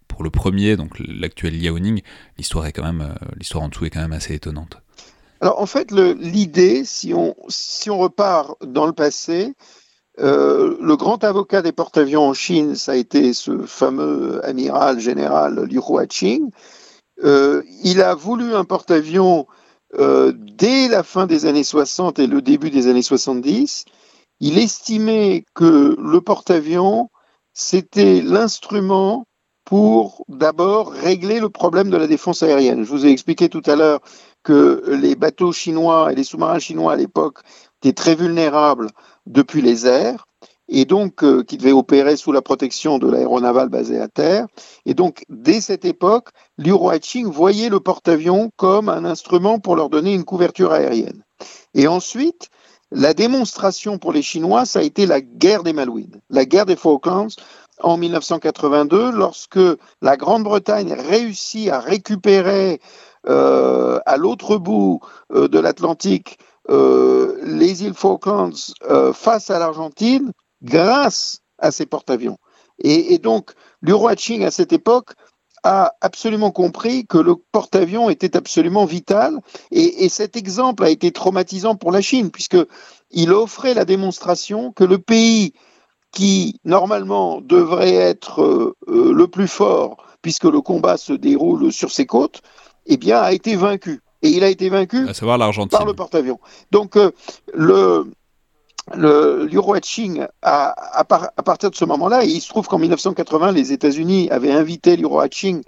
pour 0.07 0.23
le 0.23 0.29
premier, 0.29 0.77
donc 0.77 0.97
l'actuel 0.99 1.59
Liaoning, 1.59 2.01
l'histoire 2.37 2.65
euh, 2.65 3.15
l'histoire 3.35 3.63
en 3.63 3.69
dessous 3.69 3.85
est 3.85 3.89
quand 3.89 4.01
même 4.01 4.13
assez 4.13 4.35
étonnante. 4.35 4.77
Alors 5.41 5.61
en 5.61 5.65
fait, 5.65 5.91
l'idée, 5.91 6.83
si 6.85 7.13
on, 7.13 7.35
si 7.49 7.89
on 7.89 7.99
repart 7.99 8.55
dans 8.65 8.87
le 8.87 8.93
passé, 8.93 9.53
euh, 10.19 10.77
le 10.81 10.95
grand 10.95 11.23
avocat 11.23 11.61
des 11.61 11.71
porte-avions 11.71 12.23
en 12.23 12.33
Chine, 12.33 12.75
ça 12.75 12.93
a 12.93 12.95
été 12.95 13.33
ce 13.33 13.65
fameux 13.65 14.43
amiral 14.45 14.99
général 14.99 15.65
Liu 15.65 15.79
Huaqing. 15.79 16.49
Euh, 17.23 17.61
il 17.83 18.01
a 18.01 18.15
voulu 18.15 18.55
un 18.55 18.63
porte-avions 18.63 19.45
euh, 19.95 20.33
dès 20.35 20.87
la 20.87 21.03
fin 21.03 21.27
des 21.27 21.45
années 21.45 21.63
60 21.63 22.19
et 22.19 22.27
le 22.27 22.41
début 22.41 22.69
des 22.69 22.87
années 22.87 23.01
70, 23.01 23.85
il 24.39 24.57
estimait 24.57 25.45
que 25.53 25.95
le 25.99 26.21
porte-avions, 26.21 27.09
c'était 27.53 28.21
l'instrument 28.21 29.25
pour 29.65 30.23
d'abord 30.29 30.91
régler 30.91 31.39
le 31.39 31.49
problème 31.49 31.89
de 31.89 31.97
la 31.97 32.07
défense 32.07 32.43
aérienne. 32.43 32.83
Je 32.83 32.89
vous 32.89 33.05
ai 33.05 33.11
expliqué 33.11 33.49
tout 33.49 33.63
à 33.65 33.75
l'heure 33.75 33.99
que 34.43 34.83
les 34.87 35.15
bateaux 35.15 35.51
chinois 35.51 36.11
et 36.11 36.15
les 36.15 36.23
sous-marins 36.23 36.59
chinois 36.59 36.93
à 36.93 36.95
l'époque 36.95 37.39
étaient 37.81 37.93
très 37.93 38.15
vulnérables 38.15 38.89
depuis 39.25 39.61
les 39.61 39.85
airs 39.85 40.25
et 40.69 40.85
donc 40.85 41.23
euh, 41.23 41.43
qui 41.43 41.57
devait 41.57 41.71
opérer 41.71 42.17
sous 42.17 42.31
la 42.31 42.41
protection 42.41 42.97
de 42.99 43.09
l'aéronaval 43.09 43.69
basé 43.69 43.99
à 43.99 44.07
terre. 44.07 44.47
Et 44.85 44.93
donc, 44.93 45.23
dès 45.29 45.61
cette 45.61 45.85
époque, 45.85 46.29
Liu 46.57 46.73
Ruiqing 46.73 47.25
voyait 47.25 47.69
le 47.69 47.79
porte-avions 47.79 48.51
comme 48.57 48.89
un 48.89 49.05
instrument 49.05 49.59
pour 49.59 49.75
leur 49.75 49.89
donner 49.89 50.13
une 50.13 50.25
couverture 50.25 50.71
aérienne. 50.71 51.23
Et 51.73 51.87
ensuite, 51.87 52.49
la 52.91 53.13
démonstration 53.13 53.97
pour 53.97 54.13
les 54.13 54.21
Chinois, 54.21 54.65
ça 54.65 54.79
a 54.79 54.83
été 54.83 55.05
la 55.05 55.21
guerre 55.21 55.63
des 55.63 55.73
Malouines, 55.73 56.21
la 56.29 56.45
guerre 56.45 56.65
des 56.65 56.75
Falklands 56.75 57.27
en 57.81 57.97
1982, 57.97 59.11
lorsque 59.11 59.59
la 60.01 60.17
Grande-Bretagne 60.17 60.93
réussit 60.93 61.69
à 61.69 61.79
récupérer 61.79 62.81
euh, 63.27 63.99
à 64.05 64.17
l'autre 64.17 64.57
bout 64.57 65.01
euh, 65.33 65.47
de 65.47 65.59
l'Atlantique 65.59 66.39
euh, 66.69 67.37
les 67.43 67.83
îles 67.83 67.93
Falklands 67.93 68.73
euh, 68.89 69.13
face 69.13 69.49
à 69.49 69.59
l'Argentine, 69.59 70.31
grâce 70.61 71.39
à 71.57 71.71
ces 71.71 71.85
porte-avions. 71.85 72.37
Et, 72.79 73.17
donc, 73.17 73.53
Liu 73.81 73.95
Ching, 74.17 74.43
à 74.43 74.51
cette 74.51 74.71
époque, 74.71 75.13
a 75.63 75.93
absolument 76.01 76.51
compris 76.51 77.07
que 77.07 77.17
le 77.17 77.35
porte-avions 77.51 78.09
était 78.09 78.37
absolument 78.37 78.85
vital. 78.85 79.39
Et, 79.71 80.09
cet 80.09 80.37
exemple 80.37 80.83
a 80.83 80.89
été 80.89 81.11
traumatisant 81.11 81.75
pour 81.75 81.91
la 81.91 82.01
Chine, 82.01 82.31
puisqu'il 82.31 83.31
offrait 83.31 83.73
la 83.73 83.85
démonstration 83.85 84.71
que 84.71 84.83
le 84.83 84.99
pays 84.99 85.53
qui, 86.11 86.59
normalement, 86.63 87.41
devrait 87.41 87.93
être 87.93 88.41
euh, 88.41 88.75
euh, 88.87 89.13
le 89.13 89.27
plus 89.27 89.47
fort, 89.47 89.97
puisque 90.21 90.45
le 90.45 90.61
combat 90.61 90.97
se 90.97 91.13
déroule 91.13 91.71
sur 91.71 91.91
ses 91.91 92.05
côtes, 92.05 92.41
eh 92.85 92.97
bien, 92.97 93.19
a 93.19 93.33
été 93.33 93.55
vaincu. 93.55 94.01
Et 94.21 94.29
il 94.29 94.43
a 94.43 94.49
été 94.49 94.69
vaincu 94.69 95.07
à 95.07 95.13
savoir 95.13 95.37
par 95.69 95.85
le 95.85 95.93
porte-avions. 95.93 96.39
Donc, 96.71 96.95
euh, 96.95 97.11
le, 97.53 98.05
l'euro 98.95 99.73
hatching 99.73 100.25
à, 100.41 100.99
à, 100.99 101.03
partir 101.03 101.71
de 101.71 101.75
ce 101.75 101.85
moment-là, 101.85 102.23
il 102.23 102.41
se 102.41 102.49
trouve 102.49 102.67
qu'en 102.67 102.79
1980, 102.79 103.51
les 103.51 103.73
États-Unis 103.73 104.29
avaient 104.31 104.51
invité 104.51 104.97
l'euro 104.97 105.19
hatching 105.19 105.63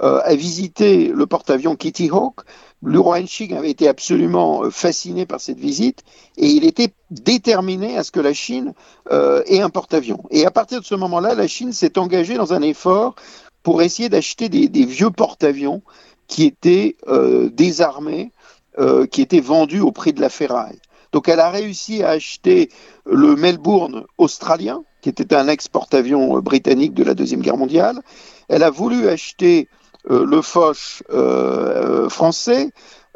euh, 0.00 0.20
à 0.24 0.34
visiter 0.34 1.08
le 1.08 1.26
porte-avions 1.26 1.76
Kitty 1.76 2.10
Hawk. 2.10 2.40
L'euro 2.82 3.12
hatching 3.12 3.54
avait 3.56 3.70
été 3.70 3.88
absolument 3.88 4.64
euh, 4.64 4.70
fasciné 4.70 5.26
par 5.26 5.40
cette 5.40 5.58
visite 5.58 6.02
et 6.36 6.46
il 6.46 6.64
était 6.64 6.92
déterminé 7.10 7.96
à 7.96 8.04
ce 8.04 8.12
que 8.12 8.20
la 8.20 8.32
Chine 8.32 8.74
euh, 9.10 9.42
ait 9.46 9.60
un 9.60 9.70
porte-avions. 9.70 10.22
Et 10.30 10.46
à 10.46 10.50
partir 10.50 10.80
de 10.80 10.84
ce 10.84 10.94
moment-là, 10.94 11.34
la 11.34 11.48
Chine 11.48 11.72
s'est 11.72 11.98
engagée 11.98 12.34
dans 12.34 12.52
un 12.52 12.62
effort 12.62 13.16
pour 13.62 13.82
essayer 13.82 14.08
d'acheter 14.08 14.48
des, 14.48 14.68
des, 14.68 14.84
vieux 14.84 15.10
porte-avions 15.10 15.82
qui 16.28 16.44
étaient 16.44 16.96
euh, 17.08 17.50
désarmés, 17.50 18.32
euh, 18.78 19.06
qui 19.06 19.22
étaient 19.22 19.40
vendus 19.40 19.80
au 19.80 19.90
prix 19.90 20.12
de 20.12 20.20
la 20.20 20.28
ferraille. 20.28 20.78
Donc 21.12 21.28
elle 21.28 21.40
a 21.40 21.50
réussi 21.50 22.02
à 22.02 22.10
acheter 22.10 22.70
le 23.06 23.36
Melbourne 23.36 24.04
australien, 24.18 24.82
qui 25.00 25.08
était 25.08 25.34
un 25.34 25.48
ex-porte-avions 25.48 26.36
euh, 26.36 26.40
britannique 26.40 26.94
de 26.94 27.04
la 27.04 27.14
Deuxième 27.14 27.40
Guerre 27.40 27.56
mondiale. 27.56 28.00
Elle 28.48 28.62
a 28.62 28.70
voulu 28.70 29.08
acheter 29.08 29.68
euh, 30.10 30.24
le 30.24 30.42
Foch 30.42 31.02
euh, 31.10 32.08
français, 32.08 32.70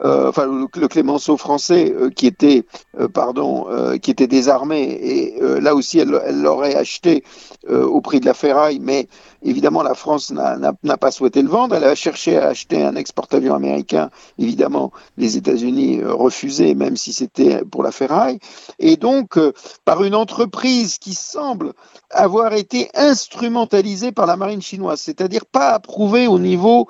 euh, 0.05 0.29
enfin 0.29 0.47
le, 0.47 0.89
Clémenceau 0.89 1.37
français 1.37 1.95
euh, 1.95 2.11
qui 2.11 2.27
était 2.27 2.65
euh, 2.99 3.09
pardon 3.09 3.67
qui 4.03 4.11
était 4.11 4.27
désarmé 4.27 4.81
et 4.83 5.41
là 5.61 5.75
aussi 5.75 5.99
elle 5.99 6.11
l'aurait 6.43 6.75
acheté 6.75 7.25
au 7.69 8.01
prix 8.01 8.21
de 8.21 8.27
la 8.27 8.35
ferraille 8.35 8.79
mais 8.81 9.09
évidemment 9.43 9.83
la 9.83 9.95
France 9.95 10.31
n'a 10.31 10.97
pas 10.97 11.11
souhaité 11.11 11.43
le 11.43 11.49
vendre. 11.49 11.75
Elle 11.75 11.85
a 11.85 11.95
cherché 11.95 12.37
à 12.37 12.49
acheter 12.49 12.83
un 12.83 12.97
exporte-avions 12.97 13.55
américain 13.55 14.11
évidemment 14.39 14.93
les 15.17 15.37
États-Unis 15.37 16.03
refusaient 16.05 16.75
même 16.75 16.97
si 16.97 17.13
c'était 17.13 17.65
pour 17.65 17.83
la 17.83 17.93
ferraille. 17.93 18.39
Et 18.79 18.97
donc 18.97 19.39
par 19.85 20.03
une 20.05 20.15
entreprise 20.15 20.99
qui 20.99 21.15
semble 21.15 21.73
avoir 22.11 22.53
été 22.55 22.91
instrumentalisée 22.95 24.13
par 24.13 24.27
la 24.27 24.37
marine 24.37 24.63
chinoise 24.63 25.01
c'est-à-dire 25.01 25.47
pas 25.47 25.71
approuvée 25.71 26.27
au 26.27 26.39
niveau 26.39 26.89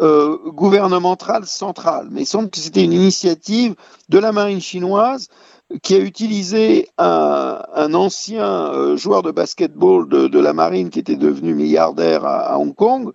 euh, 0.00 0.38
gouvernementale 0.46 1.46
centrale. 1.46 2.08
Mais 2.10 2.22
il 2.22 2.26
semble 2.26 2.50
que 2.50 2.58
c'était 2.58 2.84
une 2.84 2.92
initiative 2.92 3.74
de 4.08 4.18
la 4.18 4.32
marine 4.32 4.60
chinoise 4.60 5.28
qui 5.82 5.94
a 5.94 5.98
utilisé 5.98 6.88
un, 6.96 7.92
ancien 7.94 8.72
euh, 8.72 8.96
joueur 8.96 9.22
de 9.22 9.30
basketball 9.30 10.08
de, 10.08 10.26
de, 10.26 10.38
la 10.38 10.54
marine 10.54 10.88
qui 10.88 10.98
était 10.98 11.16
devenu 11.16 11.54
milliardaire 11.54 12.24
à, 12.24 12.54
à 12.54 12.58
Hong 12.58 12.74
Kong 12.74 13.12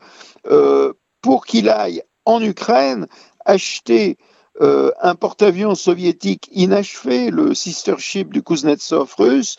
euh, 0.47 0.93
pour 1.21 1.45
qu'il 1.45 1.69
aille 1.69 2.03
en 2.25 2.41
Ukraine 2.41 3.07
acheter 3.45 4.17
euh, 4.61 4.91
un 5.01 5.15
porte-avions 5.15 5.73
soviétique 5.73 6.47
inachevé, 6.51 7.31
le 7.31 7.55
sister 7.55 7.95
ship 7.97 8.31
du 8.31 8.43
Kuznetsov 8.43 9.15
russe, 9.17 9.57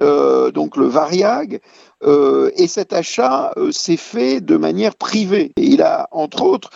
euh, 0.00 0.50
donc 0.50 0.76
le 0.76 0.86
Variag, 0.86 1.60
euh, 2.04 2.50
et 2.56 2.66
cet 2.68 2.92
achat 2.92 3.52
euh, 3.56 3.72
s'est 3.72 3.96
fait 3.96 4.40
de 4.40 4.56
manière 4.56 4.94
privée. 4.94 5.52
Et 5.56 5.64
il 5.64 5.82
a, 5.82 6.08
entre 6.10 6.42
autres, 6.42 6.70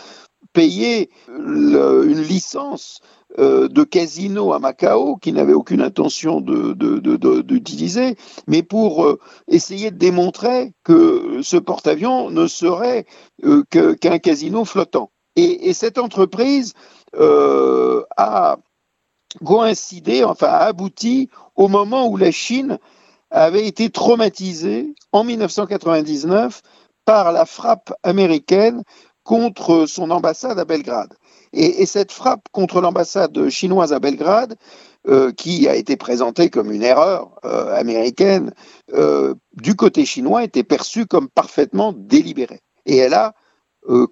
payé 0.53 1.11
une 1.29 2.21
licence 2.21 3.01
de 3.39 3.85
casino 3.85 4.53
à 4.53 4.59
Macao 4.59 5.15
qu'il 5.15 5.35
n'avait 5.35 5.53
aucune 5.53 5.83
intention 5.83 6.41
d'utiliser, 6.41 8.11
de, 8.11 8.15
de, 8.15 8.17
mais 8.49 8.65
pour 8.65 9.07
essayer 9.47 9.93
de 9.93 9.97
démontrer 9.97 10.73
que 10.83 11.39
ce 11.41 11.57
porte-avions 11.57 12.31
ne 12.31 12.49
serait 12.49 13.07
qu'un 13.71 14.19
casino 14.19 14.65
flottant. 14.65 15.13
Et, 15.37 15.69
et, 15.69 15.75
cette 15.75 15.99
entreprise 15.99 16.75
a 17.15 18.57
coïncidé, 19.45 20.25
enfin 20.25 20.49
a 20.49 20.65
abouti 20.65 21.29
au 21.55 21.69
moment 21.69 22.09
où 22.09 22.17
la 22.17 22.33
Chine 22.33 22.81
avait 23.31 23.67
été 23.67 23.91
traumatisé 23.91 24.95
en 25.13 25.25
1999 25.25 26.63
par 27.05 27.33
la 27.33 27.47
frappe 27.47 27.93
américaine 28.03 28.83
contre 29.25 29.87
son 29.87 30.11
ambassade 30.11 30.59
à 30.59 30.65
Belgrade. 30.65 31.15
Et, 31.53 31.83
et 31.83 31.87
cette 31.87 32.13
frappe 32.13 32.49
contre 32.53 32.81
l'ambassade 32.81 33.49
chinoise 33.49 33.93
à 33.93 33.99
Belgrade, 33.99 34.57
euh, 35.09 35.33
qui 35.33 35.67
a 35.67 35.77
été 35.77 35.97
présentée 35.97 36.51
comme 36.51 36.71
une 36.71 36.83
erreur 36.83 37.31
euh, 37.47 37.75
américaine, 37.75 38.53
euh, 38.93 39.35
du 39.55 39.75
côté 39.75 40.05
chinois 40.05 40.45
était 40.45 40.63
perçue 40.63 41.07
comme 41.07 41.31
parfaitement 41.31 41.95
délibérée. 41.97 42.61
Et 42.85 42.99
elle 42.99 43.15
a 43.15 43.35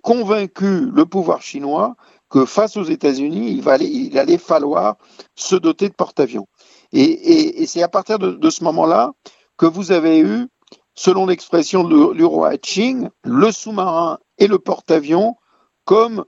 convaincu 0.01 0.87
le 0.87 1.05
pouvoir 1.05 1.43
chinois 1.43 1.95
que 2.31 2.47
face 2.47 2.79
aux 2.79 2.85
États-Unis, 2.85 3.62
il, 3.62 4.19
allait 4.19 4.39
falloir 4.39 4.97
se 5.35 5.57
doter 5.57 5.91
de 5.91 5.95
porte-avions. 5.95 6.47
Et, 6.93 7.66
c'est 7.66 7.82
à 7.82 7.89
partir 7.89 8.18
de, 8.18 8.51
ce 8.51 8.64
moment-là 8.64 9.12
que 9.57 9.66
vous 9.66 9.93
avez 9.93 10.20
eu, 10.20 10.47
selon 10.95 11.26
l'expression 11.26 11.84
de 11.84 12.12
l'Uro 12.12 12.45
Hatching, 12.45 13.09
le 13.24 13.53
sous-marin 13.53 14.18
et 14.39 14.47
le 14.47 14.59
porte-avions 14.59 15.36
comme 15.84 16.24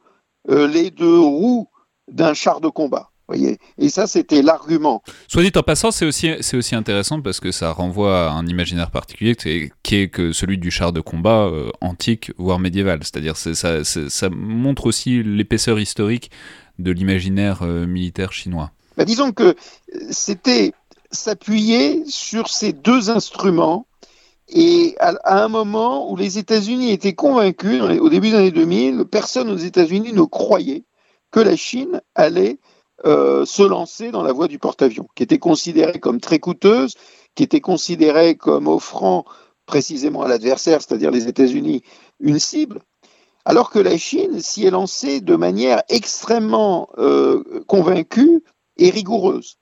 euh, 0.48 0.66
les 0.66 0.90
deux 0.90 1.18
roues 1.18 1.68
d'un 2.08 2.34
char 2.34 2.61
de 2.61 2.68
combat. 2.68 3.11
Voyez 3.28 3.58
et 3.78 3.88
ça, 3.88 4.08
c'était 4.08 4.42
l'argument. 4.42 5.02
Soit 5.28 5.44
dit 5.44 5.52
en 5.54 5.62
passant, 5.62 5.92
c'est 5.92 6.04
aussi, 6.04 6.32
c'est 6.40 6.56
aussi 6.56 6.74
intéressant 6.74 7.20
parce 7.20 7.38
que 7.38 7.52
ça 7.52 7.70
renvoie 7.70 8.28
à 8.28 8.32
un 8.32 8.44
imaginaire 8.46 8.90
particulier 8.90 9.36
qui 9.36 9.94
est 9.94 10.08
que 10.08 10.32
celui 10.32 10.58
du 10.58 10.72
char 10.72 10.92
de 10.92 11.00
combat 11.00 11.46
euh, 11.46 11.70
antique, 11.80 12.32
voire 12.38 12.58
médiéval. 12.58 12.98
C'est-à-dire 13.04 13.36
ça, 13.36 13.84
ça 13.84 14.30
montre 14.30 14.86
aussi 14.86 15.22
l'épaisseur 15.22 15.78
historique 15.78 16.32
de 16.80 16.90
l'imaginaire 16.90 17.61
euh, 17.62 17.86
militaire 17.86 18.32
chinois. 18.32 18.72
Bah, 19.01 19.07
disons 19.07 19.32
que 19.32 19.55
c'était 20.11 20.74
s'appuyer 21.11 22.05
sur 22.05 22.51
ces 22.51 22.74
deux 22.74 23.09
instruments 23.09 23.86
et 24.51 24.94
à, 25.01 25.14
à, 25.24 25.42
un 25.42 25.48
moment 25.48 26.12
où 26.12 26.16
les 26.16 26.36
États-Unis 26.36 26.90
étaient 26.90 27.14
convaincus, 27.14 27.80
au 27.80 28.11
début 28.11 28.28
des 28.28 28.36
années 28.36 28.51
2000, 28.51 29.07
personne 29.11 29.48
aux 29.48 29.57
États-Unis 29.57 30.12
ne 30.12 30.20
croyait 30.20 30.84
que 31.30 31.40
la 31.40 31.57
Chine 31.57 32.03
allait 32.14 32.59
euh, 33.07 33.46
se 33.46 33.62
lancer 33.62 34.11
dans 34.11 34.22
la 34.22 34.32
voie 34.32 34.48
du 34.48 34.59
porte-avions, 34.59 35.09
qui 35.14 35.22
était 35.22 35.38
considérée 35.38 35.98
comme 35.98 36.20
très 36.20 36.38
coûteuse, 36.38 36.92
qui 37.34 37.42
était 37.42 37.62
considérée 37.62 38.34
comme 38.34 38.68
offrant 38.68 39.24
précisément 39.64 40.24
à 40.24 40.28
l'adversaire, 40.28 40.82
c'est-à-dire 40.82 41.11
les 41.11 41.26
États-Unis, 41.26 41.84
une 42.18 42.38
cible, 42.38 42.82
alors 43.46 43.70
que 43.70 43.78
la 43.78 43.96
Chine 43.96 44.42
s'y 44.42 44.66
est 44.66 44.70
lancée 44.70 45.22
de 45.22 45.36
manière 45.36 45.82
extrêmement 45.88 46.90
euh, 46.98 47.42
convaincue 47.66 48.42
et 48.80 48.90
rigoureuse. 48.90 49.56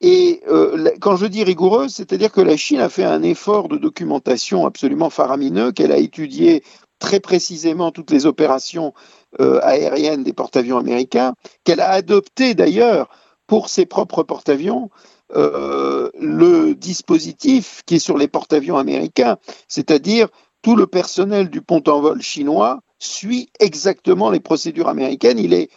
Et 0.00 0.40
euh, 0.48 0.90
quand 1.00 1.16
je 1.16 1.26
dis 1.26 1.44
rigoureuse, 1.44 1.92
c'est-à-dire 1.94 2.32
que 2.32 2.40
la 2.40 2.56
Chine 2.56 2.80
a 2.80 2.88
fait 2.88 3.04
un 3.04 3.22
effort 3.22 3.68
de 3.68 3.76
documentation 3.76 4.64
absolument 4.64 5.10
faramineux, 5.10 5.72
qu'elle 5.72 5.92
a 5.92 5.98
étudié 5.98 6.62
très 6.98 7.20
précisément 7.20 7.90
toutes 7.90 8.10
les 8.10 8.24
opérations 8.24 8.94
euh, 9.40 9.60
aériennes 9.62 10.22
des 10.22 10.32
porte-avions 10.32 10.78
américains, 10.78 11.34
qu'elle 11.64 11.80
a 11.80 11.90
adopté 11.90 12.54
d'ailleurs 12.54 13.10
pour 13.46 13.68
ses 13.68 13.84
propres 13.84 14.22
porte-avions 14.22 14.90
euh, 15.36 16.10
le 16.18 16.74
dispositif 16.74 17.82
qui 17.84 17.96
est 17.96 18.00
sur 18.00 18.16
les 18.16 18.28
porte-avions 18.28 18.78
américains, 18.78 19.36
c'est-à-dire 19.68 20.28
tout 20.62 20.76
le 20.76 20.86
personnel 20.86 21.50
du 21.50 21.60
pont 21.60 21.82
en 21.86 22.00
vol 22.00 22.20
chinois 22.22 22.80
suit 22.98 23.50
exactement 23.60 24.30
les 24.30 24.40
procédures 24.40 24.88
américaines, 24.88 25.38
il 25.38 25.54
est 25.54 25.70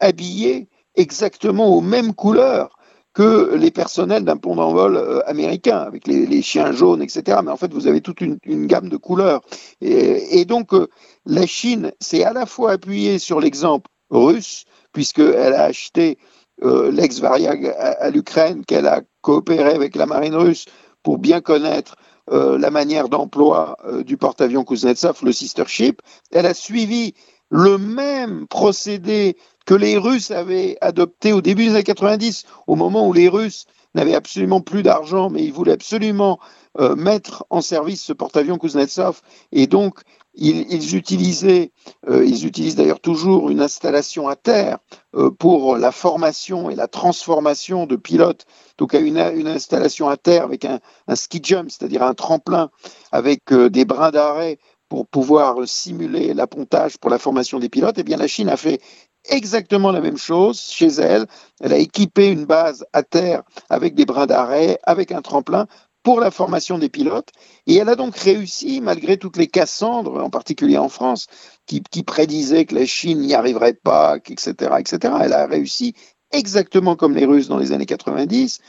habillé 0.00 0.68
exactement 0.94 1.68
aux 1.68 1.80
mêmes 1.80 2.14
couleurs 2.14 2.76
que 3.14 3.54
les 3.54 3.70
personnels 3.70 4.24
d'un 4.24 4.36
pont 4.36 4.56
d'envol 4.56 4.96
euh, 4.96 5.20
américain, 5.28 5.78
avec 5.78 6.08
les, 6.08 6.42
chiens 6.42 6.72
jaunes, 6.72 7.00
etc. 7.00 7.38
Mais 7.44 7.52
en 7.52 7.56
fait, 7.56 7.72
vous 7.72 7.86
avez 7.86 8.00
toute 8.00 8.20
une, 8.20 8.38
gamme 8.66 8.88
de 8.88 8.96
couleurs. 8.96 9.40
Et, 9.80 10.44
donc, 10.44 10.74
euh, 10.74 10.88
la 11.24 11.46
Chine 11.46 11.92
s'est 12.00 12.24
à 12.24 12.32
la 12.32 12.44
fois 12.44 12.72
appuyée 12.72 13.20
sur 13.20 13.40
l'exemple 13.40 13.88
russe, 14.10 14.64
puisqu'elle 14.92 15.54
a 15.54 15.62
acheté 15.62 16.18
euh, 16.64 16.90
l'ex-Variag 16.90 17.72
à, 17.78 18.10
l'Ukraine, 18.10 18.64
qu'elle 18.64 18.88
a 18.88 19.02
coopéré 19.20 19.74
avec 19.74 19.94
la 19.94 20.06
marine 20.06 20.34
russe 20.34 20.66
pour 21.02 21.18
bien 21.18 21.40
connaître 21.40 21.96
la 22.30 22.70
manière 22.70 23.10
d'emploi 23.10 23.76
du 24.06 24.16
porte-avions 24.16 24.64
Kuznetsov, 24.64 25.18
le 25.24 25.32
sister 25.32 25.64
ship. 25.66 26.00
Elle 26.32 26.46
a 26.46 26.54
suivi 26.54 27.12
le 27.50 27.76
même 27.76 28.46
procédé 28.48 29.36
que 29.64 29.74
les 29.74 29.96
Russes 29.98 30.30
avaient 30.30 30.76
adopté 30.80 31.32
au 31.32 31.40
début 31.40 31.66
des 31.66 31.70
années 31.70 31.82
90, 31.84 32.44
au 32.66 32.76
moment 32.76 33.08
où 33.08 33.12
les 33.12 33.28
Russes 33.28 33.66
n'avaient 33.94 34.14
absolument 34.14 34.60
plus 34.60 34.82
d'argent, 34.82 35.30
mais 35.30 35.44
ils 35.44 35.52
voulaient 35.52 35.72
absolument 35.72 36.38
euh, 36.80 36.96
mettre 36.96 37.44
en 37.50 37.60
service 37.60 38.02
ce 38.02 38.12
porte-avions 38.12 38.58
Kuznetsov, 38.58 39.20
et 39.52 39.66
donc 39.66 40.00
ils, 40.34 40.66
ils 40.72 40.96
utilisaient, 40.96 41.70
euh, 42.08 42.24
ils 42.24 42.44
utilisent 42.46 42.74
d'ailleurs 42.74 43.00
toujours 43.00 43.50
une 43.50 43.60
installation 43.60 44.28
à 44.28 44.36
terre 44.36 44.78
euh, 45.14 45.30
pour 45.30 45.76
la 45.76 45.92
formation 45.92 46.70
et 46.70 46.74
la 46.74 46.88
transformation 46.88 47.86
de 47.86 47.96
pilotes. 47.96 48.46
Donc 48.78 48.94
une, 48.94 49.18
une 49.18 49.46
installation 49.46 50.08
à 50.08 50.16
terre 50.16 50.42
avec 50.44 50.64
un, 50.64 50.80
un 51.06 51.14
ski 51.14 51.40
jump, 51.42 51.70
c'est-à-dire 51.70 52.02
un 52.02 52.14
tremplin 52.14 52.70
avec 53.12 53.52
euh, 53.52 53.70
des 53.70 53.84
brins 53.84 54.10
d'arrêt 54.10 54.58
pour 54.88 55.06
pouvoir 55.06 55.56
simuler 55.66 56.34
l'appontage 56.34 56.98
pour 56.98 57.10
la 57.10 57.18
formation 57.18 57.58
des 57.58 57.68
pilotes. 57.68 57.96
Eh 57.98 58.02
bien, 58.02 58.16
la 58.16 58.28
Chine 58.28 58.48
a 58.48 58.56
fait 58.56 58.80
exactement 59.28 59.90
la 59.90 60.00
même 60.00 60.18
chose 60.18 60.60
chez 60.60 60.88
elle. 60.88 61.26
Elle 61.60 61.72
a 61.72 61.78
équipé 61.78 62.28
une 62.28 62.44
base 62.44 62.84
à 62.92 63.02
terre 63.02 63.42
avec 63.70 63.94
des 63.94 64.04
brins 64.04 64.26
d'arrêt, 64.26 64.78
avec 64.84 65.12
un 65.12 65.22
tremplin 65.22 65.66
pour 66.02 66.20
la 66.20 66.30
formation 66.30 66.78
des 66.78 66.88
pilotes. 66.88 67.30
Et 67.66 67.76
elle 67.76 67.88
a 67.88 67.96
donc 67.96 68.16
réussi, 68.16 68.80
malgré 68.80 69.16
toutes 69.16 69.36
les 69.36 69.48
Cassandres, 69.48 70.22
en 70.22 70.30
particulier 70.30 70.76
en 70.76 70.88
France, 70.88 71.26
qui, 71.66 71.80
prédisaient 72.02 72.66
que 72.66 72.74
la 72.74 72.86
Chine 72.86 73.20
n'y 73.20 73.34
arriverait 73.34 73.72
pas, 73.72 74.18
etc., 74.18 74.52
etc. 74.78 75.14
Elle 75.22 75.32
a 75.32 75.46
réussi 75.46 75.94
exactement 76.30 76.94
comme 76.94 77.14
les 77.14 77.24
Russes 77.24 77.48
dans 77.48 77.58
les 77.58 77.72
années 77.72 77.86
90. 77.86 78.60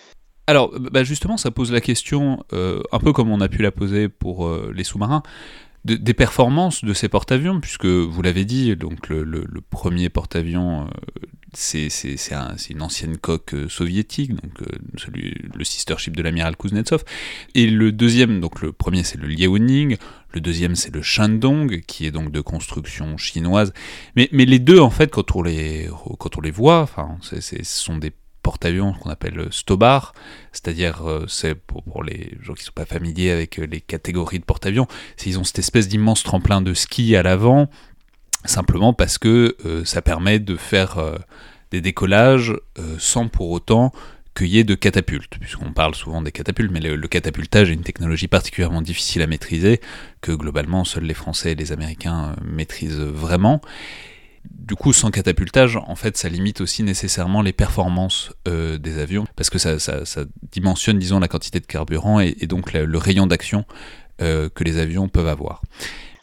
Alors, 0.48 0.72
bah 0.80 1.04
justement, 1.04 1.38
ça 1.38 1.52
pose 1.52 1.72
la 1.72 1.82
question, 1.82 2.44
euh, 2.54 2.82
un 2.92 3.00
peu 3.00 3.12
comme 3.12 3.32
on 3.32 3.42
a 3.42 3.50
pu 3.50 3.62
la 3.62 3.72
poser 3.72 4.08
pour 4.08 4.48
euh, 4.48 4.72
les 4.74 4.84
sous-marins 4.84 5.24
des 5.86 6.16
performances 6.16 6.84
de 6.84 6.94
ces 6.94 7.10
porte-avions, 7.10 7.60
puisque 7.62 7.86
vous 7.86 8.22
l'avez 8.24 8.44
dit, 8.44 8.76
donc 8.76 9.08
le, 9.10 9.46
premier 9.70 10.10
porte-avions, 10.10 10.86
euh, 10.86 10.90
c'est 11.54 11.90
une 12.72 12.82
ancienne 12.82 13.18
coque 13.18 13.54
euh, 13.54 13.70
soviétique, 13.70 14.34
donc 14.34 14.62
euh, 14.62 14.66
celui, 14.98 15.36
le 15.54 15.64
sister 15.64 15.96
ship 16.00 16.18
de 16.18 16.24
l'amiral 16.24 16.58
Kuznetsov. 16.58 17.04
Et 17.54 17.68
le 17.68 17.92
deuxième, 17.92 18.42
donc 18.42 18.62
le 18.62 18.72
premier 18.72 19.04
c'est 19.04 19.20
le 19.20 19.28
Liaoning, 19.28 19.98
le 20.34 20.42
deuxième 20.42 20.76
c'est 20.76 20.94
le 20.94 21.04
Shandong, 21.04 21.82
qui 21.82 22.08
est 22.08 22.12
donc 22.12 22.32
de 22.32 22.42
construction 22.42 23.16
chinoise. 23.18 23.72
Mais, 24.16 24.28
mais 24.32 24.46
les 24.46 24.60
deux, 24.60 24.80
en 24.80 24.90
fait, 24.90 25.12
quand 25.12 25.36
on 25.36 25.44
les, 25.44 25.88
quand 26.18 26.36
on 26.38 26.42
les 26.42 26.52
voit, 26.52 26.90
ce 27.22 27.40
sont 27.64 27.98
des 27.98 28.12
porte-avions 28.46 28.94
qu'on 28.94 29.10
appelle 29.10 29.48
Stobar, 29.50 30.14
c'est-à-dire 30.52 31.10
euh, 31.10 31.26
c'est 31.28 31.56
pour, 31.56 32.04
les 32.04 32.38
gens 32.44 32.54
qui 32.54 32.62
ne 32.62 32.66
sont 32.66 32.74
pas 32.76 32.86
familiers 32.86 33.32
avec 33.32 33.58
euh, 33.58 33.66
les 33.66 33.82
catégories 33.82 34.38
de 34.38 34.44
porte-avions, 34.44 34.86
ils 35.26 35.40
ont 35.40 35.44
cette 35.44 35.58
espèce 35.58 35.88
d'immense 35.88 36.22
tremplin 36.22 36.62
de 36.62 36.76
ski 36.76 37.16
à 37.16 37.24
l'avant, 37.24 37.68
simplement 38.44 38.94
parce 38.94 39.18
que 39.18 39.58
euh, 39.66 39.84
ça 39.84 40.04
permet 40.04 40.38
de 40.38 40.58
faire 40.58 41.00
des 41.72 41.82
décollages 41.82 42.54
sans 43.00 43.28
pour 43.28 43.50
autant 43.50 43.92
qu'il 44.36 44.48
y 44.48 44.60
ait 44.60 44.64
de 44.64 44.76
catapultes, 44.76 45.40
puisqu'on 45.40 45.74
parle 45.74 45.96
souvent 45.96 46.22
des 46.22 46.32
catapultes, 46.32 46.72
mais 46.72 46.82
le, 46.82 47.08
catapultage 47.08 47.72
est 47.72 47.74
une 47.74 47.82
technologie 47.82 48.28
particulièrement 48.28 48.84
difficile 48.84 49.24
à 49.24 49.28
maîtriser, 49.28 49.82
que 50.22 50.32
globalement 50.32 50.84
seuls 50.84 51.06
les 51.06 51.16
Français 51.16 51.54
et 51.54 51.56
les 51.56 51.72
Américains 51.72 52.36
maîtrisent 52.44 53.00
vraiment 53.00 53.60
du 54.52 54.76
coup, 54.76 54.94
sans 54.94 55.12
catapultage, 55.12 55.78
en 55.78 55.96
fait, 55.96 56.18
ça 56.18 56.30
limite 56.30 56.62
aussi 56.62 56.84
nécessairement 56.84 57.42
les 57.42 57.54
performances 57.54 58.32
euh, 58.48 58.78
des 58.78 59.00
avions, 59.00 59.26
parce 59.36 59.50
que 59.50 59.58
ça, 59.58 59.78
dimensionne, 60.52 61.00
disons, 61.00 61.20
la 61.20 61.28
quantité 61.28 61.60
de 61.60 61.66
carburant 61.66 62.20
et, 62.20 62.34
donc 62.48 62.74
le 62.74 62.98
rayon 62.98 63.28
d'action 63.28 63.66
euh, 64.22 64.50
que 64.50 64.64
les 64.64 64.78
avions 64.78 65.10
peuvent 65.10 65.28
avoir. 65.28 65.62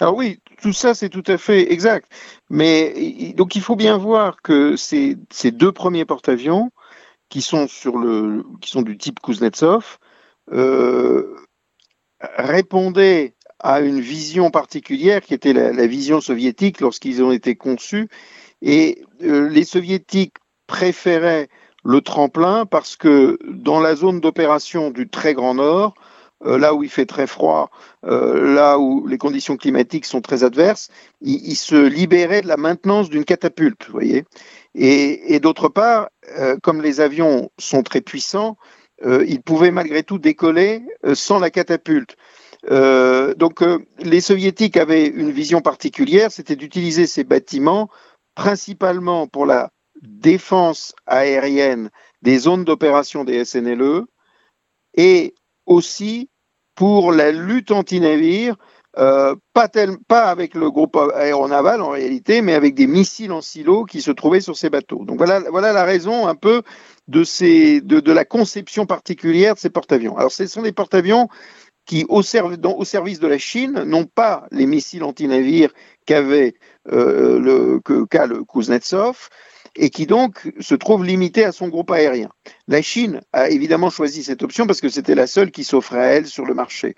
Alors 0.00 0.16
oui, 0.16 0.40
tout 0.60 0.72
ça, 0.72 0.94
c'est 0.94 1.10
tout 1.10 1.22
à 1.26 1.38
fait 1.38 1.72
exact. 1.72 2.10
Mais 2.48 3.34
donc, 3.36 3.54
il 3.54 3.62
faut 3.62 3.76
bien 3.76 3.98
voir 3.98 4.42
que 4.42 4.76
ces, 4.76 5.16
deux 5.52 5.72
premiers 5.72 6.04
porte-avions, 6.04 6.70
qui 7.28 7.42
sont 7.42 7.66
qui 7.66 8.70
sont 8.70 8.82
du 8.82 8.98
type 8.98 9.20
Kuznetsov, 9.20 9.98
euh, 10.52 11.36
répondaient 12.36 13.34
à 13.62 13.80
une 13.80 14.00
vision 14.00 14.50
particulière 14.50 15.22
qui 15.22 15.34
était 15.34 15.52
la, 15.52 15.86
vision 15.86 16.20
soviétique 16.20 16.80
lorsqu'ils 16.80 17.22
ont 17.22 17.30
été 17.30 17.54
conçus. 17.54 18.08
Et 18.60 19.04
euh, 19.22 19.48
les 19.48 19.64
soviétiques 19.64 20.34
préféraient 20.66 21.48
le 21.84 22.00
tremplin 22.00 22.66
parce 22.66 22.96
que 22.96 23.38
dans 23.48 23.80
la 23.80 23.94
zone 23.94 24.20
d'opération 24.20 24.90
du 24.90 25.08
très 25.08 25.34
grand 25.34 25.54
nord, 25.54 25.94
euh, 26.44 26.58
là 26.58 26.74
où 26.74 26.82
il 26.82 26.90
fait 26.90 27.06
très 27.06 27.28
froid, 27.28 27.70
euh, 28.04 28.52
là 28.54 28.78
où 28.78 29.06
les 29.06 29.18
conditions 29.18 29.56
climatiques 29.56 30.06
sont 30.06 30.20
très 30.20 30.42
adverses, 30.42 30.88
ils, 31.20 31.54
se 31.54 31.76
libéraient 31.76 32.42
de 32.42 32.48
la 32.48 32.56
maintenance 32.56 33.10
d'une 33.10 33.24
catapulte, 33.24 33.86
vous 33.86 33.92
voyez. 33.92 34.24
Et, 34.74 35.34
et 35.34 35.40
d'autre 35.40 35.68
part, 35.68 36.08
comme 36.62 36.82
les 36.82 37.00
avions 37.00 37.50
sont 37.58 37.82
très 37.82 38.00
puissants, 38.00 38.56
ils 39.04 39.42
pouvaient 39.42 39.72
malgré 39.72 40.02
tout 40.02 40.18
décoller 40.18 40.82
sans 41.14 41.38
la 41.38 41.50
catapulte. 41.50 42.16
Euh, 42.70 43.34
donc 43.34 43.62
euh, 43.62 43.78
les 43.98 44.20
soviétiques 44.20 44.76
avaient 44.76 45.06
une 45.06 45.32
vision 45.32 45.60
particulière, 45.60 46.30
c'était 46.30 46.56
d'utiliser 46.56 47.06
ces 47.06 47.24
bâtiments 47.24 47.88
principalement 48.34 49.26
pour 49.26 49.46
la 49.46 49.70
défense 50.00 50.94
aérienne 51.06 51.90
des 52.22 52.38
zones 52.38 52.64
d'opération 52.64 53.24
des 53.24 53.44
SNLE 53.44 54.04
et 54.94 55.34
aussi 55.66 56.28
pour 56.74 57.12
la 57.12 57.32
lutte 57.32 57.70
anti-navire, 57.70 58.56
euh, 58.98 59.34
pas, 59.52 59.68
avec 60.10 60.54
le 60.54 60.70
groupe 60.70 60.96
aéronaval 61.14 61.82
en 61.82 61.90
réalité, 61.90 62.42
mais 62.42 62.54
avec 62.54 62.74
des 62.74 62.86
missiles 62.86 63.32
en 63.32 63.40
silo 63.40 63.84
qui 63.84 64.00
se 64.02 64.10
trouvaient 64.10 64.40
sur 64.40 64.56
ces 64.56 64.70
bateaux. 64.70 65.04
Donc 65.04 65.18
voilà, 65.18 65.40
la 65.72 65.84
raison 65.84 66.26
un 66.26 66.34
peu 66.34 66.62
de 67.08 68.12
la 68.12 68.24
conception 68.24 68.86
particulière 68.86 69.54
de 69.54 69.58
ces 69.58 69.70
porte-avions. 69.70 70.16
Alors 70.16 70.32
ce 70.32 70.46
sont 70.46 70.62
des 70.62 70.72
porte-avions 70.72 71.28
qui, 71.84 72.04
au, 72.08 72.22
service 72.22 72.58
de 73.20 73.26
la 73.26 73.38
Chine, 73.38 73.82
n'ont 73.84 74.04
pas 74.04 74.46
les 74.50 74.66
missiles 74.66 75.02
anti-navires 75.02 75.72
qu'avait 76.06 76.54
euh, 76.90 77.38
le, 77.38 77.80
qu'a 78.06 78.26
le 78.26 78.44
Kuznetsov, 78.44 79.28
et 79.76 79.90
qui 79.90 80.06
donc 80.06 80.52
se 80.60 80.74
trouve 80.74 81.04
limité 81.04 81.44
à 81.44 81.52
son 81.52 81.68
groupe 81.68 81.90
aérien. 81.90 82.28
La 82.68 82.82
Chine 82.82 83.20
a 83.32 83.48
évidemment 83.48 83.90
choisi 83.90 84.22
cette 84.22 84.42
option 84.42 84.66
parce 84.66 84.80
que 84.80 84.88
c'était 84.88 85.14
la 85.14 85.26
seule 85.26 85.50
qui 85.50 85.64
s'offrait 85.64 86.00
à 86.00 86.06
elle 86.12 86.26
sur 86.26 86.44
le 86.44 86.54
marché. 86.54 86.94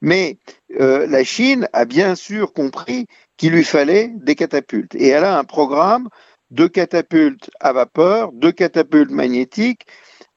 Mais 0.00 0.38
euh, 0.80 1.06
la 1.06 1.24
Chine 1.24 1.68
a 1.72 1.84
bien 1.84 2.14
sûr 2.14 2.52
compris 2.52 3.06
qu'il 3.36 3.52
lui 3.52 3.64
fallait 3.64 4.12
des 4.16 4.34
catapultes. 4.34 4.94
Et 4.94 5.08
elle 5.08 5.24
a 5.24 5.38
un 5.38 5.44
programme 5.44 6.08
de 6.50 6.66
catapultes 6.66 7.50
à 7.60 7.72
vapeur, 7.72 8.32
de 8.32 8.50
catapultes 8.50 9.10
magnétiques, 9.10 9.86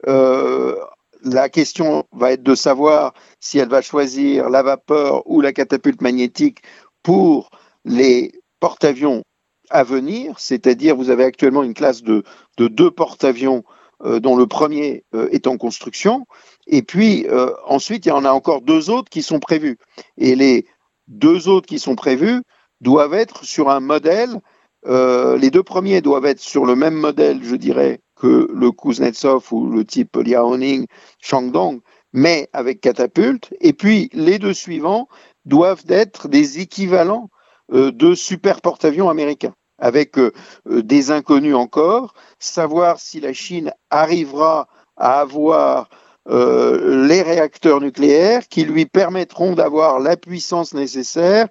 euh, 0.08 0.76
la 1.24 1.49
question 1.49 2.03
va 2.11 2.32
être 2.32 2.43
de 2.43 2.55
savoir 2.55 3.13
si 3.39 3.59
elle 3.59 3.70
va 3.70 3.82
choisir 3.82 4.49
la 4.49 4.63
vapeur 4.63 5.30
ou 5.30 5.41
la 5.41 5.53
catapulte 5.53 6.01
magnétique 6.01 6.59
pour 7.03 7.49
les 7.86 8.32
porte-avions 8.59 9.24
à 9.70 9.84
venir, 9.84 10.39
c'est-à-dire 10.39 10.95
vous 10.95 11.09
avez 11.09 11.24
actuellement 11.24 11.63
une 11.63 11.74
classe 11.74 12.01
de, 12.03 12.24
deux 12.57 12.91
porte-avions 12.91 13.63
euh, 14.03 14.20
dont 14.20 14.36
le 14.36 14.47
premier 14.47 15.03
euh, 15.13 15.30
est 15.32 15.47
en 15.47 15.57
construction, 15.57 16.26
et 16.67 16.82
puis 16.82 17.28
euh, 17.28 17.53
ensuite 17.65 18.05
il 18.05 18.09
y 18.09 18.13
en 18.13 18.26
a 18.26 18.32
encore 18.32 18.61
deux 18.61 18.89
autres 18.89 19.09
qui 19.09 19.22
sont 19.22 19.39
prévus. 19.39 19.78
Et 20.17 20.36
les 20.36 20.65
deux 21.07 21.47
autres 21.47 21.67
qui 21.67 21.80
sont 21.80 21.95
prévus 21.95 22.41
doivent 22.82 23.13
être 23.13 23.43
sur 23.43 23.70
un 23.70 23.80
modèle, 23.80 24.39
les 24.86 25.49
deux 25.51 25.63
premiers 25.63 26.01
doivent 26.01 26.26
être 26.26 26.39
sur 26.39 26.65
le 26.65 26.76
même 26.76 26.93
modèle, 26.93 27.43
je 27.43 27.57
dirais, 27.57 27.99
que 28.20 28.47
le 28.53 28.72
Kuznetsov 28.72 29.47
ou 29.51 29.70
le 29.70 29.86
type 29.86 30.17
Liaoning, 30.17 30.86
Shandong, 31.20 31.80
mais 32.13 32.49
avec 32.53 32.82
catapulte. 32.82 33.53
Et 33.61 33.74
puis 33.74 34.09
les 34.13 34.38
deux 34.39 34.53
suivants 34.53 35.07
doivent 35.45 35.86
être 35.88 36.28
des 36.28 36.59
équivalents 36.59 37.30
euh, 37.72 37.91
de 37.91 38.15
super 38.15 38.61
porte-avions 38.61 39.09
américains, 39.09 39.53
avec 39.78 40.17
euh, 40.17 40.32
euh, 40.70 40.82
des 40.82 41.11
inconnus 41.11 41.55
encore, 41.55 42.13
savoir 42.39 42.99
si 42.99 43.20
la 43.20 43.34
Chine 43.34 43.72
arrivera 43.89 44.67
à 44.97 45.22
avoir 45.22 45.89
les 46.32 47.24
réacteurs 47.24 47.82
nucléaires 47.82 48.47
qui 48.49 48.63
lui 48.63 48.86
permettront 48.86 49.53
d'avoir 49.53 49.99
la 49.99 50.15
puissance 50.15 50.76
nécessaire 50.76 51.47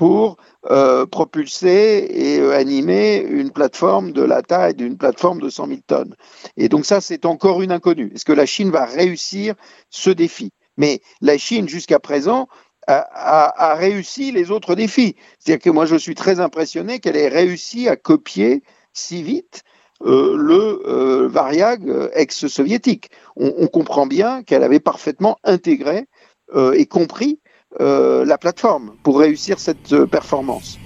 pour 0.00 0.38
euh, 0.70 1.04
propulser 1.04 2.06
et 2.08 2.40
euh, 2.40 2.56
animer 2.56 3.18
une 3.18 3.50
plateforme 3.50 4.12
de 4.12 4.22
la 4.22 4.40
taille 4.40 4.74
d'une 4.74 4.96
plateforme 4.96 5.42
de 5.42 5.50
100 5.50 5.66
000 5.66 5.80
tonnes. 5.86 6.16
Et 6.56 6.70
donc 6.70 6.86
ça, 6.86 7.02
c'est 7.02 7.26
encore 7.26 7.60
une 7.60 7.70
inconnue. 7.70 8.10
Est-ce 8.14 8.24
que 8.24 8.32
la 8.32 8.46
Chine 8.46 8.70
va 8.70 8.86
réussir 8.86 9.54
ce 9.90 10.08
défi? 10.08 10.52
Mais 10.78 11.02
la 11.20 11.36
Chine, 11.36 11.68
jusqu'à 11.68 11.98
présent, 11.98 12.48
a, 12.86 13.74
réussi 13.74 14.32
les 14.32 14.50
autres 14.50 14.74
défis. 14.74 15.16
C'est-à-dire 15.38 15.62
que 15.62 15.68
moi, 15.68 15.84
je 15.84 15.96
suis 15.96 16.14
très 16.14 16.40
impressionné 16.40 16.98
qu'elle 16.98 17.18
ait 17.18 17.28
réussi 17.28 17.86
à 17.86 17.96
copier 17.96 18.62
si 18.94 19.22
vite 19.22 19.64
euh, 20.06 20.34
le 20.34 21.26
Variag 21.26 21.82
ex-soviétique. 22.14 23.10
On, 23.36 23.52
on, 23.58 23.66
comprend 23.66 24.06
bien 24.06 24.44
qu'elle 24.44 24.62
avait 24.62 24.80
parfaitement 24.80 25.36
intégré 25.44 26.06
et 26.74 26.86
compris 26.86 27.38
euh, 27.78 28.24
la 28.24 28.36
plateforme 28.36 28.96
pour 29.04 29.20
réussir 29.20 29.60
cette 29.60 29.92
euh, 29.92 30.04
performance. 30.04 30.80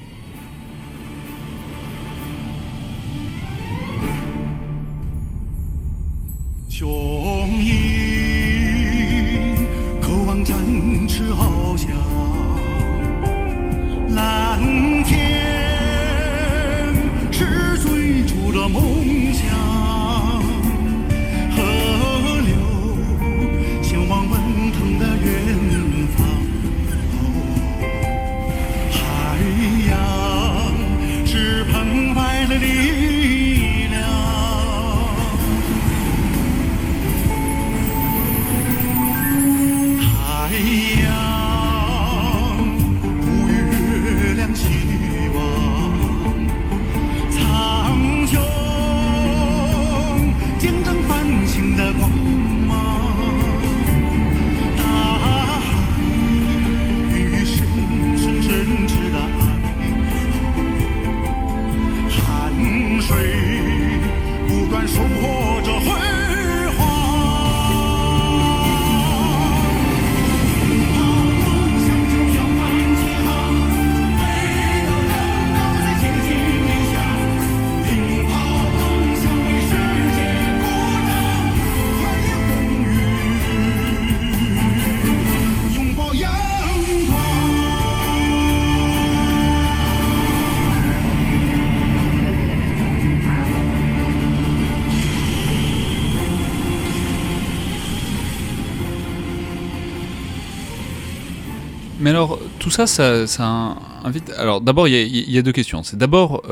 Mais 102.04 102.10
alors, 102.10 102.38
tout 102.58 102.68
ça, 102.68 102.86
ça, 102.86 103.76
invite. 104.04 104.30
Alors, 104.36 104.60
d'abord, 104.60 104.88
il 104.88 105.30
y, 105.30 105.38
a 105.38 105.42
deux 105.42 105.52
questions. 105.52 105.82
C'est 105.82 105.96
d'abord, 105.96 106.42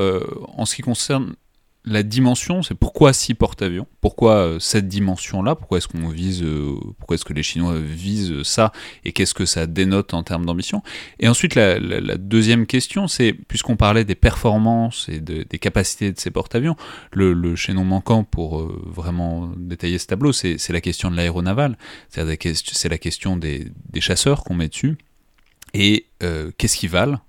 en 0.57 0.65
ce 0.65 0.75
qui 0.75 0.81
concerne 0.81 1.35
la 1.85 2.03
dimension, 2.03 2.61
c'est 2.61 2.75
pourquoi 2.75 3.11
six 3.11 3.33
porte-avions? 3.33 3.87
Pourquoi 3.99 4.35
euh, 4.35 4.59
cette 4.59 4.87
dimension-là? 4.87 5.55
Pourquoi 5.55 5.79
est-ce 5.79 5.87
qu'on 5.87 6.07
vise, 6.07 6.41
euh, 6.41 6.75
pourquoi 6.97 7.15
est-ce 7.15 7.25
que 7.25 7.33
les 7.33 7.43
Chinois 7.43 7.77
visent 7.77 8.43
ça? 8.43 8.71
Et 9.03 9.11
qu'est-ce 9.11 9.33
que 9.33 9.45
ça 9.45 9.67
dénote 9.67 10.13
en 10.13 10.23
termes 10.23 10.45
d'ambition? 10.45 10.81
Et 11.19 11.27
ensuite, 11.27 11.55
la, 11.55 11.79
deuxième 12.17 12.67
question, 12.67 13.07
c'est, 13.07 13.33
puisqu'on 13.33 13.75
parlait 13.75 14.05
des 14.05 14.15
performances 14.15 15.09
et 15.09 15.19
des 15.19 15.59
capacités 15.59 16.11
de 16.11 16.19
ces 16.19 16.31
porte-avions, 16.31 16.75
le, 17.11 17.55
chaînon 17.55 17.83
manquant 17.83 18.23
pour 18.23 18.61
euh, 18.61 18.81
vraiment 18.85 19.51
détailler 19.57 19.99
ce 19.99 20.07
tableau, 20.07 20.31
c'est 20.31 20.69
la 20.69 20.81
question 20.81 21.11
de 21.11 21.17
l'aéronaval, 21.17 21.77
c'est 22.09 22.23
la 22.89 22.97
question 22.97 23.35
des, 23.35 23.71
chasseurs 23.99 24.43
qu'on 24.43 24.55
met 24.55 24.69
dessus. 24.69 24.97
Et 25.73 26.07
qu'est-ce 26.57 26.77
qu'ils 26.77 26.89
valent 26.89 27.19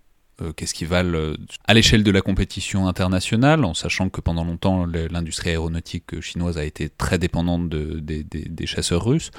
euh, 0.43 0.53
qu'est-ce 0.53 0.75
qui 0.75 0.85
valent 0.85 1.17
euh, 1.17 1.37
à 1.69 1.75
l'échelle 1.75 2.03
de 2.03 2.11
la 2.11 2.21
compétition 2.21 2.89
internationale, 2.89 3.65
en 3.65 3.73
sachant 3.73 4.09
que 4.09 4.21
pendant 4.21 4.45
longtemps 4.45 4.85
l'industrie 4.85 5.51
aéronautique 5.51 6.21
chinoise 6.21 6.59
a 6.59 6.65
été 6.65 6.89
très 6.89 7.19
dépendante 7.19 7.69
des, 7.69 8.67
chasseurs 8.67 9.05
russes. 9.05 9.31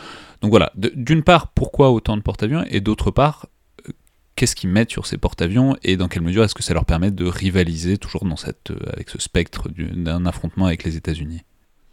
Donc 0.41 0.51
voilà, 0.51 0.72
d'une 0.76 1.24
part, 1.24 1.49
pourquoi 1.49 1.91
autant 1.91 2.16
de 2.16 2.22
porte-avions, 2.22 2.64
et 2.70 2.80
d'autre 2.80 3.12
part, 3.12 3.47
euh, 3.89 3.91
qu'est-ce 4.38 4.56
qu'ils 4.56 4.70
mettent 4.70 4.91
sur 4.91 5.06
ces 5.06 5.18
porte-avions 5.18 5.76
et 5.84 5.97
dans 5.97 6.08
quelle 6.08 6.24
mesure 6.24 6.45
est-ce 6.45 6.56
que 6.56 6.64
ça 6.64 6.74
leur 6.74 6.86
permet 6.86 7.12
de 7.12 7.26
rivaliser 7.26 7.97
toujours 7.97 8.24
dans 8.24 8.38
cette, 8.38 8.72
avec 8.93 9.10
ce 9.10 9.20
spectre 9.20 9.68
d'un 9.70 10.26
affrontement 10.26 10.68
avec 10.68 10.86
les 10.86 10.95
États-Unis? 10.95 11.41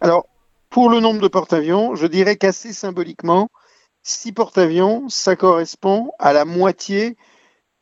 Alors, 0.00 0.26
pour 0.70 0.88
le 0.88 1.00
nombre 1.00 1.20
de 1.20 1.28
porte-avions, 1.28 1.96
je 1.96 2.06
dirais 2.06 2.36
qu'assez 2.36 2.72
symboliquement, 2.72 3.50
6 4.02 4.32
porte-avions, 4.32 5.08
ça 5.08 5.36
correspond 5.36 6.10
à 6.18 6.32
la 6.32 6.44
moitié 6.44 7.16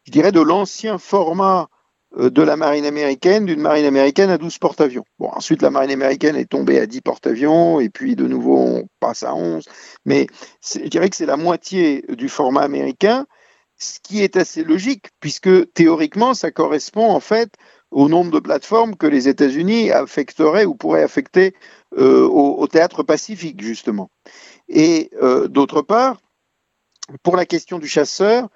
je 0.04 0.12
dirais, 0.12 0.32
de 0.32 0.40
l'ancien 0.40 0.98
format 0.98 1.68
euh, 2.16 2.30
de 2.30 2.42
la 2.42 2.56
marine 2.56 2.84
américaine, 2.84 3.46
d'une 3.46 3.60
marine 3.60 3.84
américaine 3.84 4.30
à 4.30 4.38
12 4.38 4.58
porte-avions. 4.58 5.04
Bon, 5.18 5.28
ensuite, 5.28 5.62
la 5.62 5.70
marine 5.70 5.90
américaine 5.90 6.36
est 6.36 6.50
tombée 6.50 6.80
à 6.80 6.86
10 6.86 7.00
porte-avions, 7.02 7.80
et 7.80 7.88
puis 7.88 8.16
de 8.16 8.26
nouveau, 8.26 8.58
on 8.58 8.88
passe 8.98 9.22
à 9.22 9.34
11. 9.34 9.64
Mais 10.04 10.26
je 10.64 10.80
dirais 10.88 11.08
que 11.10 11.16
c'est 11.16 11.26
la 11.26 11.36
moitié 11.36 12.04
du 12.08 12.28
format 12.28 12.62
américain, 12.62 13.26
ce 13.76 13.98
qui 14.02 14.22
est 14.22 14.36
assez 14.36 14.64
logique, 14.64 15.06
puisque 15.20 15.72
théoriquement, 15.72 16.34
ça 16.34 16.50
correspond 16.50 17.10
en 17.10 17.20
fait 17.20 17.52
au 17.90 18.08
nombre 18.08 18.30
de 18.30 18.38
plateformes 18.38 18.96
que 18.96 19.06
les 19.06 19.28
États-Unis 19.28 19.90
affecteraient 19.90 20.64
ou 20.64 20.74
pourraient 20.74 21.02
affecter 21.02 21.54
euh, 21.98 22.26
au, 22.26 22.66
théâtre 22.68 23.02
pacifique, 23.02 23.62
justement. 23.62 24.10
Et 24.70 25.10
euh, 25.20 25.48
d'autre 25.48 25.82
part, 25.82 26.20
pour 27.22 27.36
la 27.36 27.44
question 27.44 27.78
du 27.78 27.88
chasseur, 27.88 28.48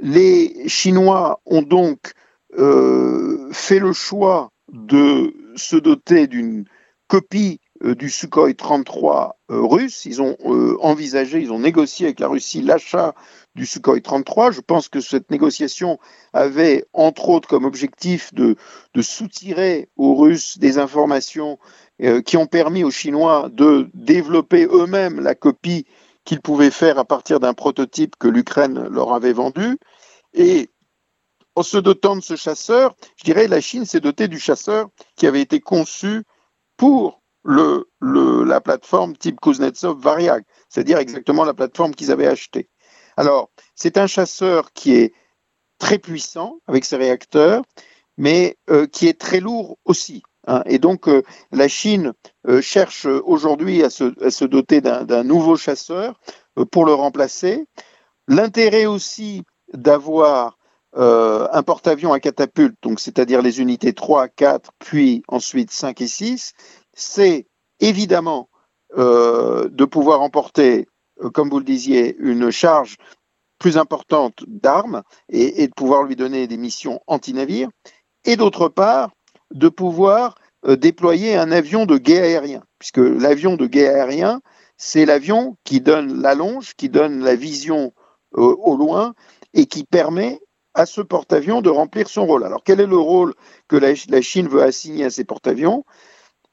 les 0.00 0.68
Chinois 0.68 1.40
ont 1.44 1.62
donc 1.62 2.12
euh, 2.58 3.50
fait 3.52 3.78
le 3.78 3.92
choix 3.92 4.50
de 4.72 5.34
se 5.56 5.76
doter 5.76 6.26
d'une 6.26 6.64
copie 7.06 7.60
euh, 7.84 7.94
du 7.94 8.08
Sukhoi 8.08 8.54
33 8.54 9.38
euh, 9.50 9.60
russe. 9.60 10.06
Ils 10.06 10.22
ont 10.22 10.36
envisagé, 10.80 11.40
ils 11.40 11.52
ont 11.52 11.58
négocié 11.58 12.06
avec 12.06 12.20
la 12.20 12.28
Russie 12.28 12.62
l'achat 12.62 13.14
du 13.54 13.66
Sukhoi 13.66 14.00
33. 14.00 14.52
Je 14.52 14.60
pense 14.62 14.88
que 14.88 15.00
cette 15.00 15.30
négociation 15.30 15.98
avait 16.32 16.86
entre 16.94 17.28
autres 17.28 17.48
comme 17.48 17.66
objectif 17.66 18.32
de 18.32 18.56
soutirer 19.02 19.90
aux 19.96 20.14
Russes 20.14 20.58
des 20.58 20.78
informations 20.78 21.58
qui 22.24 22.36
ont 22.36 22.46
permis 22.46 22.84
aux 22.84 22.90
Chinois 22.90 23.48
de 23.50 23.90
développer 23.94 24.66
eux-mêmes 24.66 25.20
la 25.20 25.34
copie 25.34 25.86
qu'ils 26.24 26.40
pouvaient 26.40 26.70
faire 26.70 26.98
à 26.98 27.04
partir 27.04 27.40
d'un 27.40 27.54
prototype 27.54 28.16
que 28.18 28.28
l'Ukraine 28.28 28.86
leur 28.88 29.12
avait 29.12 29.32
vendu. 29.32 29.78
Et 30.34 30.70
en 31.54 31.62
se 31.62 31.78
dotant 31.78 32.16
de 32.16 32.20
ce 32.20 32.36
chasseur, 32.36 32.94
je 33.16 33.24
dirais 33.24 33.48
la 33.48 33.60
Chine 33.60 33.84
s'est 33.84 34.00
dotée 34.00 34.28
du 34.28 34.38
chasseur 34.38 34.88
qui 35.16 35.26
avait 35.26 35.40
été 35.40 35.58
conçu 35.58 36.22
pour 36.76 37.22
le, 37.42 37.88
la 38.00 38.60
plateforme 38.60 39.16
type 39.16 39.40
Kuznetsov 39.40 39.98
Variag, 40.00 40.44
c'est-à-dire 40.68 40.98
exactement 40.98 41.44
la 41.44 41.54
plateforme 41.54 41.94
qu'ils 41.94 42.12
avaient 42.12 42.26
achetée. 42.26 42.68
Alors, 43.16 43.50
c'est 43.74 43.96
un 43.96 44.06
chasseur 44.06 44.72
qui 44.72 44.94
est 44.94 45.14
très 45.78 45.98
puissant 45.98 46.60
avec 46.66 46.84
ses 46.84 46.96
réacteurs, 46.96 47.62
mais 48.16 48.56
euh, 48.70 48.86
qui 48.86 49.08
est 49.08 49.18
très 49.18 49.40
lourd 49.40 49.78
aussi. 49.84 50.22
Hein. 50.48 50.62
Et 50.66 50.78
donc, 50.78 51.08
euh, 51.08 51.22
la 51.52 51.68
Chine 51.68 52.14
euh, 52.48 52.60
cherche 52.60 53.04
aujourd'hui 53.04 53.84
à 53.84 53.90
se, 53.90 54.44
doter 54.44 54.80
d'un 54.80 55.22
nouveau 55.22 55.56
chasseur 55.56 56.18
euh, 56.58 56.64
pour 56.64 56.84
le 56.86 56.94
remplacer. 56.94 57.66
L'intérêt 58.26 58.86
aussi 58.86 59.44
d'avoir 59.72 60.56
un 60.94 61.62
porte-avions 61.62 62.14
à 62.14 62.18
catapulte, 62.18 62.78
c'est-à-dire 62.96 63.42
les 63.42 63.60
unités 63.60 63.92
3, 63.92 64.26
4, 64.28 64.70
puis 64.78 65.22
ensuite 65.28 65.70
5 65.70 66.00
et 66.00 66.08
6, 66.08 66.54
c'est 66.94 67.46
évidemment 67.78 68.48
de 68.96 69.84
pouvoir 69.84 70.22
emporter, 70.22 70.88
comme 71.34 71.50
vous 71.50 71.58
le 71.58 71.64
disiez, 71.64 72.16
une 72.18 72.50
charge 72.50 72.96
plus 73.58 73.76
importante 73.76 74.42
d'armes 74.46 75.02
et, 75.28 75.62
et, 75.62 75.68
de 75.68 75.74
pouvoir 75.74 76.02
lui 76.02 76.16
donner 76.16 76.46
des 76.46 76.56
missions 76.56 77.00
anti-navires. 77.06 77.68
Et 78.24 78.36
d'autre 78.36 78.68
part, 78.68 79.10
de 79.52 79.68
pouvoir 79.68 80.34
euh, 80.66 80.76
déployer 80.76 81.36
un 81.36 81.52
avion 81.52 81.86
de 81.86 81.98
guet 81.98 82.20
aérien, 82.20 82.62
puisque 82.78 82.98
l'avion 82.98 83.56
de 83.56 83.66
guet 83.66 83.88
aérien, 83.88 84.40
c'est 84.76 85.06
l'avion 85.06 85.56
qui 85.64 85.80
donne 85.80 86.20
la 86.20 86.34
longe, 86.34 86.74
qui 86.74 86.88
donne 86.88 87.22
la 87.22 87.36
vision 87.36 87.92
euh, 88.36 88.56
au 88.58 88.76
loin 88.76 89.14
et 89.54 89.66
qui 89.66 89.84
permet 89.84 90.40
à 90.74 90.84
ce 90.84 91.00
porte-avions 91.00 91.62
de 91.62 91.70
remplir 91.70 92.08
son 92.08 92.26
rôle. 92.26 92.44
Alors 92.44 92.62
quel 92.64 92.80
est 92.80 92.86
le 92.86 92.96
rôle 92.96 93.34
que 93.68 93.76
la, 93.76 93.94
Chine 94.20 94.48
veut 94.48 94.62
assigner 94.62 95.04
à 95.04 95.10
ces 95.10 95.24
porte-avions? 95.24 95.84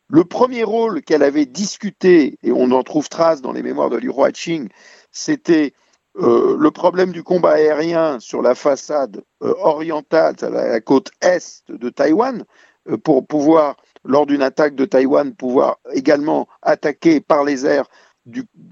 Le 0.08 0.24
premier 0.24 0.64
rôle 0.64 1.02
qu'elle 1.02 1.24
avait 1.24 1.48
discuté, 1.48 2.38
et 2.44 2.52
on 2.52 2.72
en 2.72 2.84
trouve 2.84 3.10
trace 3.10 3.42
dans 3.42 3.52
les 3.52 3.64
mémoires 3.64 3.90
de 3.90 3.98
Liu 3.98 4.12
Huaqing, 4.12 4.70
c'était 5.12 5.74
euh, 6.18 6.56
le 6.60 6.72
problème 6.72 7.12
du 7.12 7.24
combat 7.24 7.54
aérien 7.54 8.20
sur 8.20 8.44
la 8.44 8.54
façade 8.54 9.24
orientale, 9.42 10.36
la 10.42 10.80
côte 10.80 11.10
est 11.22 11.64
de 11.70 11.90
Taïwan, 11.90 12.46
pour 13.04 13.26
pouvoir, 13.26 13.78
lors 14.04 14.26
d'une 14.26 14.42
attaque 14.42 14.76
de 14.76 14.86
Taïwan, 14.86 15.34
pouvoir 15.34 15.80
également 15.94 16.48
attaquer 16.62 17.22
par 17.22 17.44
les 17.44 17.66
airs 17.66 17.90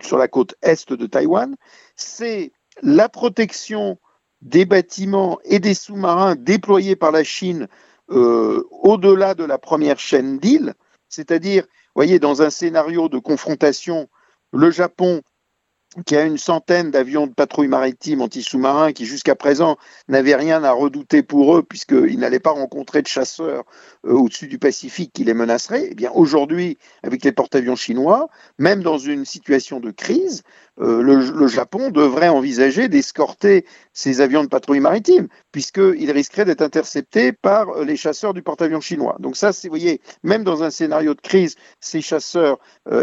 sur 0.02 0.18
la 0.18 0.28
côte 0.28 0.56
est 0.62 0.92
de 0.92 1.06
Taïwan, 1.06 1.56
c'est 1.96 2.52
la 2.82 3.10
protection 3.10 4.00
des 4.42 4.66
bâtiments 4.66 5.40
et 5.46 5.60
des 5.60 5.74
sous-marins 5.74 6.36
déployés 6.36 6.96
par 6.96 7.12
la 7.12 7.24
Chine 7.24 7.68
euh, 8.10 8.64
au-delà 8.72 9.36
de 9.36 9.44
la 9.44 9.58
première 9.58 10.00
chaîne 10.00 10.38
d'îles, 10.38 10.74
c'est-à-dire, 11.08 11.66
voyez, 11.96 12.20
dans 12.20 12.42
un 12.42 12.50
scénario 12.50 13.08
de 13.08 13.20
confrontation, 13.20 14.10
le 14.52 14.72
Japon 14.72 15.22
qui 16.06 16.16
a 16.16 16.24
une 16.24 16.38
centaine 16.38 16.92
d'avions 16.92 17.28
de 17.28 17.34
patrouille 17.34 17.68
maritime 17.68 18.22
anti-sous-marins 18.22 18.94
qui 18.94 19.06
jusqu'à 19.06 19.36
présent 19.36 19.78
n'avaient 20.08 20.36
rien 20.36 20.64
à 20.64 20.72
redouter 20.72 21.22
pour 21.22 21.56
eux 21.56 21.64
puisqu'ils 21.64 22.18
n'allaient 22.18 22.40
pas 22.40 22.52
rencontrer 22.52 23.02
de 23.02 23.08
chasseurs 23.08 23.64
euh, 24.06 24.14
au-dessus 24.14 24.48
du 24.48 24.58
Pacifique 24.58 25.12
qui 25.14 25.24
les 25.24 25.34
menaceraient, 25.34 25.90
eh 25.92 25.96
bien 25.96 26.12
aujourd'hui, 26.14 26.78
avec 27.04 27.24
les 27.24 27.32
porte-avions 27.32 27.76
chinois, 27.76 28.30
même 28.58 28.82
dans 28.82 28.98
une 28.98 29.26
situation 29.26 29.80
de 29.80 29.92
crise, 29.92 30.44
euh, 30.80 31.02
le, 31.02 31.48
Japon 31.48 31.92
devrait 31.92 32.30
envisager 32.30 32.88
d'escorter 32.88 33.66
ces 33.92 34.22
avions 34.22 34.44
de 34.44 34.50
patrouille 34.50 34.80
maritime 34.80 35.28
puisqu'ils 35.52 36.12
risqueraient 36.12 36.46
d'être 36.46 36.62
interceptés 36.62 37.32
par 37.32 37.70
euh, 37.70 37.86
les 37.86 37.98
chasseurs 37.98 38.34
du 38.34 38.42
porte-avions 38.42 38.82
chinois. 38.82 39.18
Donc 39.20 39.38
ça, 39.38 39.52
vous 39.52 39.70
voyez, 39.70 40.02
même 40.24 40.44
dans 40.44 40.64
un 40.64 40.72
scénario 40.72 41.14
de 41.14 41.22
crise, 41.22 41.56
ces 41.80 42.02
chasseurs 42.02 42.58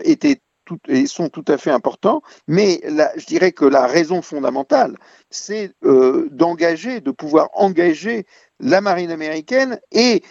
étaient 0.05 0.41
et 0.89 1.07
sont 1.07 1.29
tout 1.29 1.45
à 1.49 1.59
fait 1.59 1.71
importants, 1.71 2.23
mais 2.47 2.81
je 2.85 3.27
dirais 3.27 3.53
que 3.53 3.64
la 3.64 3.87
raison 3.87 4.23
fondamentale, 4.23 4.97
c'est 5.31 5.73
euh, 5.85 6.29
d'engager, 6.31 7.01
de 7.01 7.11
pouvoir 7.11 7.49
engager 7.55 8.27
la 8.59 8.81
marine 8.81 9.11
américaine 9.11 9.81
et 9.93 10.23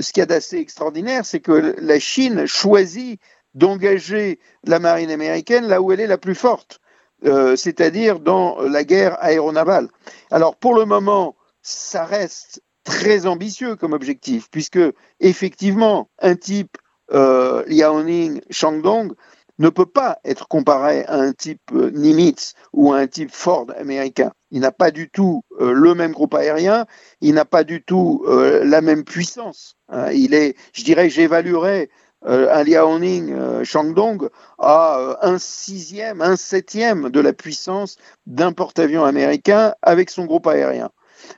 ce 0.00 0.12
qu'il 0.12 0.20
y 0.20 0.22
a 0.22 0.26
d'assez 0.26 0.58
extraordinaire, 0.58 1.24
c'est 1.24 1.40
que 1.40 1.76
la 1.78 1.98
Chine 1.98 2.46
choisit 2.46 3.20
d'engager 3.54 4.40
la 4.64 4.80
marine 4.80 5.10
américaine 5.10 5.66
là 5.66 5.80
où 5.80 5.92
elle 5.92 6.00
est 6.00 6.08
la 6.08 6.18
plus 6.18 6.34
forte, 6.34 6.80
euh, 7.24 7.54
c'est-à-dire 7.56 8.18
dans 8.18 8.60
la 8.62 8.84
guerre 8.84 9.16
aéronavale. 9.22 9.88
Alors 10.30 10.56
pour 10.56 10.74
le 10.74 10.84
moment, 10.84 11.36
ça 11.62 12.04
reste 12.04 12.62
très 12.84 13.26
ambitieux 13.26 13.76
comme 13.76 13.92
objectif, 13.92 14.48
puisque 14.50 14.80
effectivement, 15.20 16.10
un 16.20 16.36
type 16.36 16.76
euh, 17.12 17.64
Liaoning 17.66 18.40
Shandong 18.50 19.12
ne 19.58 19.68
peut 19.68 19.86
pas 19.86 20.18
être 20.24 20.48
comparé 20.48 21.04
à 21.04 21.14
un 21.14 21.32
type 21.32 21.60
euh, 21.72 21.90
Nimitz 21.90 22.54
ou 22.72 22.92
à 22.92 22.98
un 22.98 23.06
type 23.06 23.30
Ford 23.30 23.66
américain. 23.78 24.32
Il 24.50 24.60
n'a 24.60 24.72
pas 24.72 24.90
du 24.90 25.10
tout 25.10 25.42
euh, 25.60 25.72
le 25.72 25.94
même 25.94 26.12
groupe 26.12 26.34
aérien, 26.34 26.86
il 27.20 27.34
n'a 27.34 27.44
pas 27.44 27.64
du 27.64 27.82
tout 27.82 28.24
euh, 28.26 28.64
la 28.64 28.80
même 28.80 29.04
puissance. 29.04 29.76
Hein. 29.88 30.10
Il 30.12 30.34
est, 30.34 30.56
je 30.72 30.84
dirais, 30.84 31.08
j'évaluerais 31.08 31.88
un 32.26 32.64
Liaoning 32.64 33.64
Shandong 33.64 34.30
a 34.58 35.18
un 35.20 35.36
sixième, 35.36 36.22
un 36.22 36.36
septième 36.36 37.10
de 37.10 37.20
la 37.20 37.34
puissance 37.34 37.98
d'un 38.24 38.52
porte-avions 38.52 39.04
américain 39.04 39.74
avec 39.82 40.08
son 40.08 40.24
groupe 40.24 40.46
aérien. 40.46 40.88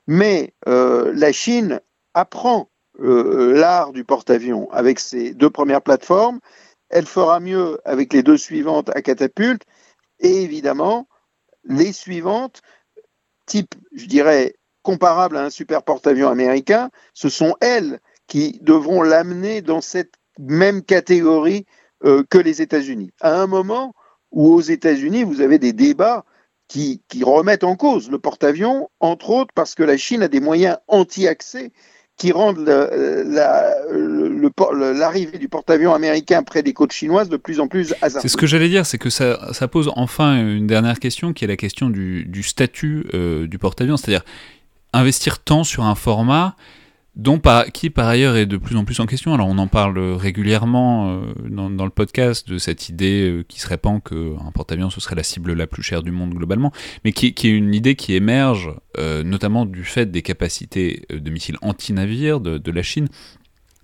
Mais 0.07 0.53
la 0.65 1.31
Chine 1.33 1.81
apprend 2.13 2.69
l'art 2.97 3.91
du 3.91 4.05
porte-avions 4.05 4.71
avec 4.71 5.01
ses 5.01 5.33
deux 5.33 5.49
premières 5.49 5.81
plateformes. 5.81 6.39
Elle 6.89 7.05
fera 7.05 7.39
mieux 7.39 7.79
avec 7.85 8.13
les 8.13 8.23
deux 8.23 8.37
suivantes 8.37 8.89
à 8.95 9.01
catapulte. 9.01 9.63
Et 10.19 10.43
évidemment, 10.43 11.07
les 11.63 11.91
suivantes, 11.91 12.61
type, 13.45 13.75
je 13.93 14.05
dirais, 14.05 14.55
comparable 14.81 15.37
à 15.37 15.43
un 15.43 15.49
super 15.49 15.83
porte-avions 15.83 16.29
américain, 16.29 16.89
ce 17.13 17.29
sont 17.29 17.55
elles 17.61 17.99
qui 18.27 18.59
devront 18.61 19.01
l'amener 19.01 19.61
dans 19.61 19.81
cette 19.81 20.13
même 20.39 20.81
catégorie 20.81 21.65
euh, 22.05 22.23
que 22.29 22.37
les 22.37 22.61
États-Unis. 22.61 23.11
À 23.21 23.41
un 23.41 23.47
moment 23.47 23.93
où 24.31 24.53
aux 24.53 24.61
États-Unis, 24.61 25.23
vous 25.23 25.41
avez 25.41 25.59
des 25.59 25.73
débats 25.73 26.25
qui, 26.67 27.01
qui 27.07 27.23
remettent 27.23 27.63
en 27.63 27.75
cause 27.75 28.09
le 28.09 28.19
porte-avions, 28.19 28.89
entre 28.99 29.29
autres 29.29 29.53
parce 29.53 29.75
que 29.75 29.83
la 29.83 29.97
Chine 29.97 30.23
a 30.23 30.27
des 30.27 30.41
moyens 30.41 30.77
anti-accès 30.87 31.71
qui 32.17 32.31
rendent 32.31 32.67
l'arrivée 34.95 35.37
du 35.37 35.47
porte-avions 35.47 35.93
américain 35.93 36.41
près 36.43 36.63
des 36.63 36.73
côtes 36.73 36.91
chinoises 36.91 37.29
de 37.29 37.37
plus 37.37 37.59
en 37.59 37.67
plus 37.67 37.93
hasardeuse. 38.01 38.23
C'est 38.23 38.27
ce 38.27 38.37
que 38.37 38.47
j'allais 38.47 38.69
dire, 38.69 38.85
c'est 38.85 38.97
que 38.97 39.09
ça, 39.11 39.37
pose 39.71 39.91
enfin 39.95 40.35
une 40.35 40.67
dernière 40.67 40.99
question, 40.99 41.31
qui 41.33 41.45
est 41.45 41.47
la 41.47 41.57
question 41.57 41.89
du, 41.89 42.25
du 42.25 42.41
statut 42.43 43.05
euh, 43.13 43.45
du 43.47 43.59
porte-avions, 43.59 43.97
c'est-à-dire 43.97 44.23
investir 44.93 45.39
tant 45.39 45.63
sur 45.63 45.83
un 45.83 45.95
format 45.95 46.55
dont 47.17 47.41
qui 47.73 47.89
par 47.89 48.07
ailleurs 48.07 48.35
est 48.35 48.45
de 48.45 48.57
plus 48.57 48.77
en 48.77 48.85
plus 48.85 48.99
en 48.99 49.07
question. 49.07 49.33
Alors 49.33 49.47
on 49.47 49.57
en 49.57 49.67
parle 49.67 49.97
régulièrement 49.97 51.09
euh, 51.09 51.33
dans, 51.49 51.83
le 51.83 51.89
podcast 51.89 52.47
de 52.47 52.59
cette 52.59 52.89
idée 52.89 53.29
euh, 53.29 53.43
qui 53.43 53.59
se 53.59 53.67
répand 53.67 54.01
qu'un 54.03 54.51
porte-avions 54.53 54.91
ce 54.91 55.01
serait 55.01 55.15
la 55.15 55.23
cible 55.23 55.53
la 55.53 55.65
plus 55.65 55.81
chère 55.81 56.03
du 56.03 56.11
monde 56.11 56.35
globalement, 56.35 56.71
mais 57.03 57.11
qui, 57.11 57.27
est 57.27 57.43
une 57.43 57.73
idée 57.73 57.95
qui 57.95 58.13
émerge 58.13 58.69
euh, 58.99 59.23
notamment 59.23 59.65
du 59.65 59.83
fait 59.83 60.11
des 60.11 60.21
capacités 60.21 61.05
de 61.09 61.29
missiles 61.31 61.57
anti-navires 61.63 62.39
de, 62.39 62.71
la 62.71 62.83
Chine 62.83 63.07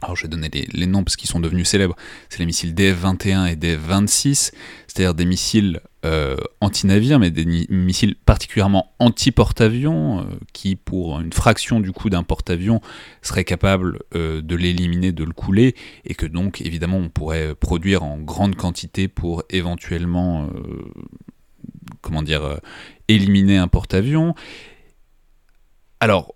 alors 0.04 0.16
je 0.16 0.24
vais 0.24 0.28
donner 0.28 0.49
les, 0.49 0.86
noms 0.86 1.04
parce 1.04 1.16
qu'ils 1.16 1.30
sont 1.30 1.39
devenus 1.39 1.68
célèbres, 1.68 1.95
c'est 2.30 2.39
les 2.39 2.45
missiles 2.45 2.74
DF-21 2.74 3.51
et 3.51 3.56
DF-26, 3.56 4.51
c'est-à-dire 4.88 5.14
des 5.14 5.26
missiles 5.26 5.80
euh, 6.06 6.36
anti-navires, 6.60 7.20
mais 7.20 7.32
des 7.32 7.45
missiles 7.70 8.16
particulièrement 8.26 8.93
anti-porte-avions, 8.99 10.20
euh, 10.20 10.24
qui 10.51 10.76
pour 10.76 11.22
une 11.22 11.32
fraction 11.32 11.80
du 11.80 11.91
coût 11.93 12.10
d'un 12.10 12.24
porte-avions 12.24 12.82
seraient 13.22 13.45
capables 13.45 13.99
euh, 14.16 14.41
de 14.41 14.56
l'éliminer, 14.56 15.14
de 15.14 15.24
le 15.24 15.34
couler, 15.34 15.76
et 16.04 16.16
que 16.16 16.26
donc 16.26 16.62
évidemment 16.62 16.97
on 16.97 17.10
pourrait 17.10 17.56
produire 17.56 18.04
en 18.04 18.18
grande 18.18 18.56
quantité 18.56 19.08
pour 19.08 19.43
éventuellement, 19.49 20.49
comment 22.01 22.24
dire, 22.24 22.60
éliminer 23.08 23.58
un 23.58 23.68
porte-avions. 23.70 24.36
Alors, 26.01 26.36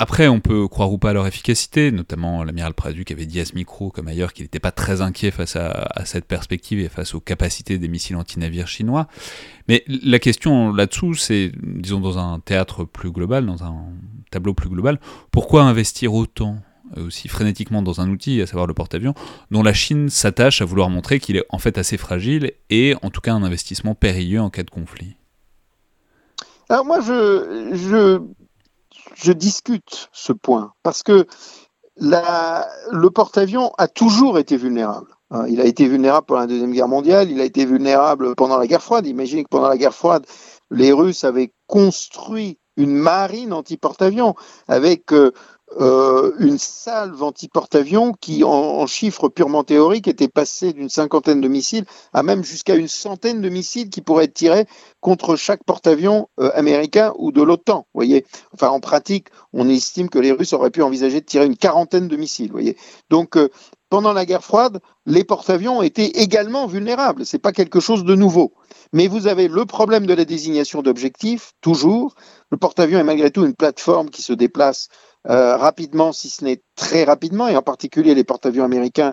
après, 0.00 0.28
on 0.28 0.38
peut 0.38 0.68
croire 0.68 0.92
ou 0.92 0.98
pas 0.98 1.10
à 1.10 1.12
leur 1.12 1.26
efficacité, 1.26 1.90
notamment 1.90 2.44
l'amiral 2.44 2.72
Praduc 2.72 3.10
avait 3.10 3.26
dit 3.26 3.40
à 3.40 3.44
ce 3.44 3.56
micro, 3.56 3.90
comme 3.90 4.06
ailleurs, 4.06 4.32
qu'il 4.32 4.44
n'était 4.44 4.60
pas 4.60 4.70
très 4.70 5.00
inquiet 5.00 5.32
face 5.32 5.56
à, 5.56 5.88
cette 6.04 6.24
perspective 6.24 6.78
et 6.78 6.88
face 6.88 7.16
aux 7.16 7.20
capacités 7.20 7.78
des 7.78 7.88
missiles 7.88 8.14
anti-navires 8.14 8.68
chinois. 8.68 9.08
Mais 9.66 9.82
la 9.88 10.20
question 10.20 10.72
là-dessous, 10.72 11.14
c'est, 11.14 11.50
disons, 11.62 11.98
dans 11.98 12.16
un 12.16 12.38
théâtre 12.38 12.84
plus 12.84 13.10
global, 13.10 13.44
dans 13.44 13.64
un 13.64 13.86
tableau 14.30 14.54
plus 14.54 14.68
global, 14.68 15.00
pourquoi 15.32 15.64
investir 15.64 16.14
autant 16.14 16.58
euh, 16.96 17.08
aussi 17.08 17.26
frénétiquement 17.26 17.82
dans 17.82 18.00
un 18.00 18.08
outil, 18.08 18.40
à 18.40 18.46
savoir 18.46 18.68
le 18.68 18.74
porte-avions, 18.74 19.14
dont 19.50 19.64
la 19.64 19.72
Chine 19.72 20.10
s'attache 20.10 20.62
à 20.62 20.64
vouloir 20.64 20.90
montrer 20.90 21.18
qu'il 21.18 21.36
est 21.36 21.44
en 21.50 21.58
fait 21.58 21.76
assez 21.76 21.96
fragile 21.96 22.52
et 22.70 22.94
en 23.02 23.10
tout 23.10 23.20
cas 23.20 23.32
un 23.32 23.42
investissement 23.42 23.96
périlleux 23.96 24.40
en 24.40 24.48
cas 24.48 24.62
de 24.62 24.70
conflit? 24.70 25.16
Alors 26.68 26.84
moi, 26.84 27.00
je, 27.00 27.72
je 27.74 28.20
je 29.14 29.32
discute 29.32 30.08
ce 30.12 30.32
point 30.32 30.72
parce 30.82 31.02
que 31.02 31.26
le 31.96 33.08
porte-avions 33.08 33.72
a 33.78 33.88
toujours 33.88 34.38
été 34.38 34.56
vulnérable. 34.56 35.08
Hein, 35.30 35.46
il 35.48 35.60
a 35.60 35.64
été 35.64 35.86
vulnérable 35.86 36.26
pendant 36.26 36.40
la 36.40 36.46
Deuxième 36.46 36.72
Guerre 36.72 36.88
mondiale, 36.88 37.30
il 37.30 37.40
a 37.40 37.44
été 37.44 37.66
vulnérable 37.66 38.34
pendant 38.34 38.56
la 38.56 38.66
guerre 38.66 38.82
froide. 38.82 39.06
Imaginez 39.06 39.44
que 39.44 39.48
pendant 39.48 39.68
la 39.68 39.76
guerre 39.76 39.94
froide, 39.94 40.24
les 40.70 40.92
Russes 40.92 41.24
avaient 41.24 41.52
construit 41.66 42.58
une 42.76 42.94
marine 42.94 43.52
anti-porte-avions 43.52 44.34
avec 44.68 45.12
euh, 45.12 45.32
euh, 45.80 46.32
une 46.38 46.58
salve 46.58 47.22
anti-porte-avions 47.22 48.12
qui, 48.12 48.42
en, 48.42 48.86
chiffres 48.86 49.28
purement 49.28 49.64
théoriques, 49.64 50.08
était 50.08 50.28
passée 50.28 50.72
d'une 50.72 50.88
cinquantaine 50.88 51.40
de 51.40 51.48
missiles 51.48 51.84
à 52.12 52.22
même 52.22 52.42
jusqu'à 52.42 52.74
une 52.74 52.88
centaine 52.88 53.42
de 53.42 53.48
missiles 53.48 53.90
qui 53.90 54.00
pourraient 54.00 54.24
être 54.24 54.34
tirés 54.34 54.66
contre 55.00 55.36
chaque 55.36 55.64
porte-avions 55.64 56.28
euh, 56.40 56.50
américain 56.54 57.12
ou 57.18 57.32
de 57.32 57.42
l'OTAN. 57.42 57.86
Voyez, 57.94 58.24
enfin 58.52 58.68
en 58.68 58.80
pratique, 58.80 59.28
on 59.52 59.68
estime 59.68 60.08
que 60.08 60.18
les 60.18 60.32
Russes 60.32 60.54
auraient 60.54 60.70
pu 60.70 60.82
envisager 60.82 61.20
de 61.20 61.26
tirer 61.26 61.46
une 61.46 61.56
quarantaine 61.56 62.08
de 62.08 62.16
missiles. 62.16 62.50
Voyez, 62.50 62.76
donc 63.10 63.36
euh, 63.36 63.50
pendant 63.90 64.12
la 64.12 64.26
guerre 64.26 64.44
froide, 64.44 64.80
les 65.06 65.24
porte-avions 65.24 65.82
étaient 65.82 66.20
également 66.22 66.66
vulnérables. 66.66 67.24
C'est 67.24 67.38
pas 67.38 67.52
quelque 67.52 67.80
chose 67.80 68.04
de 68.04 68.14
nouveau. 68.14 68.52
Mais 68.92 69.06
vous 69.06 69.26
avez 69.26 69.48
le 69.48 69.64
problème 69.64 70.06
de 70.06 70.14
la 70.14 70.24
désignation 70.24 70.82
d'objectifs, 70.82 71.52
toujours. 71.60 72.14
Le 72.50 72.58
porte-avions 72.58 72.98
est 72.98 73.04
malgré 73.04 73.30
tout 73.30 73.44
une 73.44 73.54
plateforme 73.54 74.10
qui 74.10 74.22
se 74.22 74.32
déplace 74.32 74.88
euh, 75.28 75.56
rapidement, 75.56 76.12
si 76.12 76.30
ce 76.30 76.44
n'est 76.44 76.62
très 76.74 77.04
rapidement, 77.04 77.48
et 77.48 77.56
en 77.56 77.62
particulier 77.62 78.14
les 78.14 78.24
porte-avions 78.24 78.64
américains 78.64 79.12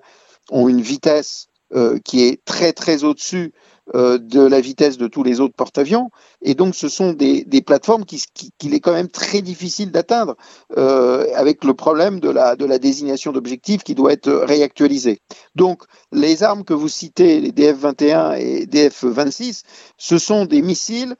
ont 0.49 0.70
une 0.70 0.82
vitesse 0.82 1.47
euh, 1.74 1.99
qui 1.99 2.24
est 2.24 2.43
très 2.45 2.74
très 2.74 3.03
au-dessus 3.03 3.53
euh, 3.95 4.18
de 4.18 4.39
la 4.39 4.61
vitesse 4.61 4.97
de 4.97 5.07
tous 5.07 5.24
les 5.24 5.41
autres 5.41 5.55
porte-avions. 5.55 6.09
Et 6.41 6.53
donc, 6.53 6.74
ce 6.74 6.88
sont 6.88 7.11
des, 7.11 7.43
des 7.43 7.61
plateformes 7.61 8.05
qu'il 8.05 8.22
qui, 8.34 8.74
est 8.74 8.80
quand 8.80 8.93
même 8.93 9.09
très 9.09 9.41
difficile 9.41 9.91
d'atteindre 9.91 10.36
avec 10.78 11.63
le 11.63 11.74
problème 11.74 12.20
de 12.20 12.30
la, 12.30 12.55
de 12.55 12.66
la 12.66 12.80
désignation 12.80 13.32
d'objectifs 13.32 13.84
qui 13.84 13.95
doit 13.95 14.13
être 14.13 14.32
réactualisée. 14.32 15.20
Donc, 15.55 15.84
les 16.11 16.43
armes 16.43 16.63
que 16.63 16.74
vous 16.74 16.88
citez, 16.88 17.41
les 17.41 17.51
DF-21 17.51 18.39
et 18.39 18.66
DF-26, 18.68 19.63
ce 19.97 20.18
sont 20.18 20.45
des 20.45 20.61
missiles 20.61 21.16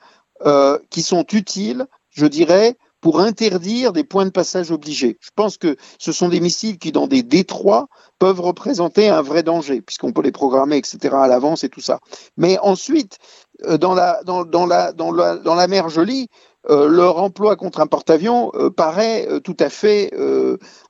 qui 0.90 1.02
sont 1.02 1.24
utiles, 1.32 1.86
je 2.10 2.26
dirais, 2.26 2.76
pour 3.06 3.20
interdire 3.20 3.92
des 3.92 4.02
points 4.02 4.24
de 4.24 4.30
passage 4.30 4.72
obligés. 4.72 5.16
Je 5.20 5.30
pense 5.36 5.58
que 5.58 5.76
ce 5.96 6.10
sont 6.10 6.28
des 6.28 6.40
missiles 6.40 6.76
qui, 6.76 6.90
dans 6.90 7.06
des 7.06 7.22
détroits, 7.22 7.86
peuvent 8.18 8.40
représenter 8.40 9.08
un 9.08 9.22
vrai 9.22 9.44
danger, 9.44 9.80
puisqu'on 9.80 10.10
peut 10.10 10.22
les 10.22 10.32
programmer, 10.32 10.76
etc., 10.76 11.14
à 11.14 11.28
l'avance 11.28 11.62
et 11.62 11.68
tout 11.68 11.80
ça. 11.80 12.00
Mais 12.36 12.58
ensuite, 12.58 13.18
euh, 13.62 13.78
dans 13.78 13.94
la, 13.94 14.24
dans, 14.24 15.54
la 15.54 15.68
mer 15.68 15.88
Jolie, 15.88 16.30
euh, 16.68 16.88
leur 16.88 17.18
emploi 17.18 17.54
contre 17.54 17.80
un 17.80 17.86
porte-avions 17.86 18.50
euh, 18.54 18.70
paraît 18.70 19.26
euh, 19.28 19.38
tout 19.38 19.56
à 19.60 19.68
fait 19.68 20.12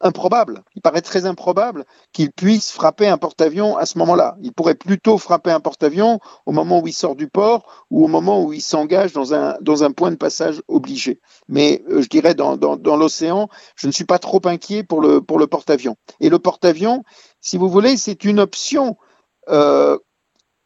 improbable. 0.00 0.62
Il 0.74 0.82
paraît 0.82 1.00
très 1.00 1.26
improbable 1.26 1.84
qu'ils 2.12 2.32
puissent 2.32 2.70
frapper 2.70 3.08
un 3.08 3.18
porte-avions 3.18 3.76
à 3.76 3.86
ce 3.86 3.98
moment-là. 3.98 4.36
Ils 4.42 4.52
pourraient 4.52 4.74
plutôt 4.74 5.18
frapper 5.18 5.50
un 5.50 5.60
porte-avions 5.60 6.20
au 6.46 6.52
moment 6.52 6.80
où 6.80 6.86
il 6.86 6.92
sort 6.92 7.16
du 7.16 7.28
port 7.28 7.86
ou 7.90 8.04
au 8.04 8.08
moment 8.08 8.42
où 8.42 8.52
il 8.52 8.62
s'engage 8.62 9.12
dans 9.12 9.34
un, 9.34 9.56
dans 9.60 9.84
un 9.84 9.90
point 9.90 10.10
de 10.10 10.16
passage 10.16 10.62
obligé. 10.68 11.20
Mais 11.48 11.82
je 11.88 12.06
dirais 12.08 12.34
dans, 12.34 12.56
dans, 12.56 12.96
l'océan, 12.96 13.48
je 13.76 13.86
ne 13.86 13.92
suis 13.92 14.04
pas 14.04 14.18
trop 14.18 14.40
inquiet 14.44 14.82
pour 14.82 15.00
le, 15.00 15.20
pour 15.20 15.38
le 15.38 15.46
porte-avions. 15.46 15.96
Et 16.20 16.28
le 16.28 16.38
porte-avions, 16.38 17.02
si 17.40 17.56
vous 17.58 17.68
voulez, 17.68 17.96
c'est 17.96 18.24
une 18.24 18.40
option 18.40 18.96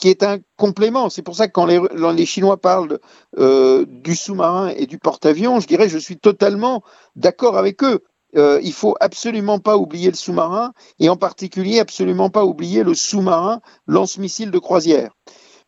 qui 0.01 0.09
est 0.09 0.23
un 0.23 0.39
complément. 0.57 1.11
C'est 1.11 1.23
pour 1.23 1.37
ça 1.37 1.47
que 1.47 1.53
quand 1.53 1.67
les, 1.67 2.27
Chinois 2.27 2.57
parlent 2.57 2.99
euh, 3.39 3.85
du 3.87 4.17
sous-marin 4.17 4.69
et 4.69 4.87
du 4.87 4.99
porte-avions, 4.99 5.61
je 5.61 5.67
dirais 5.67 5.89
je 5.89 5.99
suis 5.99 6.19
totalement 6.19 6.83
d'accord 7.17 7.57
avec 7.57 7.85
eux. 7.85 8.03
Euh, 8.37 8.61
il 8.63 8.73
faut 8.73 8.97
absolument 9.01 9.59
pas 9.59 9.77
oublier 9.77 10.11
le 10.11 10.17
sous-marin 10.17 10.73
et 11.01 11.09
en 11.09 11.17
particulier 11.17 11.81
absolument 11.81 12.31
pas 12.31 12.45
oublier 12.45 12.85
le 12.85 12.95
sous-marin 12.95 13.61
lance-missile 13.87 14.51
de 14.51 14.59
croisière. 14.59 15.11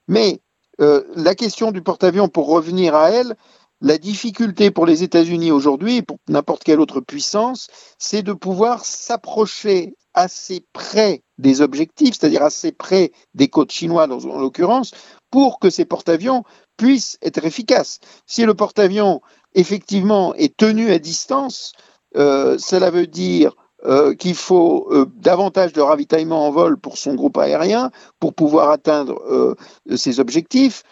Mais 0.09 0.41
euh, 0.81 1.03
la 1.15 1.35
question 1.35 1.71
du 1.71 1.83
porte-avions, 1.83 2.29
pour 2.29 2.49
revenir 2.49 2.95
à 2.95 3.11
elle, 3.11 3.37
la 3.83 3.99
difficulté 3.99 4.71
pour 4.71 4.87
les 4.87 5.03
États-Unis 5.03 5.51
aujourd'hui, 5.51 6.03
pour 6.03 6.19
n'importe 6.29 6.65
quelle 6.65 6.81
autre 6.81 7.01
puissance, 7.01 7.67
c'est 7.99 8.23
de 8.23 8.33
pouvoir 8.33 8.85
s'approcher 8.85 9.95
assez 10.15 10.65
près 10.73 11.23
des 11.39 11.61
objectifs, 11.61 12.15
c'est-à-dire 12.19 12.43
assez 12.43 12.73
près 12.73 13.13
des 13.35 13.49
côtes 13.49 13.73
chinoises 13.73 14.11
en 14.11 14.39
l'occurrence, 14.39 14.93
pour 15.31 15.59
que 15.59 15.69
ces 15.71 15.85
porte-avions 15.85 16.45
puissent 16.77 17.19
être 17.23 17.45
efficaces. 17.45 17.99
Si 18.27 18.45
le 18.45 18.55
porte-avions 18.55 19.21
effectivement 19.55 20.35
est 20.35 20.57
tenu 20.57 20.93
à 20.93 20.99
distance, 20.99 21.73
euh, 22.17 22.57
cela 22.59 22.91
veut 22.91 23.07
dire 23.07 23.55
euh, 23.85 24.15
qu'il 24.15 24.35
faut 24.35 24.87
euh, 24.93 25.07
davantage 25.17 25.73
de 25.73 25.81
ravitaillement 25.81 26.47
en 26.47 26.51
vol 26.51 26.77
pour 26.77 26.99
son 26.99 27.15
groupe 27.15 27.39
aérien 27.39 27.91
pour 28.21 28.35
pouvoir 28.35 28.71
atteindre 28.71 29.57
ses 29.97 30.21
objectifs. 30.21 30.85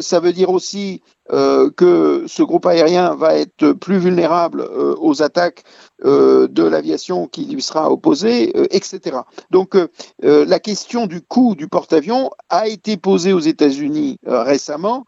ça 0.00 0.20
veut 0.20 0.32
dire 0.32 0.50
aussi 0.50 1.02
euh, 1.30 1.70
que 1.70 2.24
ce 2.26 2.42
groupe 2.42 2.66
aérien 2.66 3.14
va 3.14 3.34
être 3.34 3.72
plus 3.72 3.98
vulnérable 3.98 4.62
euh, 4.62 4.94
aux 4.98 5.22
attaques 5.22 5.64
de 6.00 6.62
l'aviation 6.62 7.26
qui 7.26 7.44
lui 7.46 7.60
sera 7.60 7.90
opposée, 7.90 8.52
etc. 8.72 9.18
Donc 9.50 9.76
la 10.22 10.60
question 10.60 11.08
du 11.08 11.22
coût 11.22 11.56
du 11.56 11.66
porte-avions 11.66 12.30
a 12.50 12.68
été 12.68 12.96
posée 12.96 13.32
aux 13.32 13.40
États-Unis 13.40 14.20
récemment, 14.24 15.06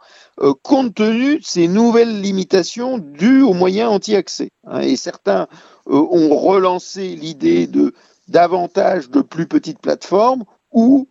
compte 0.63 0.97
tenu 0.97 1.39
de 1.39 1.45
ces 1.45 1.69
nouvelles 1.69 2.21
limitations 2.21 2.99
dues 2.99 3.43
aux 3.43 3.53
moyens 3.53 3.93
anti-accès. 3.93 4.51
Hein. 4.67 4.81
et 4.81 4.97
certains 4.97 5.47
ont 5.87 6.37
relancé 6.37 7.15
l'idée 7.15 7.69
de 7.69 7.95
davantage 8.27 9.11
de 9.11 9.21
plus 9.21 9.47
petites 9.47 9.79
plateformes 9.79 10.43
ou 10.73 11.07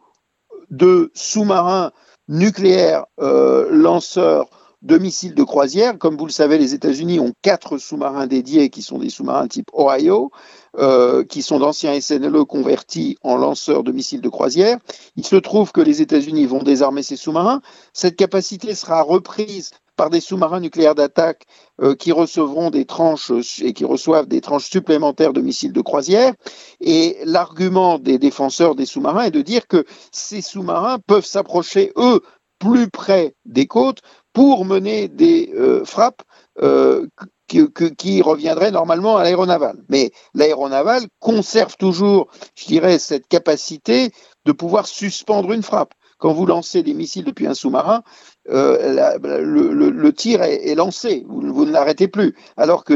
de 0.71 1.09
sous-marins 1.13 1.91
nucléaires 2.27 3.05
euh, 3.19 3.67
lanceurs 3.71 4.49
de 4.81 4.97
missiles 4.97 5.35
de 5.35 5.43
croisière. 5.43 5.97
Comme 5.97 6.17
vous 6.17 6.25
le 6.25 6.31
savez, 6.31 6.57
les 6.57 6.73
États-Unis 6.73 7.19
ont 7.19 7.33
quatre 7.41 7.77
sous-marins 7.77 8.27
dédiés 8.27 8.69
qui 8.69 8.81
sont 8.81 8.97
des 8.97 9.09
sous-marins 9.09 9.47
type 9.47 9.69
Ohio, 9.73 10.31
euh, 10.77 11.23
qui 11.25 11.41
sont 11.41 11.59
d'anciens 11.59 11.99
SNLE 11.99 12.45
convertis 12.45 13.17
en 13.21 13.35
lanceurs 13.35 13.83
de 13.83 13.91
missiles 13.91 14.21
de 14.21 14.29
croisière. 14.29 14.77
Il 15.15 15.25
se 15.25 15.35
trouve 15.35 15.71
que 15.71 15.81
les 15.81 16.01
États-Unis 16.01 16.45
vont 16.45 16.63
désarmer 16.63 17.03
ces 17.03 17.17
sous-marins. 17.17 17.61
Cette 17.93 18.15
capacité 18.15 18.73
sera 18.73 19.01
reprise 19.01 19.71
par 19.97 20.09
des 20.09 20.21
sous-marins 20.21 20.61
nucléaires 20.61 20.95
d'attaque 20.95 21.43
euh, 21.81 21.93
qui 21.93 22.13
recevront 22.13 22.69
des 22.69 22.85
tranches 22.85 23.33
et 23.61 23.73
qui 23.73 23.83
reçoivent 23.83 24.27
des 24.27 24.39
tranches 24.39 24.69
supplémentaires 24.69 25.33
de 25.33 25.41
missiles 25.41 25.73
de 25.73 25.81
croisière. 25.81 26.33
Et 26.79 27.17
l'argument 27.25 27.99
des 27.99 28.17
défenseurs 28.17 28.75
des 28.75 28.85
sous-marins 28.85 29.23
est 29.23 29.31
de 29.31 29.41
dire 29.41 29.67
que 29.67 29.83
ces 30.13 30.41
sous-marins 30.41 30.99
peuvent 31.05 31.25
s'approcher, 31.25 31.91
eux, 31.97 32.21
plus 32.59 32.89
près 32.89 33.35
des 33.45 33.67
côtes 33.67 33.99
pour 34.39 34.63
mener 34.63 35.09
des 35.09 35.51
euh, 35.53 35.83
frappes 35.83 36.21
euh, 36.61 37.07
qui 37.45 38.21
reviendraient 38.21 38.71
normalement 38.71 39.17
à 39.17 39.23
l'aéronaval. 39.23 39.83
Mais 39.89 40.11
l'aéronaval 40.33 41.07
conserve 41.19 41.75
toujours, 41.75 42.29
je 42.55 42.65
dirais, 42.67 42.99
cette 42.99 43.27
capacité 43.27 44.13
de 44.45 44.53
pouvoir 44.53 44.87
suspendre 44.87 45.51
une 45.51 45.61
frappe 45.61 45.93
quand 46.19 46.31
vous 46.31 46.45
lancez 46.45 46.83
des 46.83 46.93
missiles 46.93 47.25
depuis 47.25 47.47
un 47.47 47.53
sous-marin, 47.53 48.01
euh, 48.49 49.17
le, 49.19 50.13
tir 50.13 50.41
est, 50.41 50.73
lancé, 50.73 51.25
vous, 51.27 51.65
ne 51.65 51.71
l'arrêtez 51.71 52.07
plus. 52.07 52.33
Alors 52.55 52.85
que 52.85 52.95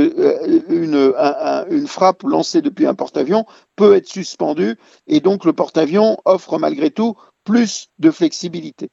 une, 0.70 1.88
frappe 1.88 2.24
lancée 2.24 2.62
depuis 2.62 2.88
un 2.88 2.94
porte-avions 2.94 3.46
peut 3.76 3.96
être 3.96 4.08
suspendue 4.08 4.78
et 5.08 5.20
donc 5.20 5.44
le 5.44 5.52
porte-avions 5.52 6.16
offre 6.24 6.58
malgré 6.58 6.89
tout 6.89 7.16
plus 7.44 7.89
de 8.00 8.12
flexibilité. 8.12 8.91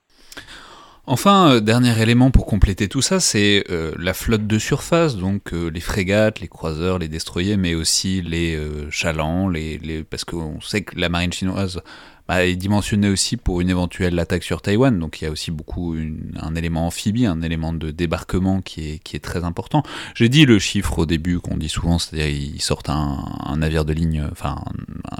Enfin, 1.12 1.50
euh, 1.50 1.60
dernier 1.60 2.00
élément 2.00 2.30
pour 2.30 2.46
compléter 2.46 2.86
tout 2.86 3.02
ça, 3.02 3.18
c'est 3.18 3.64
la 3.98 4.14
flotte 4.14 4.46
de 4.46 4.58
surface, 4.60 5.16
donc 5.16 5.50
les 5.50 5.80
frégates, 5.80 6.38
les 6.38 6.46
croiseurs, 6.46 7.00
les 7.00 7.08
destroyers, 7.08 7.56
mais 7.56 7.74
aussi 7.74 8.22
les 8.22 8.56
chalands, 8.90 9.48
les, 9.48 10.04
parce 10.08 10.24
qu'on 10.24 10.60
sait 10.60 10.82
que 10.82 10.96
la 10.98 11.08
marine 11.08 11.32
chinoise 11.32 11.82
bah, 12.30 12.46
est 12.46 12.54
dimensionné 12.54 13.08
aussi 13.08 13.36
pour 13.36 13.60
une 13.60 13.70
éventuelle 13.70 14.16
attaque 14.20 14.44
sur 14.44 14.62
Taïwan. 14.62 14.96
Donc 14.96 15.20
il 15.20 15.24
y 15.24 15.26
a 15.26 15.32
aussi 15.32 15.50
beaucoup 15.50 15.96
un 16.40 16.54
élément 16.54 16.86
amphibie, 16.86 17.26
un 17.26 17.42
élément 17.42 17.72
de 17.72 17.90
débarquement 17.90 18.60
qui 18.60 19.00
est, 19.04 19.18
très 19.18 19.42
important. 19.42 19.82
J'ai 20.14 20.28
dit 20.28 20.46
le 20.46 20.60
chiffre 20.60 21.00
au 21.00 21.06
début 21.06 21.40
qu'on 21.40 21.56
dit 21.56 21.68
souvent, 21.68 21.98
c'est-à-dire 21.98 22.28
ils 22.28 22.62
sortent 22.62 22.88
un, 22.88 23.56
navire 23.56 23.84
de 23.84 23.92
ligne, 23.92 24.28
enfin 24.30 24.62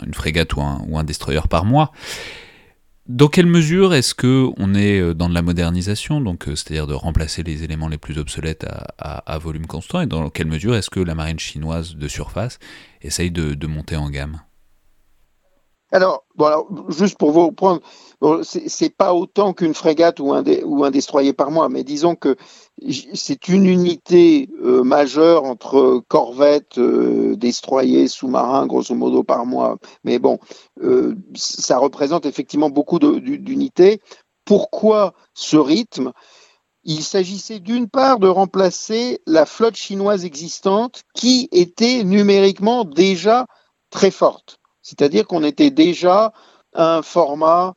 une 0.07 0.15
frégate 0.15 0.55
ou 0.55 0.63
un 0.99 1.03
destroyer 1.03 1.41
par 1.51 1.65
mois. 1.65 1.91
Dans 3.11 3.27
quelle 3.27 3.47
mesure 3.47 3.93
est-ce 3.93 4.15
que 4.15 4.47
on 4.57 4.73
est 4.73 5.01
euh, 5.01 5.15
dans 5.15 5.29
de 5.29 5.35
la 5.35 5.43
modernisation, 5.43 6.21
donc 6.21 6.47
euh, 6.47 6.55
c'est-à-dire 6.55 6.87
de 6.87 6.95
remplacer 6.95 7.43
les 7.43 7.65
éléments 7.65 7.89
les 7.89 7.99
plus 7.99 8.19
obsolètes 8.19 8.65
à, 8.99 9.39
volume 9.39 9.67
constant, 9.67 10.01
et 10.01 10.07
dans 10.07 10.31
quelle 10.31 10.47
mesure 10.47 10.77
est-ce 10.77 10.91
que 10.91 11.01
la 11.01 11.17
marine 11.17 11.41
chinoise 11.41 11.97
de 11.97 12.07
surface 12.07 12.61
essaye 13.03 13.33
de 13.33 13.67
monter 13.67 13.97
en 13.97 14.11
gamme? 14.11 14.41
Alors, 15.93 16.25
bon, 16.37 16.67
juste 16.89 17.19
pour 17.19 17.33
vous 17.33 17.51
prendre, 17.51 17.81
c'est 18.43 18.95
pas 18.95 19.13
autant 19.13 19.53
qu'une 19.53 19.75
frégate 19.75 20.21
ou 20.21 20.33
un, 20.33 20.45
ou 20.65 20.85
un 20.85 20.91
destroyer 20.91 21.33
par 21.33 21.51
mois, 21.51 21.69
mais 21.69 21.83
disons 21.83 22.15
que 22.15 22.37
c'est 23.15 23.49
une 23.49 23.67
unité 23.67 24.49
euh, 24.63 24.85
majeure 24.85 25.45
entre 25.45 26.03
corvettes, 26.07 26.79
euh, 26.79 27.35
destroyers, 27.37 28.09
sous-marins, 28.09 28.67
grosso 28.67 28.95
modo 28.95 29.25
par 29.25 29.47
mois. 29.47 29.79
Mais 30.05 30.19
bon, 30.19 30.39
euh, 30.83 31.17
ça 31.35 31.79
représente 31.79 32.25
effectivement 32.25 32.71
beaucoup 32.71 32.99
d'unités. 32.99 34.01
Pourquoi 34.45 35.15
ce 35.35 35.57
rythme? 35.57 36.13
Il 36.85 37.03
s'agissait 37.03 37.61
d'une 37.61 37.89
part 37.91 38.19
de 38.19 38.29
remplacer 38.29 39.21
la 39.27 39.45
flotte 39.45 39.77
chinoise 39.77 40.25
existante 40.25 41.03
qui 41.15 41.49
était 41.53 42.05
numériquement 42.05 42.85
déjà 42.85 43.47
très 43.91 44.11
forte. 44.11 44.60
C'est-à-dire 44.91 45.29
qu'on 45.29 45.45
était 45.45 45.71
déjà 45.71 46.33
à 46.75 46.97
un 46.97 47.03
format 47.03 47.75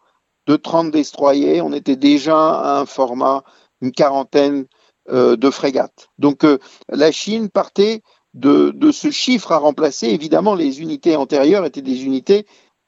de 0.47 0.55
30 0.55 0.89
destroyers, 0.89 1.61
on 1.61 1.72
était 1.72 1.95
déjà 1.95 2.36
à 2.36 2.80
un 2.80 2.88
format, 2.88 3.43
une 3.82 3.91
quarantaine 3.91 4.66
euh, 5.11 5.38
de 5.38 5.51
frégates. 5.51 6.07
Donc 6.18 6.43
euh, 6.43 6.57
la 6.89 7.11
Chine 7.11 7.49
partait 7.49 8.01
de, 8.34 8.74
ce 8.91 9.11
chiffre 9.11 9.51
à 9.51 9.57
remplacer. 9.57 10.07
Évidemment, 10.07 10.55
les 10.55 10.82
unités 10.82 11.16
antérieures 11.16 11.66
étaient 11.66 11.84
des 11.84 12.03
unités 12.03 12.47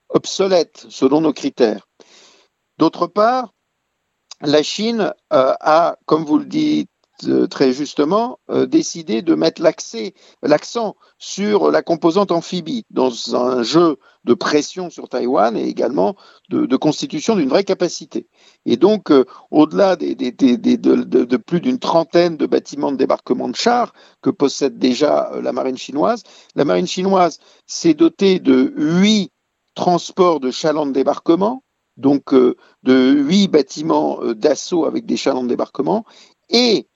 obsolètes 0.09 0.87
selon 0.89 1.21
nos 1.21 1.33
critères. 1.33 1.87
D'autre 2.79 3.05
part, 3.05 3.53
la 4.41 4.63
Chine 4.63 5.13
euh, 5.33 5.53
a, 5.59 5.97
comme 6.07 6.25
vous 6.25 6.39
le 6.39 6.45
dites 6.45 6.89
très 7.49 7.71
justement 7.71 8.39
euh, 8.49 8.65
décidé 8.65 9.21
de 9.21 9.35
mettre 9.35 9.61
l'accent 9.61 10.95
sur 11.17 11.71
la 11.71 11.81
composante 11.81 12.31
amphibie 12.31 12.85
dans 12.89 13.35
un 13.35 13.63
jeu 13.63 13.97
de 14.25 14.33
pression 14.33 14.89
sur 14.89 15.07
Taïwan 15.07 15.55
et 15.55 15.67
également 15.67 16.15
de, 16.49 16.75
constitution 16.75 17.35
d'une 17.35 17.49
vraie 17.49 17.63
capacité. 17.63 18.27
Et 18.65 18.75
donc, 18.75 19.11
euh, 19.11 19.23
au-delà 19.51 19.95
des, 19.95 20.15
de, 20.15 21.37
plus 21.37 21.61
d'une 21.61 21.79
trentaine 21.79 22.35
de 22.37 22.45
bâtiments 22.45 22.91
de 22.91 22.97
débarquement 22.97 23.47
de 23.47 23.55
chars 23.55 23.93
que 24.21 24.29
possède 24.29 24.77
déjà 24.77 25.31
la 25.41 25.53
marine 25.53 25.77
chinoise, 25.77 26.23
la 26.55 26.65
marine 26.65 26.87
chinoise 26.87 27.39
s'est 27.65 27.93
dotée 27.93 28.39
de 28.39 28.73
huit 28.75 29.31
transports 29.73 30.39
de 30.39 30.51
chalands 30.51 30.85
de 30.85 30.91
débarquement, 30.91 31.63
donc 31.97 32.33
de 32.33 33.11
huit 33.11 33.47
bâtiments 33.47 34.19
d'assaut 34.33 34.85
avec 34.85 35.05
des 35.05 35.17
chalands 35.17 35.43
de 35.43 35.49
débarquement, 35.49 36.05
et 36.49 36.87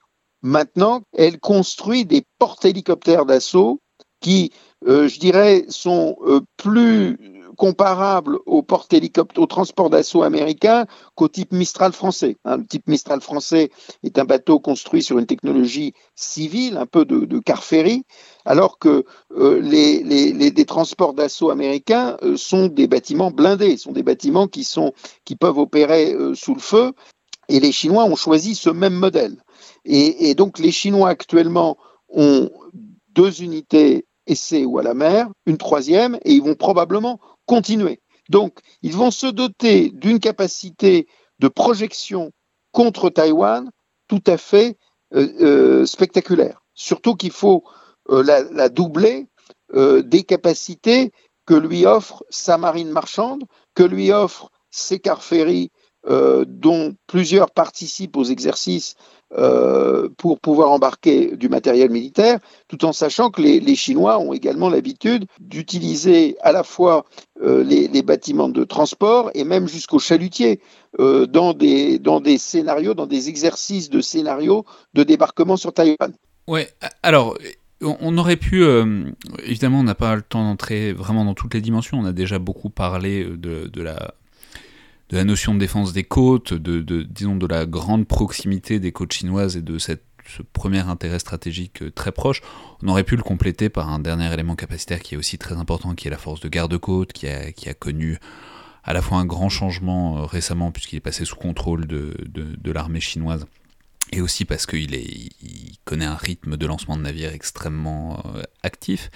Maintenant, 0.41 1.01
elle 1.13 1.39
construit 1.39 2.05
des 2.05 2.23
porte-hélicoptères 2.37 3.25
d'assaut 3.25 3.81
qui, 4.21 4.51
euh, 4.87 5.07
je 5.07 5.19
dirais, 5.19 5.65
sont 5.69 6.17
euh, 6.21 6.41
plus 6.57 7.17
comparables 7.57 8.37
au 8.45 8.63
porte-hélicoptère, 8.63 9.43
au 9.43 9.47
transport 9.47 9.89
d'assaut 9.89 10.23
américain 10.23 10.85
qu'au 11.15 11.27
type 11.27 11.51
Mistral 11.51 11.91
français. 11.91 12.37
Hein, 12.45 12.57
le 12.57 12.65
type 12.65 12.87
Mistral 12.87 13.19
français 13.19 13.69
est 14.03 14.17
un 14.17 14.23
bateau 14.23 14.59
construit 14.59 15.03
sur 15.03 15.19
une 15.19 15.25
technologie 15.25 15.93
civile, 16.15 16.77
un 16.77 16.85
peu 16.85 17.03
de, 17.03 17.25
de 17.25 17.39
car 17.39 17.63
ferry, 17.63 18.03
alors 18.45 18.79
que 18.79 19.03
euh, 19.35 19.59
les, 19.59 20.03
les, 20.03 20.65
transports 20.65 21.13
d'assaut 21.13 21.49
américains 21.49 22.17
sont 22.35 22.67
des 22.67 22.87
bâtiments 22.87 23.31
blindés, 23.31 23.75
sont 23.77 23.91
des 23.91 24.03
bâtiments 24.03 24.47
qui, 24.47 24.63
sont, 24.63 24.93
qui 25.25 25.35
peuvent 25.35 25.57
opérer 25.57 26.15
sous 26.33 26.53
le 26.53 26.61
feu. 26.61 26.93
Et 27.49 27.59
les 27.59 27.71
Chinois 27.71 28.05
ont 28.05 28.15
choisi 28.15 28.55
ce 28.55 28.69
même 28.69 28.93
modèle. 28.93 29.43
Et, 29.83 30.35
donc 30.35 30.59
les 30.59 30.71
Chinois 30.71 31.09
actuellement 31.09 31.77
ont 32.09 32.49
deux 33.09 33.41
unités 33.41 34.05
essais 34.27 34.65
ou 34.65 34.77
à 34.77 34.83
la 34.83 34.93
mer, 34.93 35.27
une 35.45 35.57
troisième, 35.57 36.15
et 36.23 36.33
ils 36.33 36.43
vont 36.43 36.55
probablement 36.55 37.19
continuer. 37.45 37.99
Donc 38.29 38.59
ils 38.83 38.95
vont 38.95 39.11
se 39.11 39.27
doter 39.27 39.89
d'une 39.89 40.19
capacité 40.19 41.07
de 41.39 41.47
projection 41.47 42.31
contre 42.71 43.09
Taïwan 43.09 43.71
tout 44.07 44.23
à 44.27 44.37
fait 44.37 44.77
euh, 45.15 45.27
euh, 45.41 45.85
spectaculaire. 45.85 46.61
Surtout 46.75 47.15
qu'il 47.15 47.31
faut 47.31 47.63
euh, 48.09 48.23
la, 48.23 48.69
doubler 48.69 49.27
des 49.71 50.23
capacités 50.23 51.11
que 51.45 51.53
lui 51.53 51.85
offre 51.85 52.23
sa 52.31 52.57
marine 52.57 52.89
marchande, 52.89 53.43
que 53.75 53.83
lui 53.83 54.11
offre 54.11 54.49
ses 54.71 54.99
car 54.99 55.21
ferry, 56.09 56.45
dont 56.47 56.95
plusieurs 57.07 57.51
participent 57.51 58.17
aux 58.17 58.23
exercices 58.23 58.95
euh, 59.37 60.09
pour 60.17 60.39
pouvoir 60.39 60.71
embarquer 60.71 61.35
du 61.35 61.49
matériel 61.49 61.91
militaire, 61.91 62.39
tout 62.67 62.83
en 62.83 62.91
sachant 62.91 63.29
que 63.29 63.43
les, 63.43 63.75
Chinois 63.75 64.17
ont 64.17 64.33
également 64.33 64.69
l'habitude 64.69 65.25
d'utiliser 65.39 66.35
à 66.41 66.51
la 66.51 66.63
fois 66.63 67.05
euh, 67.43 67.63
les, 67.63 68.01
bâtiments 68.01 68.49
de 68.49 68.63
transport 68.63 69.29
et 69.35 69.43
même 69.43 69.67
jusqu'aux 69.67 69.99
chalutiers 69.99 70.61
euh, 70.99 71.27
dans, 71.27 71.53
des, 71.53 71.99
dans 71.99 72.21
des 72.21 72.39
scénarios, 72.39 72.95
dans 72.95 73.05
des 73.05 73.29
exercices 73.29 73.91
de 73.91 74.01
scénarios 74.01 74.65
de 74.95 75.03
débarquement 75.03 75.57
sur 75.57 75.73
Taïwan. 75.73 76.11
Ouais, 76.47 76.67
alors 77.03 77.37
on 77.81 78.17
aurait 78.17 78.35
pu, 78.35 78.65
évidemment, 79.43 79.79
on 79.79 79.83
n'a 79.83 79.95
pas 79.95 80.15
le 80.15 80.23
temps 80.23 80.43
d'entrer 80.43 80.91
vraiment 80.91 81.23
dans 81.23 81.35
toutes 81.35 81.53
les 81.53 81.61
dimensions. 81.61 81.99
On 81.99 82.05
a 82.05 82.11
déjà 82.11 82.39
beaucoup 82.39 82.69
parlé 82.71 83.23
de 83.23 83.81
la 83.81 84.15
de 85.09 85.17
la 85.17 85.23
notion 85.23 85.53
de 85.53 85.59
défense 85.59 85.91
des 85.93 86.03
côtes, 86.03 86.53
de, 86.53 87.03
disons 87.03 87.35
de 87.35 87.47
la 87.47 87.65
grande 87.65 88.07
proximité 88.07 88.79
des 88.79 88.91
côtes 88.91 89.13
chinoises 89.13 89.57
et 89.57 89.61
de 89.61 89.77
cette, 89.77 90.03
ce 90.27 90.43
premier 90.43 90.79
intérêt 90.79 91.19
stratégique 91.19 91.81
euh, 91.81 91.91
très 91.91 92.11
proche, 92.11 92.41
on 92.83 92.87
aurait 92.87 93.03
pu 93.03 93.15
le 93.15 93.23
compléter 93.23 93.69
par 93.69 93.89
un 93.89 93.99
dernier 93.99 94.31
élément 94.31 94.55
capacitaire 94.55 94.99
qui 94.99 95.15
est 95.15 95.17
aussi 95.17 95.39
très 95.39 95.55
important, 95.55 95.95
qui 95.95 96.07
est 96.07 96.11
la 96.11 96.17
force 96.17 96.39
de 96.39 96.49
garde-côte, 96.49 97.13
qui 97.13 97.27
a, 97.27 97.51
qui 97.51 97.69
a 97.69 97.73
connu 97.73 98.19
à 98.83 98.93
la 98.93 99.01
fois 99.01 99.17
un 99.17 99.25
grand 99.25 99.49
changement 99.49 100.19
euh, 100.19 100.25
récemment 100.25 100.71
puisqu'il 100.71 100.97
est 100.97 101.01
passé 101.01 101.25
sous 101.25 101.35
contrôle 101.35 101.87
de, 101.87 102.13
de, 102.27 102.71
l'armée 102.71 103.01
chinoise 103.01 103.47
et 104.11 104.21
aussi 104.21 104.45
parce 104.45 104.65
qu'il 104.65 104.93
il 104.93 105.75
connaît 105.85 106.05
un 106.05 106.15
rythme 106.15 106.55
de 106.55 106.65
lancement 106.67 106.97
de 106.97 107.01
navires 107.01 107.33
extrêmement 107.33 108.23
euh, 108.35 108.43
actif. 108.61 109.09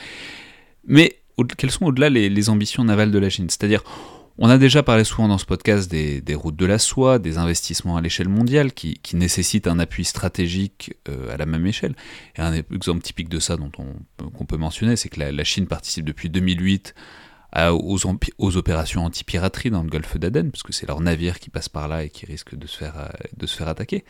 Mais 0.85 1.19
quelles 1.57 1.71
sont 1.71 1.85
au-delà 1.85 2.09
les, 2.09 2.29
les, 2.29 2.49
ambitions 2.49 2.83
navales 2.83 3.11
de 3.11 3.19
la 3.19 3.29
Chine? 3.29 3.49
C'est-à-dire, 3.49 3.83
on 4.38 4.49
a 4.49 4.57
déjà 4.57 4.81
parlé 4.81 5.03
souvent 5.03 5.27
dans 5.27 5.38
ce 5.38 5.45
podcast 5.45 5.89
des, 5.91 6.36
routes 6.36 6.55
de 6.55 6.65
la 6.65 6.79
soie, 6.79 7.19
des 7.19 7.38
investissements 7.38 7.97
à 7.97 8.01
l'échelle 8.01 8.29
mondiale 8.29 8.73
qui, 8.73 8.99
nécessitent 9.13 9.67
un 9.67 9.77
appui 9.79 10.05
stratégique 10.05 10.95
euh, 11.07 11.34
à 11.34 11.38
la 11.38 11.45
même 11.45 11.65
échelle. 11.67 11.95
Et 12.36 12.41
un 12.41 12.53
exemple 12.53 13.01
typique 13.01 13.29
de 13.29 13.39
ça 13.39 13.57
qu'on 13.57 14.45
peut 14.45 14.57
mentionner, 14.57 14.95
c'est 14.95 15.09
que 15.09 15.19
la, 15.19 15.43
Chine 15.43 15.67
participe 15.67 16.05
depuis 16.05 16.29
2008 16.29 16.95
à, 17.51 17.75
aux, 17.75 18.57
opérations 18.57 19.05
anti-piraterie 19.05 19.69
dans 19.69 19.84
le 19.84 19.89
golfe 19.89 20.17
d'Aden, 20.17 20.49
parce 20.49 20.63
que 20.63 20.73
c'est 20.73 20.88
leur 20.88 20.99
navire 20.99 21.39
qui 21.39 21.51
passe 21.51 21.69
par 21.69 21.88
là 21.88 22.03
et 22.03 22.09
qui 22.09 22.25
risque 22.25 22.55
de 22.55 22.65
se 22.65 22.77
faire, 22.77 22.97
euh, 22.97 23.09
de 23.38 23.45
se 23.45 23.55
faire 23.55 23.67
attaquer. 23.67 24.03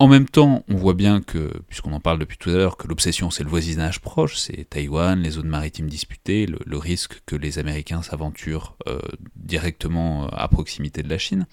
En 0.00 0.06
même 0.06 0.28
temps, 0.28 0.64
on 0.68 0.76
voit 0.76 0.94
bien 0.94 1.20
que, 1.20 1.50
puisqu'on 1.66 1.92
en 1.92 1.98
parle 1.98 2.20
depuis 2.20 2.38
tout 2.38 2.50
à 2.50 2.54
l'heure, 2.54 2.76
que 2.76 2.86
l'obsession 2.86 3.30
c'est 3.30 3.42
le 3.42 3.50
voisinage 3.50 4.00
proche, 4.00 4.36
c'est 4.36 4.68
Taïwan, 4.70 5.20
les 5.20 5.30
zones 5.30 5.48
maritimes 5.48 5.88
disputées, 5.88 6.46
le, 6.46 6.78
risque 6.78 7.20
que 7.26 7.34
les 7.34 7.58
Américains 7.58 8.02
s'aventurent 8.02 8.76
euh, 8.86 9.00
directement 9.34 10.26
euh, 10.26 10.28
à 10.32 10.46
proximité 10.46 11.02
de 11.02 11.08
la 11.08 11.18
Chine. 11.18 11.46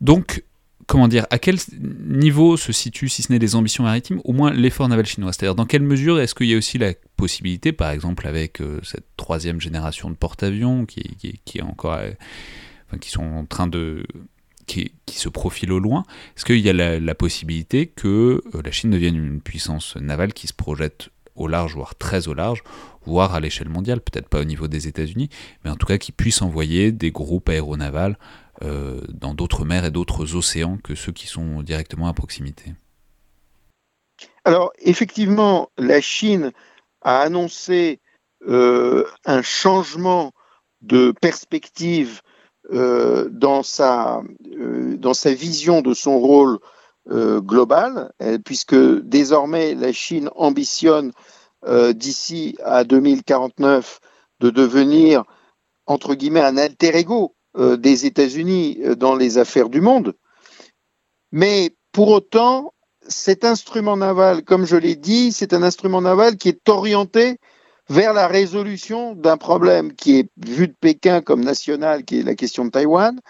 Donc, 0.00 0.44
comment 0.86 1.08
dire, 1.08 1.26
à 1.28 1.38
quel 1.38 1.56
niveau 1.78 2.56
se 2.56 2.72
situe, 2.72 3.10
si 3.10 3.22
ce 3.22 3.30
n'est 3.30 3.38
les 3.38 3.54
ambitions 3.54 3.84
maritimes, 3.84 4.22
au 4.24 4.32
moins 4.32 4.50
l'effort 4.50 4.88
naval 4.88 5.04
chinois? 5.04 5.34
C'est-à-dire, 5.34 5.54
dans 5.54 5.66
quelle 5.66 5.82
mesure 5.82 6.18
est-ce 6.20 6.34
qu'il 6.34 6.46
y 6.46 6.54
a 6.54 6.56
aussi 6.56 6.78
la 6.78 6.94
possibilité, 7.18 7.72
par 7.72 7.90
exemple 7.90 8.26
avec 8.26 8.62
euh, 8.62 8.80
cette 8.82 9.06
troisième 9.18 9.60
génération 9.60 10.08
de 10.08 10.14
porte-avions 10.14 10.86
qui, 10.86 11.02
qui 11.44 11.60
sont 13.08 13.22
en 13.22 13.44
train 13.44 13.66
de 13.66 14.06
qui, 14.66 14.92
se 15.08 15.28
profile 15.28 15.72
au 15.72 15.78
loin, 15.78 16.04
est-ce 16.36 16.44
qu'il 16.44 16.60
y 16.60 16.70
a 16.70 16.72
la, 16.72 16.98
la, 16.98 17.14
possibilité 17.14 17.86
que 17.86 18.42
euh, 18.54 18.62
la 18.64 18.72
Chine 18.72 18.90
devienne 18.90 19.16
une 19.16 19.40
puissance 19.40 19.96
navale 19.96 20.32
qui 20.32 20.46
se 20.46 20.54
projette 20.54 21.10
au 21.36 21.48
large, 21.48 21.74
voire 21.74 21.94
très 21.94 22.28
au 22.28 22.34
large, 22.34 22.62
voire 23.04 23.34
à 23.34 23.40
l'échelle 23.40 23.68
mondiale, 23.68 24.00
peut-être 24.00 24.28
pas 24.28 24.40
au 24.40 24.44
niveau 24.44 24.68
des 24.68 24.88
États-Unis, 24.88 25.28
mais 25.64 25.70
en 25.70 25.76
tout 25.76 25.86
cas 25.86 25.98
qui 25.98 26.12
puisse 26.12 26.42
envoyer 26.42 26.92
des 26.92 27.10
groupes 27.10 27.48
aéronavals 27.48 28.16
euh, 28.62 29.00
dans 29.08 29.34
d'autres 29.34 29.64
mers 29.64 29.84
et 29.84 29.90
d'autres 29.90 30.36
océans 30.36 30.78
que 30.82 30.94
ceux 30.94 31.12
qui 31.12 31.26
sont 31.26 31.62
directement 31.62 32.06
à 32.06 32.12
proximité? 32.12 32.74
Alors, 34.44 34.72
effectivement, 34.78 35.70
la 35.78 36.00
Chine 36.00 36.52
a 37.00 37.20
annoncé 37.20 38.00
euh, 38.46 39.04
un 39.24 39.42
changement 39.42 40.32
de 40.80 41.12
perspective 41.20 42.22
euh, 42.72 43.28
dans, 43.30 43.62
sa, 43.62 44.22
euh, 44.58 44.96
dans 44.96 45.12
sa 45.12 45.34
vision 45.34 45.82
de 45.82 45.92
son 45.92 46.18
rôle 46.18 46.58
euh, 47.10 47.40
global, 47.40 48.12
puisque 48.44 48.76
désormais 49.02 49.74
la 49.74 49.92
Chine 49.92 50.30
ambitionne 50.36 51.12
d'ici 51.94 52.56
à 52.64 52.82
2049 52.82 54.00
de 54.40 54.50
devenir, 54.50 55.22
entre 55.86 56.16
guillemets, 56.16 56.40
un 56.40 56.56
alter 56.56 56.96
ego 56.96 57.36
des 57.56 58.04
États-Unis 58.04 58.80
dans 58.96 59.14
les 59.14 59.38
affaires 59.38 59.68
du 59.68 59.80
monde. 59.80 60.14
Mais 61.30 61.76
pour 61.92 62.08
autant, 62.08 62.74
cet 63.06 63.44
instrument 63.44 63.96
naval, 63.96 64.42
comme 64.42 64.66
je 64.66 64.74
l'ai 64.74 64.96
dit, 64.96 65.30
c'est 65.30 65.52
un 65.52 65.62
instrument 65.62 66.02
naval 66.02 66.36
qui 66.36 66.48
est 66.48 66.68
orienté 66.68 67.38
vers 67.88 68.12
la 68.12 68.26
résolution 68.26 69.14
d'un 69.14 69.36
problème 69.36 69.92
qui 69.94 70.18
est 70.18 70.30
vu 70.36 70.68
de 70.68 70.74
Pékin 70.78 71.20
comme 71.20 71.44
national, 71.44 72.04
qui 72.04 72.20
est 72.20 72.22
la 72.22 72.34
question 72.34 72.64
de 72.64 72.70
Taïwan. 72.70 73.20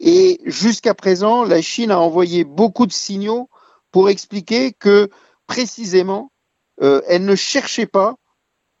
Et 0.00 0.40
jusqu'à 0.44 0.94
présent, 0.94 1.44
la 1.44 1.62
Chine 1.62 1.90
a 1.90 1.98
envoyé 1.98 2.44
beaucoup 2.44 2.86
de 2.86 2.92
signaux 2.92 3.48
pour 3.92 4.10
expliquer 4.10 4.72
que 4.72 5.08
précisément, 5.46 6.32
euh, 6.82 7.02
elle 7.06 7.24
ne 7.24 7.36
cherchait 7.36 7.86
pas 7.86 8.16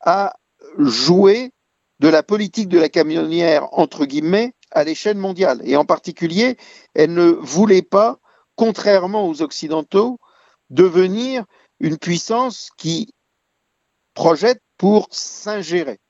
à 0.00 0.34
jouer 0.78 1.52
de 2.00 2.08
la 2.08 2.22
politique 2.22 2.68
de 2.68 2.80
la 2.80 2.88
camionnière, 2.88 3.68
entre 3.78 4.06
guillemets, 4.06 4.54
à 4.72 4.82
l'échelle 4.82 5.16
mondiale. 5.16 5.60
Et 5.64 5.76
en 5.76 5.84
particulier, 5.84 6.56
elle 6.94 7.14
ne 7.14 7.30
voulait 7.30 7.82
pas, 7.82 8.18
contrairement 8.56 9.28
aux 9.28 9.42
Occidentaux, 9.42 10.18
devenir 10.70 11.44
une 11.78 11.98
puissance 11.98 12.70
qui 12.76 13.14
projette 14.14 14.62
pour 14.82 15.06
s'ingérer. 15.12 16.00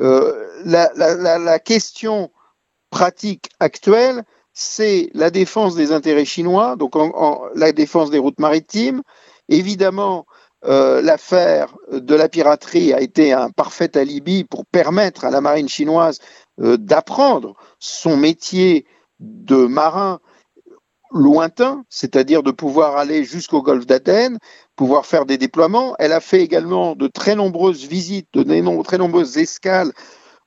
Euh, 0.00 0.62
la, 0.64 1.58
question 1.58 2.30
pratique 2.88 3.50
actuelle, 3.60 4.24
c'est 4.54 5.10
la 5.12 5.28
défense 5.28 5.74
des 5.74 5.92
intérêts 5.92 6.24
chinois, 6.24 6.76
donc 6.76 6.94
la 7.54 7.72
défense 7.72 8.08
des 8.08 8.16
routes 8.16 8.40
maritimes. 8.40 9.02
Évidemment, 9.50 10.24
euh, 10.64 11.02
l'affaire 11.02 11.76
de 11.92 12.14
la 12.14 12.30
piraterie 12.30 12.94
a 12.94 13.02
été 13.02 13.34
un 13.34 13.50
parfait 13.50 13.94
alibi 13.98 14.42
pour 14.42 14.64
permettre 14.64 15.26
à 15.26 15.30
la 15.30 15.42
marine 15.42 15.68
chinoise 15.68 16.18
euh, 16.62 16.78
d'apprendre 16.78 17.56
son 17.78 18.16
métier 18.16 18.86
de 19.20 19.66
marin 19.66 20.18
lointain, 21.12 21.84
c'est-à-dire 21.88 22.42
de 22.42 22.50
pouvoir 22.50 22.96
aller 22.96 23.24
jusqu'au 23.24 23.62
golfe 23.62 23.86
d'Athènes, 23.86 24.38
pouvoir 24.76 25.06
faire 25.06 25.26
des 25.26 25.38
déploiements. 25.38 25.94
Elle 25.98 26.12
a 26.12 26.20
fait 26.20 26.42
également 26.42 26.94
de 26.94 27.06
très 27.06 27.34
nombreuses 27.34 27.86
visites, 27.86 28.28
de 28.34 28.82
très 28.82 28.98
nombreuses 28.98 29.38
escales, 29.38 29.92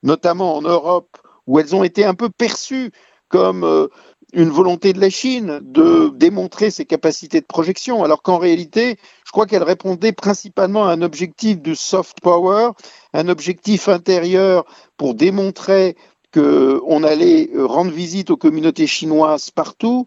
notamment 0.03 0.55
en 0.55 0.61
Europe, 0.61 1.17
où 1.47 1.59
elles 1.59 1.75
ont 1.75 1.83
été 1.83 2.05
un 2.05 2.13
peu 2.13 2.29
perçues 2.29 2.91
comme 3.27 3.63
euh, 3.63 3.87
une 4.33 4.49
volonté 4.49 4.93
de 4.93 4.99
la 4.99 5.09
Chine 5.09 5.59
de 5.61 6.11
démontrer 6.15 6.71
ses 6.71 6.85
capacités 6.85 7.41
de 7.41 7.45
projection, 7.45 8.03
alors 8.03 8.21
qu'en 8.21 8.37
réalité, 8.37 8.97
je 9.25 9.31
crois 9.31 9.45
qu'elle 9.45 9.63
répondait 9.63 10.13
principalement 10.13 10.85
à 10.85 10.91
un 10.91 11.01
objectif 11.01 11.61
de 11.61 11.73
soft 11.73 12.19
power, 12.21 12.69
un 13.13 13.27
objectif 13.27 13.89
intérieur 13.89 14.65
pour 14.97 15.15
démontrer 15.15 15.95
qu'on 16.33 17.03
allait 17.03 17.49
rendre 17.57 17.91
visite 17.91 18.29
aux 18.29 18.37
communautés 18.37 18.87
chinoises 18.87 19.51
partout 19.51 20.05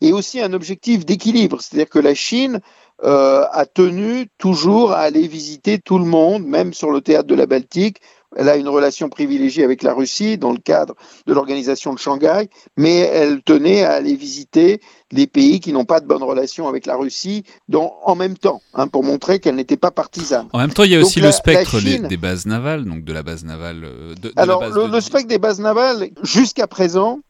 et 0.00 0.12
aussi 0.12 0.40
un 0.40 0.52
objectif 0.52 1.04
d'équilibre, 1.04 1.60
c'est-à-dire 1.60 1.88
que 1.88 1.98
la 1.98 2.14
Chine 2.14 2.60
euh, 3.02 3.44
a 3.50 3.66
tenu 3.66 4.28
toujours 4.38 4.92
à 4.92 4.98
aller 5.00 5.26
visiter 5.26 5.78
tout 5.78 5.98
le 5.98 6.04
monde, 6.04 6.44
même 6.44 6.72
sur 6.72 6.90
le 6.90 7.00
théâtre 7.00 7.26
de 7.26 7.34
la 7.34 7.46
Baltique. 7.46 7.98
Elle 8.36 8.48
a 8.48 8.56
une 8.56 8.68
relation 8.68 9.08
privilégiée 9.08 9.62
avec 9.62 9.82
la 9.82 9.92
Russie 9.92 10.38
dans 10.38 10.52
le 10.52 10.58
cadre 10.58 10.94
de 11.26 11.34
l'organisation 11.34 11.92
de 11.92 11.98
Shanghai, 11.98 12.48
mais 12.76 12.98
elle 12.98 13.42
tenait 13.42 13.84
à 13.84 13.92
aller 13.92 14.14
visiter 14.14 14.80
les 15.12 15.26
pays 15.26 15.60
qui 15.60 15.72
n'ont 15.72 15.84
pas 15.84 16.00
de 16.00 16.06
bonnes 16.06 16.22
relations 16.22 16.66
avec 16.66 16.86
la 16.86 16.96
Russie 16.96 17.44
dans, 17.68 17.96
en 18.04 18.14
même 18.14 18.36
temps, 18.36 18.60
hein, 18.74 18.88
pour 18.88 19.04
montrer 19.04 19.38
qu'elle 19.38 19.54
n'était 19.56 19.76
pas 19.76 19.90
partisane. 19.90 20.48
En 20.52 20.58
même 20.58 20.72
temps, 20.72 20.84
il 20.84 20.92
y 20.92 20.94
a 20.96 20.98
donc 20.98 21.06
aussi 21.06 21.20
la, 21.20 21.26
le 21.28 21.32
spectre 21.32 21.78
Chine... 21.78 22.02
des, 22.02 22.08
des, 22.08 22.16
bases 22.16 22.46
navales, 22.46 22.84
donc 22.84 23.04
de 23.04 23.12
la 23.12 23.22
base 23.22 23.44
navale. 23.44 23.84
Euh, 23.84 24.14
de, 24.14 24.28
de 24.28 24.32
Alors, 24.36 24.60
base 24.60 24.74
le, 24.74 24.88
de... 24.88 24.92
le 24.92 25.00
spectre 25.00 25.28
des 25.28 25.38
bases 25.38 25.60
navales, 25.60 26.10
jusqu'à 26.22 26.66
présent, 26.66 27.20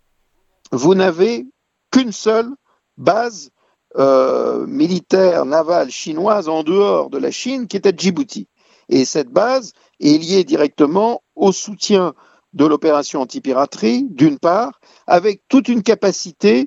vous 0.72 0.94
n'avez 0.94 1.46
qu'une 1.94 2.12
seule 2.12 2.50
base 2.96 3.50
euh, 3.96 4.66
militaire 4.66 5.44
navale 5.44 5.90
chinoise 5.90 6.48
en 6.48 6.64
dehors 6.64 7.08
de 7.08 7.18
la 7.18 7.30
Chine 7.30 7.68
qui 7.68 7.76
à 7.76 7.92
Djibouti. 7.96 8.48
Et 8.88 9.04
cette 9.04 9.28
base 9.28 9.72
est 10.00 10.18
liée 10.18 10.42
directement 10.42 11.22
au 11.36 11.52
soutien 11.52 12.14
de 12.52 12.66
l'opération 12.66 13.20
antipiraterie, 13.20 14.06
d'une 14.10 14.40
part, 14.40 14.80
avec 15.06 15.42
toute 15.48 15.68
une 15.68 15.84
capacité 15.84 16.66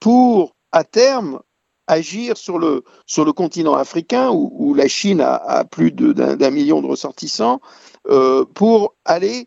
pour, 0.00 0.56
à 0.72 0.82
terme, 0.82 1.40
agir 1.86 2.38
sur 2.38 2.58
le, 2.58 2.84
sur 3.04 3.26
le 3.26 3.34
continent 3.34 3.74
africain, 3.74 4.30
où, 4.30 4.72
la 4.72 4.88
Chine 4.88 5.20
a, 5.20 5.34
a 5.34 5.64
plus 5.64 5.92
d'un 5.92 6.50
million 6.50 6.80
de 6.80 6.86
ressortissants, 6.86 7.60
euh, 8.08 8.46
pour 8.46 8.94
aller 9.04 9.46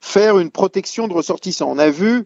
faire 0.00 0.38
une 0.38 0.52
protection 0.52 1.08
de 1.08 1.14
ressortissants. 1.14 1.68
On 1.68 1.78
a 1.78 1.90
vu 1.90 2.24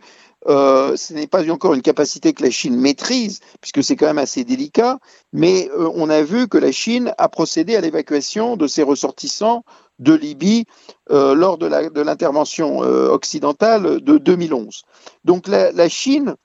euh, 0.49 0.97
ce 0.97 1.13
n'est 1.13 1.27
pas 1.27 1.49
encore 1.51 1.75
une 1.75 1.83
capacité 1.83 2.33
que 2.33 2.43
la 2.43 2.51
Chine 2.51 2.77
maîtrise, 2.77 3.41
puisque 3.61 3.85
c'est 3.85 3.97
quand 3.97 4.07
même 4.07 4.19
assez 4.19 4.45
délicat, 4.45 4.99
mais 5.33 5.69
euh, 5.71 5.91
on 5.95 6.09
a 6.09 6.23
vu 6.23 6.49
que 6.49 6.57
la 6.57 6.73
Chine 6.73 7.13
a 7.19 7.29
procédé 7.29 7.77
à 7.77 7.81
l'évacuation 7.81 8.57
de 8.57 8.67
ses 8.67 8.83
ressortissants 8.83 9.65
de 9.99 10.15
Libye 10.15 10.65
euh, 11.11 11.35
lors 11.35 11.59
de 11.59 11.67
l'intervention 12.01 12.79
occidentale 12.79 14.01
de 14.01 14.17
2011. 14.17 14.83
Donc 15.25 15.47
la, 15.47 15.89
Chine 15.89 16.37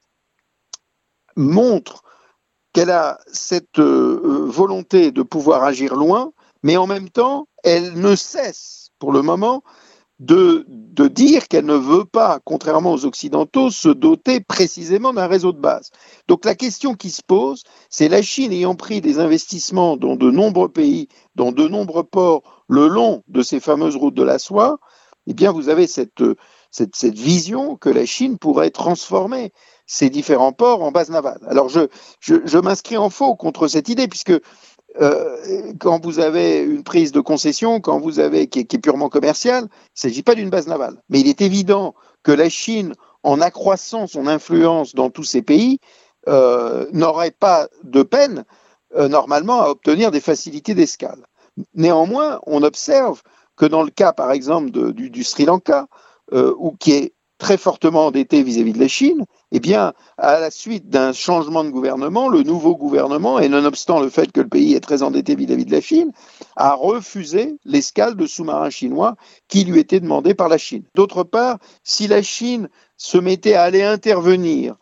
montre 1.38 2.03
qu'elle 2.73 2.91
a 2.91 3.19
cette 3.31 3.80
volonté 3.80 5.11
de 5.11 5.23
pouvoir 5.23 5.63
agir 5.63 5.95
loin, 5.95 6.34
mais 6.63 6.76
en 6.76 6.88
même 6.88 7.09
temps, 7.09 7.47
elle 7.63 7.93
ne 7.93 8.15
cesse 8.15 8.89
pour 8.99 9.13
le 9.13 9.22
moment 9.22 9.63
de, 10.19 10.65
de 10.67 11.07
dire 11.07 11.47
qu'elle 11.47 11.65
ne 11.65 11.75
veut 11.75 12.05
pas, 12.05 12.39
contrairement 12.45 12.93
aux 12.93 13.05
Occidentaux, 13.05 13.69
se 13.69 13.89
doter 13.89 14.39
précisément 14.39 15.13
d'un 15.13 15.27
réseau 15.27 15.51
de 15.51 15.59
base. 15.59 15.89
Donc 16.27 16.45
la 16.45 16.55
question 16.55 16.93
qui 16.93 17.09
se 17.09 17.21
pose, 17.21 17.63
c'est 17.89 18.07
la 18.07 18.21
Chine 18.21 18.53
ayant 18.53 18.75
pris 18.75 19.01
des 19.01 19.19
investissements 19.19 19.97
dans 19.97 20.15
de 20.15 20.31
nombreux 20.31 20.69
pays, 20.69 21.09
dans 21.35 21.51
de 21.51 21.67
nombreux 21.67 22.05
ports, 22.05 22.63
le 22.69 22.87
long 22.87 23.23
de 23.27 23.41
ces 23.41 23.59
fameuses 23.59 23.97
routes 23.97 24.15
de 24.15 24.23
la 24.23 24.39
soie, 24.39 24.79
eh 25.27 25.33
bien 25.33 25.51
vous 25.51 25.69
avez 25.69 25.87
cette, 25.87 26.23
cette, 26.71 26.95
cette 26.95 27.17
vision 27.17 27.75
que 27.75 27.89
la 27.89 28.05
Chine 28.05 28.37
pourrait 28.37 28.69
transformer 28.69 29.51
ces 29.87 30.09
différents 30.09 30.53
ports 30.53 30.81
en 30.81 30.91
base 30.91 31.09
navale. 31.09 31.39
Alors 31.47 31.67
je, 31.67 31.87
je, 32.19 32.35
je 32.45 32.57
m'inscris 32.57 32.97
en 32.97 33.09
faux 33.09 33.35
contre 33.35 33.67
cette 33.67 33.89
idée, 33.89 34.07
puisque 34.07 34.33
euh, 35.01 35.73
quand 35.80 36.03
vous 36.03 36.19
avez 36.19 36.59
une 36.59 36.84
prise 36.84 37.11
de 37.11 37.19
concession, 37.19 37.81
quand 37.81 37.99
vous 37.99 38.19
avez 38.19 38.47
qui 38.47 38.59
est, 38.59 38.77
purement 38.81 39.09
commerciale, 39.09 39.63
il 39.63 39.67
ne 39.67 39.99
s'agit 40.09 40.23
pas 40.23 40.35
d'une 40.35 40.49
base 40.49 40.67
navale. 40.67 41.01
Mais 41.09 41.19
il 41.19 41.27
est 41.27 41.41
évident 41.41 41.95
que 42.23 42.31
la 42.31 42.49
Chine, 42.49 42.93
en 43.23 43.41
accroissant 43.41 44.07
son 44.07 44.27
influence 44.27 44.95
dans 44.95 45.09
tous 45.09 45.23
ces 45.23 45.41
pays, 45.41 45.80
euh, 46.27 46.88
n'aurait 46.91 47.31
pas 47.31 47.67
de 47.84 48.03
peine 48.03 48.45
euh, 48.95 49.07
normalement 49.07 49.61
à 49.61 49.69
obtenir 49.69 50.11
des 50.11 50.22
facilités 50.22 50.73
d'escale. 50.73 51.26
Néanmoins, 51.73 52.39
on 52.45 52.63
observe 52.63 53.22
que 53.57 53.65
dans 53.65 53.84
le 53.84 53.91
cas, 53.91 54.13
par 54.13 54.31
exemple, 54.31 54.72
du, 54.72 55.09
du, 55.09 55.23
Sri 55.23 55.45
Lanka, 55.45 55.88
ou 56.31 56.76
qui 56.77 56.91
est 56.91 57.14
très 57.38 57.57
fortement 57.57 58.07
endetté 58.07 58.44
vis-à-vis 58.44 58.74
de 58.74 58.80
la 58.80 58.88
Chine, 58.88 59.26
eh 59.52 59.60
bien, 59.60 59.94
à 60.18 60.40
la 60.40 60.52
suite 60.52 60.90
d'un 60.90 61.12
changement 61.12 61.64
de 61.64 61.70
gouvernement, 61.70 62.30
le 62.30 62.44
nouveau 62.44 62.76
gouvernement, 62.76 63.40
et 63.40 63.49
nonobstant 63.49 63.99
le 63.99 64.10
fait 64.10 64.32
que 64.32 64.41
le 64.41 64.48
pays 64.48 64.74
est 64.74 64.80
très 64.80 65.03
endetté 65.03 65.36
vis-à-vis 65.36 65.66
de 65.66 65.72
la 65.72 65.82
Chine, 65.82 66.12
a 66.56 66.74
refusé 66.74 67.57
l'escale 67.66 68.16
de 68.16 68.26
sous-marins 68.26 68.70
chinois 68.70 69.16
qui 69.48 69.66
lui 69.66 69.80
était 69.80 69.99
demandée 69.99 70.34
par 70.34 70.49
la 70.49 70.57
Chine. 70.57 70.84
D'autre 70.95 71.24
part, 71.24 71.57
si 71.84 72.07
la 72.07 72.22
Chine 72.22 72.70
se 72.98 73.18
mettait 73.18 73.56
à 73.56 73.64
aller 73.64 73.84
intervenir 73.84 74.76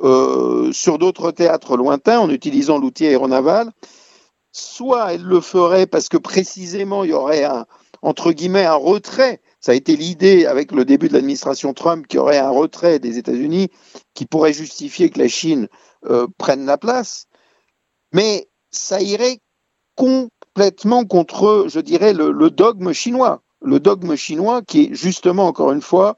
euh, 0.00 0.72
sur 0.72 0.98
d'autres 0.98 1.32
théâtres 1.32 1.76
lointains 1.76 2.20
en 2.20 2.30
utilisant 2.30 2.78
l'outil 2.78 3.06
aéronaval, 3.06 3.72
soit 4.52 5.14
elle 5.14 5.22
le 5.22 5.40
ferait 5.40 5.86
parce 5.86 6.08
que 6.08 6.16
précisément 6.16 7.04
il 7.04 7.10
y 7.10 7.12
aurait 7.12 7.44
un, 7.44 7.66
retrait 8.02 9.40
ça 9.60 9.72
a 9.72 9.74
été 9.74 9.96
l'idée 9.96 10.46
avec 10.46 10.72
le 10.72 10.84
début 10.84 11.08
de 11.08 11.14
l'administration 11.14 11.74
Trump 11.74 12.06
qu'il 12.06 12.18
y 12.18 12.20
aurait 12.20 12.38
un 12.38 12.50
retrait 12.50 12.98
des 12.98 13.18
États-Unis 13.18 13.70
qui 14.14 14.24
pourrait 14.26 14.52
justifier 14.52 15.10
que 15.10 15.18
la 15.18 15.28
Chine 15.28 15.68
euh, 16.06 16.26
prenne 16.38 16.64
la 16.64 16.78
place. 16.78 17.26
Mais 18.12 18.48
ça 18.70 19.00
irait 19.00 19.40
complètement 19.96 21.04
contre, 21.04 21.66
je 21.68 21.80
dirais, 21.80 22.12
le, 22.12 22.50
dogme 22.50 22.92
chinois. 22.92 23.42
Le 23.60 23.80
dogme 23.80 24.14
chinois 24.14 24.62
qui 24.62 24.84
est 24.84 24.94
justement, 24.94 25.48
encore 25.48 25.72
une 25.72 25.82
fois, 25.82 26.16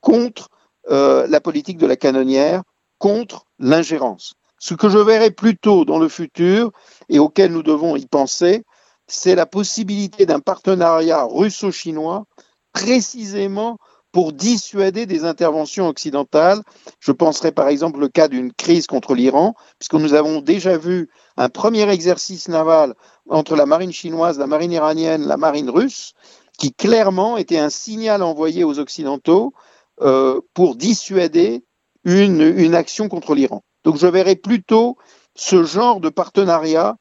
contre 0.00 0.48
euh, 0.90 1.26
la 1.26 1.40
politique 1.40 1.78
de 1.78 1.86
la 1.86 1.96
canonnière, 1.96 2.62
contre 2.98 3.46
l'ingérence. 3.58 4.34
Ce 4.60 4.74
que 4.74 4.88
je 4.88 4.98
verrais 4.98 5.32
plutôt 5.32 5.84
dans 5.84 5.98
le 5.98 6.08
futur 6.08 6.70
et 7.08 7.18
auquel 7.18 7.50
nous 7.50 7.64
devons 7.64 7.96
y 7.96 8.06
penser, 8.06 8.62
c'est 9.08 9.34
la 9.34 9.46
possibilité 9.46 10.26
d'un 10.26 10.38
partenariat 10.38 11.24
russo-chinois 11.24 12.26
précisément 12.72 13.78
pour 14.12 14.32
dissuader 14.32 15.06
des 15.06 15.24
interventions 15.24 15.88
occidentales. 15.88 16.62
Je 16.98 17.12
penserai 17.12 17.52
par 17.52 17.68
exemple 17.68 18.00
le 18.00 18.08
cas 18.08 18.28
d'une 18.28 18.52
crise 18.52 18.86
contre 18.86 19.14
l'Iran, 19.14 19.54
puisque 19.78 19.94
nous 19.94 20.14
avons 20.14 20.40
déjà 20.40 20.76
vu 20.76 21.08
un 21.36 21.48
premier 21.48 21.88
exercice 21.90 22.48
naval 22.48 22.94
entre 23.28 23.54
la 23.54 23.66
marine 23.66 23.92
chinoise, 23.92 24.38
la 24.38 24.46
marine 24.46 24.72
iranienne, 24.72 25.26
la 25.26 25.36
marine 25.36 25.70
russe, 25.70 26.14
qui 26.58 26.72
clairement 26.72 27.36
était 27.36 27.58
un 27.58 27.70
signal 27.70 28.22
envoyé 28.22 28.64
aux 28.64 28.78
Occidentaux 28.78 29.52
euh, 30.00 30.40
pour 30.54 30.76
dissuader 30.76 31.64
une, 32.04 32.40
une 32.40 32.74
action 32.74 33.08
contre 33.08 33.34
l'Iran. 33.34 33.62
Donc 33.84 33.96
je 33.96 34.06
verrai 34.06 34.36
plutôt 34.36 34.96
ce 35.36 35.62
genre 35.62 36.00
de 36.00 36.08
partenariat 36.08 36.96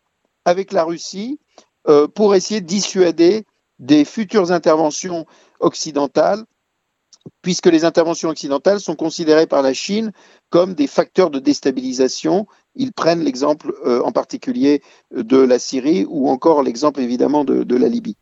avec 0.46 0.72
la 0.72 0.84
Russie 0.84 1.40
euh, 1.88 2.08
pour 2.08 2.36
essayer 2.36 2.62
de 2.62 2.68
dissuader 2.68 3.46
des 3.80 4.06
futures 4.06 4.52
interventions 4.52 5.26
occidentales, 5.60 6.44
puisque 7.42 7.68
les 7.68 7.86
interventions 7.86 8.30
occidentales 8.30 8.80
sont 8.80 8.96
considérées 8.96 9.48
par 9.48 9.62
la 9.62 9.74
Chine 9.74 10.12
comme 10.50 10.74
des 10.74 10.88
facteurs 10.88 11.30
de 11.30 11.40
déstabilisation. 11.40 12.48
Ils 12.76 12.94
prennent 12.94 13.24
l'exemple 13.24 13.74
euh, 13.86 14.02
en 14.04 14.12
particulier 14.12 14.82
de 15.16 15.38
la 15.38 15.60
Syrie 15.60 16.06
ou 16.08 16.30
encore 16.30 16.64
l'exemple 16.64 17.02
évidemment 17.02 17.44
de, 17.44 17.76
la 17.76 17.88
Libye. 17.88 18.16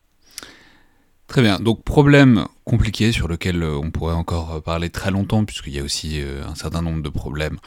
Très 1.27 1.41
bien, 1.41 1.59
donc 1.59 1.83
problème 1.83 2.45
compliqué 2.63 3.11
sur 3.11 3.27
lequel 3.27 3.61
euh, 3.61 3.77
on 3.77 3.91
pourrait 3.91 4.13
encore 4.13 4.61
parler 4.63 4.89
très 4.89 5.11
longtemps, 5.11 5.43
puisqu'il 5.43 5.75
y 5.75 5.79
a 5.79 5.83
aussi 5.83 6.21
euh, 6.21 6.43
un 6.45 6.55
certain 6.55 6.81
nombre 6.81 7.03
de 7.03 7.09
problèmes 7.09 7.57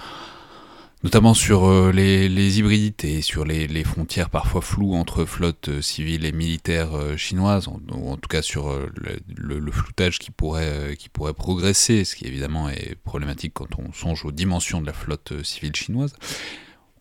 notamment 1.03 1.35
sur 1.35 1.65
euh, 1.65 1.93
les, 1.93 2.29
les, 2.29 2.59
hybridités, 2.59 3.23
sur 3.23 3.45
les, 3.45 3.85
frontières 3.85 4.31
parfois 4.31 4.61
floues 4.61 4.95
entre 4.95 5.25
flottes 5.25 5.69
euh, 5.69 5.83
civiles 5.83 6.25
et 6.25 6.33
militaires 6.33 6.95
euh, 6.95 7.17
chinoises, 7.17 7.69
ou 7.69 8.11
en 8.11 8.17
tout 8.17 8.29
cas 8.29 8.43
sur 8.43 8.75
le, 8.95 9.73
floutage 9.73 10.19
qui 10.19 10.31
pourrait, 10.31 10.97
progresser, 11.37 12.05
ce 12.05 12.17
qui 12.17 12.27
évidemment 12.27 12.69
est 12.69 12.97
problématique 12.97 13.55
quand 13.55 13.79
on 13.79 13.93
songe 13.93 14.25
aux 14.25 14.33
dimensions 14.33 14.81
de 14.81 14.87
la 14.87 14.93
flotte 14.93 15.43
civile 15.43 15.75
chinoise. 15.75 16.15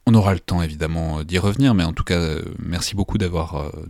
On 0.06 0.14
aura 0.16 0.34
le 0.34 0.40
temps 0.40 0.62
évidemment 0.62 1.24
d'y 1.24 1.38
revenir, 1.38 1.76
mais 1.76 1.84
en 1.84 1.94
tout 1.94 2.04
cas, 2.04 2.38
merci 2.58 2.96
beaucoup 2.96 3.18
de 3.18 3.30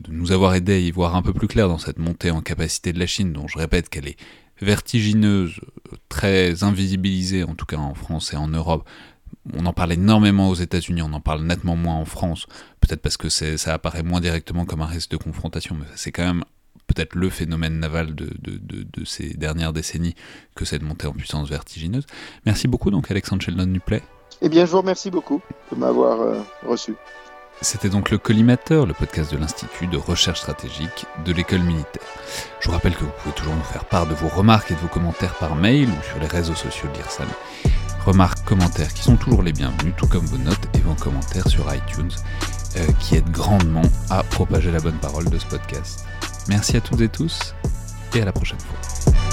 nous 0.10 0.32
avoir 0.32 0.56
aidé 0.56 0.74
à 0.74 0.80
y 0.80 0.92
voir 0.92 1.16
un 1.16 1.22
peu 1.22 1.34
plus 1.34 1.48
clair 1.48 1.70
dans 1.70 1.78
cette 1.78 2.00
montée 2.00 2.32
en 2.32 2.42
capacité 2.42 2.92
de 2.92 3.00
la 3.00 3.08
Chine, 3.08 3.32
dont 3.32 3.48
je 3.48 3.58
répète 3.58 3.90
qu'elle 3.90 4.08
est 4.08 4.18
vertigineuse, 4.62 5.62
très 6.10 6.64
invisibilisée, 6.64 7.44
en 7.44 7.56
tout 7.56 7.66
cas 7.66 7.78
en 7.78 7.94
France 7.94 8.34
et 8.34 8.38
en 8.38 8.48
Europe, 8.48 8.88
on 9.54 9.66
en 9.66 9.74
parle 9.74 9.94
énormément 9.94 10.50
aux 10.50 10.56
États-Unis, 10.56 11.02
on 11.02 11.14
en 11.14 11.22
parle 11.22 11.42
nettement 11.44 11.76
moins 11.76 11.96
en 11.96 12.06
France, 12.06 12.48
peut-être 12.82 13.02
parce 13.02 13.18
que 13.18 13.30
ça 13.30 13.74
apparaît 13.74 14.04
moins 14.04 14.22
directement 14.22 14.66
comme 14.66 14.82
un 14.82 14.88
risque 14.88 15.12
de 15.12 15.18
confrontation, 15.18 15.76
mais 15.80 15.86
c'est 15.96 16.12
quand 16.12 16.26
même 16.26 16.44
peut-être 16.88 17.16
le 17.16 17.30
phénomène 17.30 17.80
naval 17.80 18.16
de, 18.16 18.30
de, 18.40 18.58
de, 18.58 18.84
de, 18.84 19.06
ces 19.06 19.36
dernières 19.36 19.74
décennies 19.74 20.16
que 20.56 20.66
cette 20.66 20.82
montée 20.82 21.08
en 21.08 21.14
puissance 21.14 21.50
vertigineuse. 21.50 22.06
Merci 22.46 22.68
beaucoup 22.68 22.90
donc 22.90 23.12
Alexandre 23.12 23.44
Sheldon 23.44 23.68
Duplay. 23.68 24.02
Eh 24.42 24.50
bien 24.50 24.66
je 24.66 24.72
vous 24.72 24.80
remercie 24.80 25.12
beaucoup 25.12 25.42
de 25.72 25.78
m'avoir 25.78 26.22
euh, 26.22 26.42
reçu. 26.66 26.96
C'était 27.62 27.90
donc 27.90 28.10
le 28.10 28.18
Collimateur, 28.18 28.86
le 28.86 28.94
podcast 28.94 29.34
de 29.34 29.38
l'Institut 29.38 29.88
de 29.88 29.98
recherche 29.98 30.40
stratégique 30.40 31.06
de 31.26 31.34
l'école 31.34 31.60
militaire. 31.60 32.08
Je 32.62 32.68
vous 32.68 32.72
rappelle 32.72 32.96
que 32.96 33.04
vous 33.04 33.12
pouvez 33.22 33.36
toujours 33.36 33.54
nous 33.54 33.64
faire 33.64 33.84
part 33.84 34.08
de 34.08 34.14
vos 34.14 34.30
remarques 34.30 34.72
et 34.72 34.76
de 34.76 34.80
vos 34.80 34.88
commentaires 34.88 35.36
par 35.36 35.56
mail 35.56 35.90
ou 35.90 36.04
sur 36.10 36.20
les 36.20 36.28
réseaux 36.28 36.56
sociaux 36.56 36.88
de 36.88 36.98
l'IRSAM 36.98 37.28
remarques, 38.06 38.44
commentaires 38.46 38.94
qui 38.94 39.04
sont 39.04 39.16
toujours 39.16 39.44
les 39.44 39.54
bienvenus, 39.54 39.94
tout 39.98 40.08
comme 40.08 40.26
vos 40.26 40.38
notes 40.38 40.68
et 40.74 40.80
vos 40.80 40.96
commentaires 40.96 41.48
sur 41.48 41.74
iTunes, 41.74 42.12
euh, 42.78 42.86
qui 43.00 43.16
aident 43.16 43.32
grandement 43.32 43.82
à 44.10 44.24
propager 44.24 44.72
la 44.72 44.80
bonne 44.80 44.98
parole 44.98 45.30
de 45.30 45.38
ce 45.38 45.46
podcast. 45.46 46.06
Merci 46.48 46.78
à 46.78 46.82
toutes 46.82 47.02
et 47.02 47.10
tous, 47.10 47.54
et 48.16 48.22
à 48.22 48.26
la 48.26 48.32
prochaine 48.32 48.60
fois. 48.60 49.29